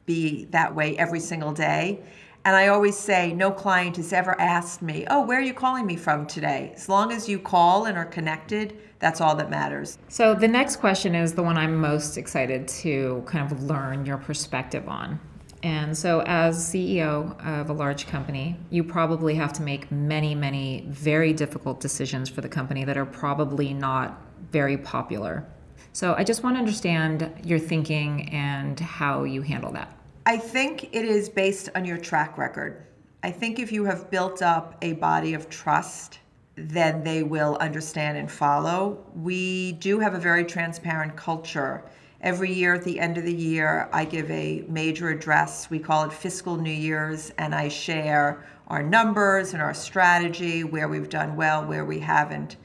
be 0.06 0.46
that 0.46 0.74
way 0.74 0.98
every 0.98 1.20
single 1.20 1.52
day. 1.52 2.00
And 2.48 2.56
I 2.56 2.70
always 2.70 2.98
say, 2.98 3.34
no 3.34 3.52
client 3.52 3.98
has 3.98 4.14
ever 4.14 4.40
asked 4.40 4.82
me, 4.82 5.06
oh, 5.10 5.22
where 5.26 5.38
are 5.38 5.42
you 5.42 5.54
calling 5.54 5.86
me 5.86 5.98
from 5.98 6.26
today? 6.26 6.72
As 6.78 6.88
long 6.88 7.12
as 7.12 7.28
you 7.28 7.40
call 7.40 7.88
and 7.88 7.98
are 7.98 8.06
connected, 8.06 8.80
that's 9.00 9.20
all 9.20 9.36
that 9.36 9.50
matters. 9.50 9.98
So 10.08 10.34
the 10.34 10.48
next 10.48 10.78
question 10.78 11.14
is 11.14 11.34
the 11.34 11.44
one 11.44 11.58
I'm 11.58 11.76
most 11.76 12.18
excited 12.18 12.66
to 12.70 13.22
kind 13.26 13.52
of 13.52 13.64
learn 13.64 14.06
your 14.06 14.16
perspective 14.16 14.88
on. 14.88 15.20
And 15.62 15.98
so, 15.98 16.24
as 16.26 16.58
CEO 16.58 17.38
of 17.46 17.70
a 17.70 17.74
large 17.74 18.08
company, 18.08 18.56
you 18.70 18.82
probably 18.82 19.36
have 19.36 19.52
to 19.54 19.62
make 19.62 19.92
many, 19.92 20.34
many 20.34 20.86
very 20.88 21.34
difficult 21.34 21.82
decisions 21.82 22.30
for 22.30 22.40
the 22.40 22.48
company 22.48 22.86
that 22.86 22.96
are 22.96 23.06
probably 23.06 23.74
not 23.74 24.22
very 24.54 24.78
popular. 24.78 25.46
So, 25.92 26.16
I 26.18 26.24
just 26.24 26.44
want 26.44 26.56
to 26.56 26.60
understand 26.60 27.42
your 27.44 27.60
thinking 27.60 28.30
and 28.30 28.80
how 28.80 29.26
you 29.26 29.42
handle 29.42 29.74
that. 29.74 29.97
I 30.28 30.36
think 30.36 30.94
it 30.94 31.06
is 31.06 31.30
based 31.30 31.70
on 31.74 31.86
your 31.86 31.98
track 31.98 32.38
record. 32.38 32.84
I 33.24 33.32
think 33.32 33.60
if 33.60 33.72
you 33.72 33.86
have 33.86 34.12
built 34.12 34.42
up 34.42 34.78
a 34.82 34.92
body 34.92 35.34
of 35.34 35.50
trust, 35.50 36.20
then 36.58 37.02
they 37.02 37.24
will 37.24 37.56
understand 37.62 38.18
and 38.18 38.30
follow. 38.30 39.06
We 39.16 39.72
do 39.72 40.00
have 40.00 40.16
a 40.16 40.20
very 40.20 40.44
transparent 40.44 41.16
culture. 41.16 41.82
Every 42.20 42.52
year 42.52 42.74
at 42.74 42.84
the 42.84 43.00
end 43.00 43.18
of 43.18 43.24
the 43.24 43.34
year, 43.34 43.88
I 43.94 44.04
give 44.04 44.30
a 44.30 44.66
major 44.68 45.12
address. 45.12 45.70
We 45.70 45.80
call 45.80 46.04
it 46.04 46.12
Fiscal 46.12 46.58
New 46.58 46.72
Year's, 46.72 47.32
and 47.38 47.56
I 47.56 47.70
share 47.70 48.46
our 48.68 48.84
numbers 48.84 49.54
and 49.54 49.62
our 49.62 49.74
strategy, 49.74 50.66
where 50.66 50.90
we've 50.90 51.08
done 51.08 51.38
well, 51.38 51.66
where 51.66 51.86
we 51.86 52.00
haven't. 52.00 52.58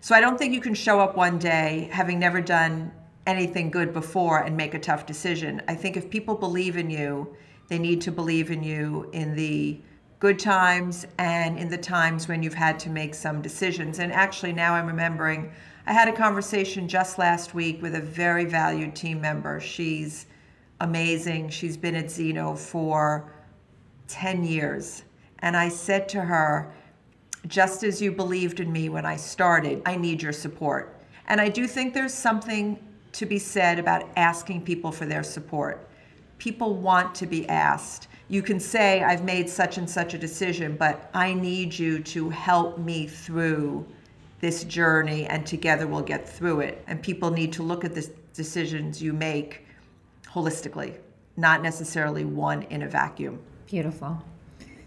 So 0.00 0.12
I 0.16 0.20
don't 0.20 0.36
think 0.36 0.52
you 0.52 0.60
can 0.60 0.74
show 0.74 0.98
up 0.98 1.16
one 1.16 1.38
day 1.38 1.88
having 1.92 2.18
never 2.18 2.40
done 2.40 2.90
anything 3.26 3.70
good 3.70 3.92
before 3.92 4.40
and 4.40 4.56
make 4.56 4.74
a 4.74 4.78
tough 4.78 5.04
decision. 5.04 5.60
I 5.68 5.74
think 5.74 5.96
if 5.96 6.08
people 6.08 6.34
believe 6.34 6.76
in 6.76 6.90
you, 6.90 7.34
they 7.68 7.78
need 7.78 8.00
to 8.02 8.12
believe 8.12 8.50
in 8.50 8.62
you 8.62 9.10
in 9.12 9.34
the 9.34 9.80
good 10.18 10.38
times 10.38 11.06
and 11.18 11.58
in 11.58 11.68
the 11.68 11.76
times 11.78 12.28
when 12.28 12.42
you've 12.42 12.54
had 12.54 12.78
to 12.80 12.90
make 12.90 13.14
some 13.14 13.42
decisions. 13.42 13.98
And 13.98 14.12
actually, 14.12 14.52
now 14.52 14.74
I'm 14.74 14.86
remembering, 14.86 15.52
I 15.86 15.92
had 15.92 16.08
a 16.08 16.12
conversation 16.12 16.88
just 16.88 17.18
last 17.18 17.54
week 17.54 17.82
with 17.82 17.96
a 17.96 18.00
very 18.00 18.44
valued 18.44 18.94
team 18.94 19.20
member. 19.20 19.60
She's 19.60 20.26
amazing. 20.80 21.50
She's 21.50 21.76
been 21.76 21.94
at 21.94 22.10
Zeno 22.10 22.54
for 22.54 23.32
10 24.08 24.44
years. 24.44 25.02
And 25.40 25.56
I 25.56 25.68
said 25.68 26.08
to 26.10 26.22
her, 26.22 26.72
just 27.46 27.84
as 27.84 28.00
you 28.00 28.10
believed 28.10 28.60
in 28.60 28.72
me 28.72 28.88
when 28.88 29.04
I 29.04 29.16
started, 29.16 29.82
I 29.86 29.96
need 29.96 30.22
your 30.22 30.32
support. 30.32 31.00
And 31.28 31.40
I 31.40 31.48
do 31.48 31.66
think 31.66 31.94
there's 31.94 32.14
something 32.14 32.78
to 33.16 33.26
be 33.26 33.38
said 33.38 33.78
about 33.78 34.08
asking 34.16 34.62
people 34.62 34.92
for 34.92 35.06
their 35.06 35.22
support. 35.22 35.88
People 36.38 36.74
want 36.74 37.14
to 37.14 37.26
be 37.26 37.48
asked. 37.48 38.08
You 38.28 38.42
can 38.42 38.60
say, 38.60 39.02
I've 39.02 39.24
made 39.24 39.48
such 39.48 39.78
and 39.78 39.88
such 39.88 40.12
a 40.12 40.18
decision, 40.18 40.76
but 40.76 41.10
I 41.14 41.32
need 41.32 41.78
you 41.78 42.00
to 42.00 42.28
help 42.28 42.78
me 42.78 43.06
through 43.06 43.86
this 44.40 44.64
journey, 44.64 45.24
and 45.26 45.46
together 45.46 45.86
we'll 45.86 46.02
get 46.02 46.28
through 46.28 46.60
it. 46.60 46.84
And 46.88 47.02
people 47.02 47.30
need 47.30 47.54
to 47.54 47.62
look 47.62 47.84
at 47.84 47.94
the 47.94 48.06
decisions 48.34 49.02
you 49.02 49.14
make 49.14 49.64
holistically, 50.28 50.98
not 51.38 51.62
necessarily 51.62 52.26
one 52.26 52.64
in 52.64 52.82
a 52.82 52.88
vacuum. 52.88 53.38
Beautiful. 53.66 54.22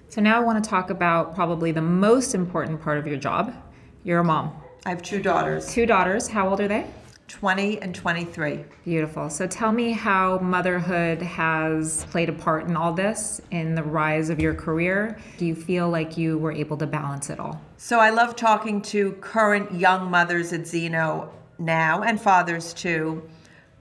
So 0.10 0.22
now 0.22 0.38
I 0.38 0.44
want 0.44 0.64
to 0.64 0.70
talk 0.70 0.92
about 0.92 1.34
probably 1.34 1.72
the 1.72 1.82
most 1.82 2.36
important 2.36 2.80
part 2.80 3.00
of 3.00 3.08
your 3.08 3.18
job. 3.18 3.56
You're 4.04 4.20
a 4.20 4.24
mom. 4.24 4.56
I 4.86 4.90
have 4.90 5.02
two 5.02 5.22
daughters. 5.22 5.74
Two 5.74 5.88
daughters. 5.88 6.28
How 6.28 6.48
old 6.48 6.62
are 6.62 6.68
they? 6.68 6.86
20 7.30 7.82
and 7.82 7.96
23. 7.96 8.66
Beautiful. 8.84 9.30
So 9.30 9.48
tell 9.48 9.72
me 9.72 9.92
how 9.92 10.40
motherhood 10.40 11.22
has 11.22 12.06
played 12.06 12.28
a 12.28 12.34
part 12.34 12.68
in 12.68 12.76
all 12.76 12.92
this, 12.92 13.40
in 13.52 13.76
the 13.76 13.84
rise 13.84 14.30
of 14.30 14.40
your 14.40 14.54
career. 14.54 15.18
Do 15.38 15.46
you 15.46 15.56
feel 15.56 15.90
like 15.90 16.18
you 16.18 16.38
were 16.38 16.52
able 16.52 16.76
to 16.78 16.88
balance 16.88 17.30
it 17.30 17.40
all? 17.40 17.62
So 17.78 18.00
I 18.00 18.10
love 18.10 18.36
talking 18.36 18.82
to 18.84 19.14
current 19.22 19.72
young 19.72 20.10
mothers 20.10 20.52
at 20.52 20.68
Zeno 20.68 21.32
now 21.60 22.02
and 22.02 22.20
fathers 22.20 22.74
too, 22.74 23.22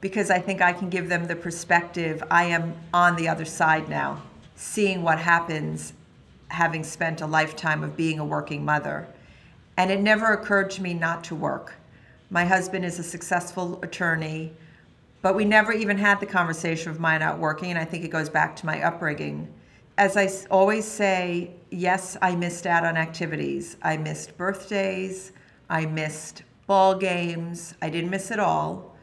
because 0.01 0.31
I 0.31 0.39
think 0.39 0.61
I 0.61 0.73
can 0.73 0.91
give 0.91 1.09
them 1.09 1.27
the 1.27 1.37
perspective. 1.37 2.23
I 2.31 2.45
am 2.45 2.75
on 2.93 3.17
the 3.17 3.29
other 3.29 3.47
side 3.47 3.89
now, 3.89 4.23
seeing 4.57 5.03
what 5.03 5.19
happens 5.19 5.95
having 6.49 6.85
spent 6.85 7.21
a 7.21 7.27
lifetime 7.27 7.83
of 7.83 7.97
being 7.97 8.19
a 8.19 8.25
working 8.25 8.65
mother. 8.65 9.09
And 9.77 9.91
it 9.91 10.01
never 10.01 10.33
occurred 10.33 10.71
to 10.73 10.83
me 10.83 10.93
not 10.93 11.25
to 11.25 11.35
work. 11.35 11.75
My 12.31 12.45
husband 12.45 12.85
is 12.85 12.99
a 12.99 13.03
successful 13.03 13.79
attorney, 13.83 14.53
but 15.23 15.35
we 15.35 15.47
never 15.47 15.73
even 15.73 15.97
had 15.97 16.21
the 16.21 16.27
conversation 16.27 16.91
of 16.91 17.01
my 17.01 17.17
not 17.17 17.39
working, 17.39 17.71
and 17.71 17.79
I 17.79 17.87
think 17.87 18.05
it 18.05 18.11
goes 18.11 18.29
back 18.29 18.55
to 18.57 18.67
my 18.67 18.83
upbringing. 18.83 19.53
As 19.97 20.17
I 20.17 20.31
always 20.51 20.85
say, 20.85 21.53
yes, 21.71 22.19
I 22.21 22.37
missed 22.37 22.67
out 22.67 22.85
on 22.85 22.99
activities. 22.99 23.79
I 23.83 23.97
missed 23.97 24.37
birthdays, 24.37 25.33
I 25.71 25.87
missed 25.87 26.43
ball 26.67 26.95
games, 26.95 27.75
I 27.81 27.89
didn't 27.89 28.11
miss 28.11 28.31
it 28.31 28.39
all, 28.39 28.95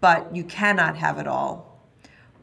but 0.00 0.34
you 0.34 0.44
cannot 0.44 0.96
have 0.96 1.18
it 1.18 1.26
all. 1.26 1.82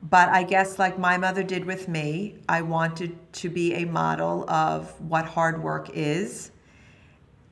But 0.03 0.29
I 0.29 0.43
guess, 0.43 0.77
like 0.77 0.99
my 0.99 1.17
mother 1.17 1.43
did 1.43 1.63
with 1.63 1.87
me, 1.87 2.35
I 2.49 2.63
wanted 2.63 3.15
to 3.33 3.49
be 3.49 3.75
a 3.75 3.85
model 3.85 4.49
of 4.49 4.99
what 4.99 5.25
hard 5.25 5.63
work 5.63 5.89
is. 5.93 6.51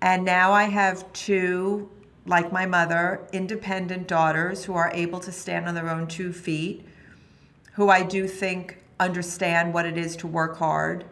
And 0.01 0.25
now 0.25 0.51
I 0.51 0.63
have 0.63 1.11
two, 1.13 1.89
like 2.25 2.51
my 2.51 2.65
mother, 2.65 3.27
independent 3.31 4.07
daughters 4.07 4.65
who 4.65 4.73
are 4.73 4.91
able 4.93 5.19
to 5.19 5.31
stand 5.31 5.67
on 5.67 5.75
their 5.75 5.89
own 5.89 6.07
two 6.07 6.31
feet, 6.33 6.85
who 7.73 7.89
I 7.89 8.03
do 8.03 8.27
think 8.27 8.77
understand 8.99 9.73
what 9.73 9.85
it 9.85 9.97
is 9.97 10.15
to 10.17 10.27
work 10.27 10.57
hard. 10.57 11.05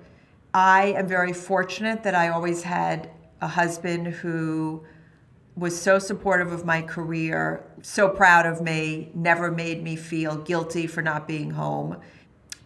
I 0.53 0.87
am 0.97 1.07
very 1.07 1.33
fortunate 1.33 2.03
that 2.03 2.15
I 2.15 2.29
always 2.29 2.63
had 2.63 3.09
a 3.41 3.47
husband 3.47 4.07
who 4.07 4.83
was 5.55 5.79
so 5.79 5.97
supportive 5.97 6.51
of 6.51 6.65
my 6.65 6.81
career, 6.81 7.63
so 7.81 8.07
proud 8.07 8.45
of 8.45 8.61
me, 8.61 9.09
never 9.15 9.51
made 9.51 9.81
me 9.83 9.95
feel 9.95 10.37
guilty 10.37 10.85
for 10.85 11.01
not 11.01 11.27
being 11.27 11.51
home. 11.51 11.97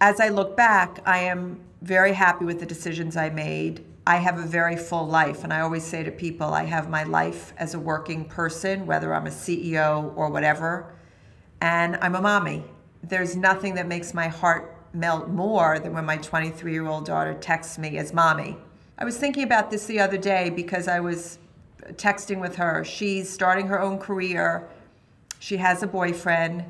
As 0.01 0.19
I 0.19 0.29
look 0.29 0.57
back, 0.57 0.99
I 1.05 1.19
am 1.19 1.59
very 1.81 2.13
happy 2.13 2.43
with 2.43 2.59
the 2.59 2.65
decisions 2.65 3.15
I 3.15 3.29
made. 3.29 3.85
I 4.05 4.17
have 4.17 4.39
a 4.39 4.45
very 4.45 4.77
full 4.77 5.07
life, 5.07 5.43
and 5.43 5.53
I 5.53 5.61
always 5.61 5.83
say 5.83 6.01
to 6.01 6.09
people, 6.11 6.55
I 6.55 6.63
have 6.63 6.89
my 6.89 7.03
life 7.03 7.53
as 7.57 7.75
a 7.75 7.79
working 7.79 8.25
person, 8.25 8.87
whether 8.87 9.13
I'm 9.13 9.27
a 9.27 9.31
CEO 9.31 10.11
or 10.15 10.29
whatever, 10.29 10.95
and 11.61 11.97
I'm 11.97 12.15
a 12.15 12.21
mommy. 12.21 12.63
There's 13.03 13.35
nothing 13.35 13.75
that 13.75 13.87
makes 13.87 14.15
my 14.15 14.27
heart 14.27 14.75
melt 14.93 15.29
more 15.29 15.77
than 15.77 15.93
when 15.93 16.05
my 16.05 16.17
23 16.17 16.73
year 16.73 16.87
old 16.87 17.05
daughter 17.05 17.35
texts 17.35 17.77
me 17.77 17.97
as 17.99 18.11
mommy. 18.11 18.57
I 18.97 19.05
was 19.05 19.17
thinking 19.17 19.43
about 19.43 19.69
this 19.69 19.85
the 19.85 19.99
other 19.99 20.17
day 20.17 20.49
because 20.49 20.87
I 20.87 20.99
was 20.99 21.37
texting 21.93 22.41
with 22.41 22.55
her. 22.55 22.83
She's 22.83 23.29
starting 23.29 23.67
her 23.67 23.79
own 23.79 23.99
career. 23.99 24.67
She 25.39 25.57
has 25.57 25.83
a 25.83 25.87
boyfriend. 25.87 26.65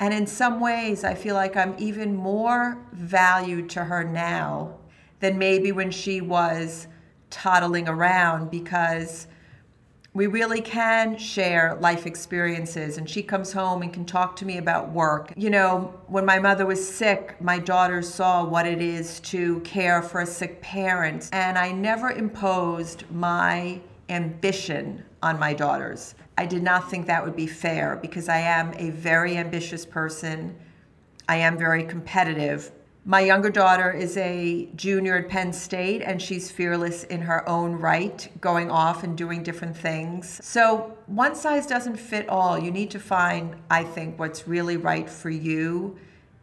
And 0.00 0.12
in 0.12 0.26
some 0.26 0.58
ways, 0.58 1.04
I 1.04 1.14
feel 1.14 1.36
like 1.36 1.56
I'm 1.56 1.76
even 1.78 2.14
more 2.14 2.78
valued 2.92 3.70
to 3.70 3.84
her 3.84 4.02
now 4.02 4.78
than 5.22 5.38
maybe 5.38 5.70
when 5.70 5.90
she 5.90 6.20
was 6.20 6.88
toddling 7.30 7.88
around 7.88 8.50
because 8.50 9.28
we 10.14 10.26
really 10.26 10.60
can 10.60 11.16
share 11.16 11.78
life 11.80 12.06
experiences 12.06 12.98
and 12.98 13.08
she 13.08 13.22
comes 13.22 13.52
home 13.52 13.82
and 13.82 13.94
can 13.94 14.04
talk 14.04 14.34
to 14.36 14.44
me 14.44 14.58
about 14.58 14.90
work. 14.90 15.32
You 15.36 15.48
know, 15.48 15.94
when 16.08 16.26
my 16.26 16.40
mother 16.40 16.66
was 16.66 16.86
sick, 16.86 17.40
my 17.40 17.60
daughters 17.60 18.12
saw 18.12 18.44
what 18.44 18.66
it 18.66 18.82
is 18.82 19.20
to 19.20 19.60
care 19.60 20.02
for 20.02 20.20
a 20.20 20.26
sick 20.26 20.60
parent 20.60 21.30
and 21.32 21.56
I 21.56 21.70
never 21.70 22.10
imposed 22.10 23.04
my 23.10 23.80
ambition 24.08 25.04
on 25.22 25.38
my 25.38 25.54
daughters. 25.54 26.16
I 26.36 26.46
did 26.46 26.64
not 26.64 26.90
think 26.90 27.06
that 27.06 27.24
would 27.24 27.36
be 27.36 27.46
fair 27.46 27.96
because 28.02 28.28
I 28.28 28.38
am 28.38 28.74
a 28.74 28.90
very 28.90 29.36
ambitious 29.36 29.86
person. 29.86 30.56
I 31.28 31.36
am 31.36 31.56
very 31.56 31.84
competitive. 31.84 32.72
My 33.04 33.18
younger 33.18 33.50
daughter 33.50 33.90
is 33.90 34.16
a 34.16 34.68
junior 34.76 35.16
at 35.16 35.28
Penn 35.28 35.52
State 35.52 36.02
and 36.02 36.22
she's 36.22 36.52
fearless 36.52 37.02
in 37.02 37.20
her 37.22 37.48
own 37.48 37.72
right, 37.72 38.30
going 38.40 38.70
off 38.70 39.02
and 39.02 39.18
doing 39.18 39.42
different 39.42 39.76
things. 39.76 40.38
So, 40.40 40.96
one 41.06 41.34
size 41.34 41.66
doesn't 41.66 41.96
fit 41.96 42.28
all. 42.28 42.56
You 42.56 42.70
need 42.70 42.92
to 42.92 43.00
find, 43.00 43.56
I 43.68 43.82
think, 43.82 44.20
what's 44.20 44.46
really 44.46 44.76
right 44.76 45.10
for 45.10 45.30
you 45.30 45.98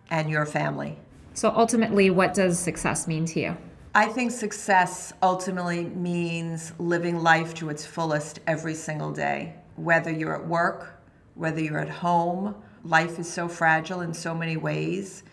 and 0.09 0.29
your 0.29 0.45
family. 0.45 0.99
So, 1.33 1.49
ultimately, 1.55 2.09
what 2.09 2.33
does 2.33 2.59
success 2.59 3.07
mean 3.07 3.23
to 3.27 3.39
you? 3.39 3.57
I 3.95 4.07
think 4.07 4.29
success 4.31 5.13
ultimately 5.23 5.85
means 5.85 6.73
living 6.77 7.23
life 7.23 7.53
to 7.55 7.69
its 7.69 7.85
fullest 7.85 8.41
every 8.47 8.75
single 8.75 9.13
day, 9.13 9.55
whether 9.77 10.11
you're 10.11 10.35
at 10.35 10.45
work, 10.45 10.99
whether 11.35 11.61
you're 11.61 11.79
at 11.79 11.89
home. 11.89 12.53
Life 12.83 13.17
is 13.17 13.31
so 13.31 13.47
fragile 13.47 14.01
in 14.01 14.13
so 14.13 14.35
many 14.35 14.57
ways. 14.57 15.23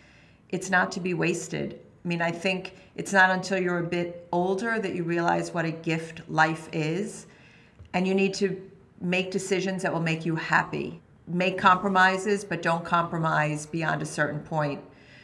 It's 0.51 0.71
not 0.71 0.93
to 0.93 1.01
be 1.01 1.15
wasted. 1.15 1.81
I 2.05 2.09
mean, 2.09 2.23
I 2.23 2.31
think 2.31 2.75
it's 2.95 3.13
not 3.13 3.31
until 3.31 3.59
you're 3.59 3.81
a 3.81 3.87
bit 3.87 4.29
older 4.33 4.79
that 4.79 4.95
you 4.95 5.03
realize 5.03 5.53
what 5.53 5.65
a 5.65 5.71
gift 5.71 6.23
life 6.29 6.69
is. 6.73 7.27
And 7.95 8.07
you 8.07 8.15
need 8.15 8.35
to 8.35 8.61
make 9.01 9.31
decisions 9.31 9.83
that 9.83 9.93
will 9.93 10.01
make 10.01 10.25
you 10.25 10.37
happy. 10.37 11.01
Make 11.27 11.59
compromises, 11.59 12.45
but 12.45 12.63
don't 12.63 12.85
compromise 12.85 13.67
beyond 13.67 14.03
a 14.03 14.07
certain 14.07 14.41
point. 14.41 14.81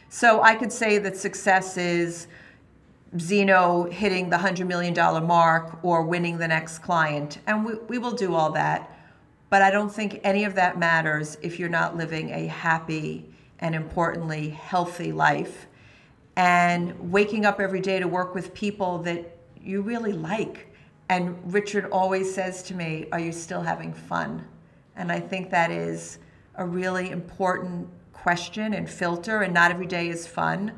So 0.09 0.43
I 0.43 0.55
could 0.55 0.71
say 0.71 0.97
that 0.99 1.15
success 1.15 1.77
is 1.77 2.27
Zeno 3.17 3.83
hitting 3.89 4.29
the 4.29 4.37
$100 4.37 4.67
million 4.67 4.93
mark 5.25 5.79
or 5.83 6.03
winning 6.03 6.37
the 6.37 6.47
next 6.47 6.79
client. 6.79 7.39
And 7.47 7.65
we, 7.65 7.75
we 7.87 7.97
will 7.97 8.11
do 8.11 8.35
all 8.35 8.51
that. 8.51 8.89
But 9.49 9.61
I 9.61 9.71
don't 9.71 9.93
think 9.93 10.19
any 10.23 10.43
of 10.43 10.55
that 10.55 10.77
matters 10.77 11.37
if 11.41 11.59
you're 11.59 11.69
not 11.69 11.95
living 11.95 12.31
a 12.31 12.47
happy 12.47 13.32
and 13.63 13.73
importantly, 13.73 14.49
healthy 14.49 15.11
life. 15.11 15.65
And 16.35 17.11
waking 17.11 17.45
up 17.45 17.59
every 17.59 17.81
day 17.81 17.99
to 17.99 18.07
work 18.07 18.35
with 18.35 18.53
people 18.53 18.99
that 18.99 19.37
you 19.59 19.81
really 19.81 20.13
like. 20.13 20.67
And 21.09 21.35
Richard 21.51 21.85
always 21.91 22.33
says 22.33 22.61
to 22.63 22.75
me, 22.75 23.07
Are 23.11 23.19
you 23.19 23.31
still 23.31 23.61
having 23.61 23.93
fun? 23.93 24.45
And 24.95 25.11
I 25.11 25.19
think 25.19 25.49
that 25.49 25.71
is 25.71 26.19
a 26.55 26.65
really 26.65 27.09
important 27.09 27.87
question 28.13 28.75
and 28.75 28.87
filter, 28.87 29.41
and 29.41 29.53
not 29.53 29.71
every 29.71 29.87
day 29.87 30.09
is 30.09 30.27
fun 30.27 30.71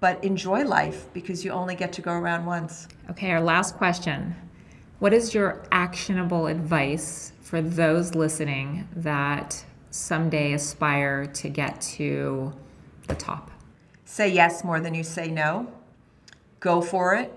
but 0.00 0.22
enjoy 0.22 0.64
life 0.64 1.06
because 1.12 1.44
you 1.44 1.50
only 1.50 1.74
get 1.74 1.92
to 1.94 2.02
go 2.02 2.12
around 2.12 2.46
once. 2.46 2.88
Okay, 3.10 3.30
our 3.30 3.40
last 3.40 3.76
question. 3.76 4.34
What 5.00 5.12
is 5.12 5.34
your 5.34 5.64
actionable 5.72 6.46
advice 6.46 7.32
for 7.40 7.62
those 7.62 8.14
listening 8.14 8.88
that 8.96 9.64
someday 9.90 10.52
aspire 10.52 11.26
to 11.26 11.48
get 11.48 11.80
to 11.80 12.52
the 13.06 13.14
top? 13.14 13.50
Say 14.04 14.28
yes 14.28 14.64
more 14.64 14.80
than 14.80 14.94
you 14.94 15.04
say 15.04 15.28
no. 15.28 15.72
Go 16.60 16.80
for 16.80 17.14
it. 17.14 17.32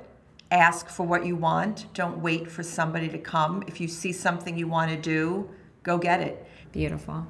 Ask 0.50 0.90
for 0.90 1.06
what 1.06 1.26
you 1.26 1.36
want. 1.36 1.94
Don't 1.94 2.20
wait 2.20 2.50
for 2.50 2.64
somebody 2.64 3.08
to 3.10 3.18
come. 3.18 3.64
If 3.68 3.80
you 3.80 3.88
see 3.88 4.12
something 4.12 4.58
you 4.58 4.68
want 4.68 4.92
to 4.92 4.98
do, 4.98 5.50
go 5.84 5.98
get 5.98 6.22
it. 6.22 6.46
Beautiful. 6.72 7.26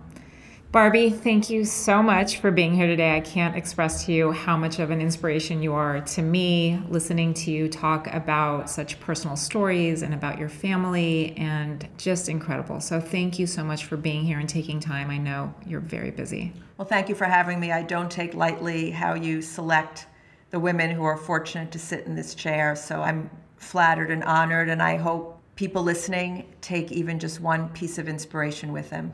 Barby, 0.71 1.09
thank 1.09 1.49
you 1.49 1.65
so 1.65 2.01
much 2.01 2.37
for 2.37 2.49
being 2.49 2.73
here 2.73 2.87
today. 2.87 3.13
I 3.13 3.19
can't 3.19 3.57
express 3.57 4.05
to 4.05 4.13
you 4.13 4.31
how 4.31 4.55
much 4.55 4.79
of 4.79 4.89
an 4.89 5.01
inspiration 5.01 5.61
you 5.61 5.73
are 5.73 5.99
to 5.99 6.21
me, 6.21 6.81
listening 6.87 7.33
to 7.33 7.51
you 7.51 7.67
talk 7.67 8.07
about 8.13 8.69
such 8.69 8.97
personal 9.01 9.35
stories 9.35 10.01
and 10.01 10.13
about 10.13 10.39
your 10.39 10.47
family, 10.47 11.35
and 11.35 11.85
just 11.97 12.29
incredible. 12.29 12.79
So, 12.79 13.01
thank 13.01 13.37
you 13.37 13.47
so 13.47 13.65
much 13.65 13.83
for 13.83 13.97
being 13.97 14.23
here 14.23 14.39
and 14.39 14.47
taking 14.47 14.79
time. 14.79 15.09
I 15.09 15.17
know 15.17 15.53
you're 15.65 15.81
very 15.81 16.09
busy. 16.09 16.53
Well, 16.77 16.87
thank 16.87 17.09
you 17.09 17.15
for 17.15 17.25
having 17.25 17.59
me. 17.59 17.73
I 17.73 17.83
don't 17.83 18.09
take 18.09 18.33
lightly 18.33 18.91
how 18.91 19.15
you 19.15 19.41
select 19.41 20.07
the 20.51 20.59
women 20.61 20.89
who 20.89 21.03
are 21.03 21.17
fortunate 21.17 21.73
to 21.73 21.79
sit 21.79 22.05
in 22.05 22.15
this 22.15 22.33
chair. 22.33 22.77
So, 22.77 23.01
I'm 23.01 23.29
flattered 23.57 24.09
and 24.09 24.23
honored, 24.23 24.69
and 24.69 24.81
I 24.81 24.95
hope 24.95 25.37
people 25.57 25.83
listening 25.83 26.55
take 26.61 26.93
even 26.93 27.19
just 27.19 27.41
one 27.41 27.67
piece 27.73 27.97
of 27.97 28.07
inspiration 28.07 28.71
with 28.71 28.89
them. 28.89 29.11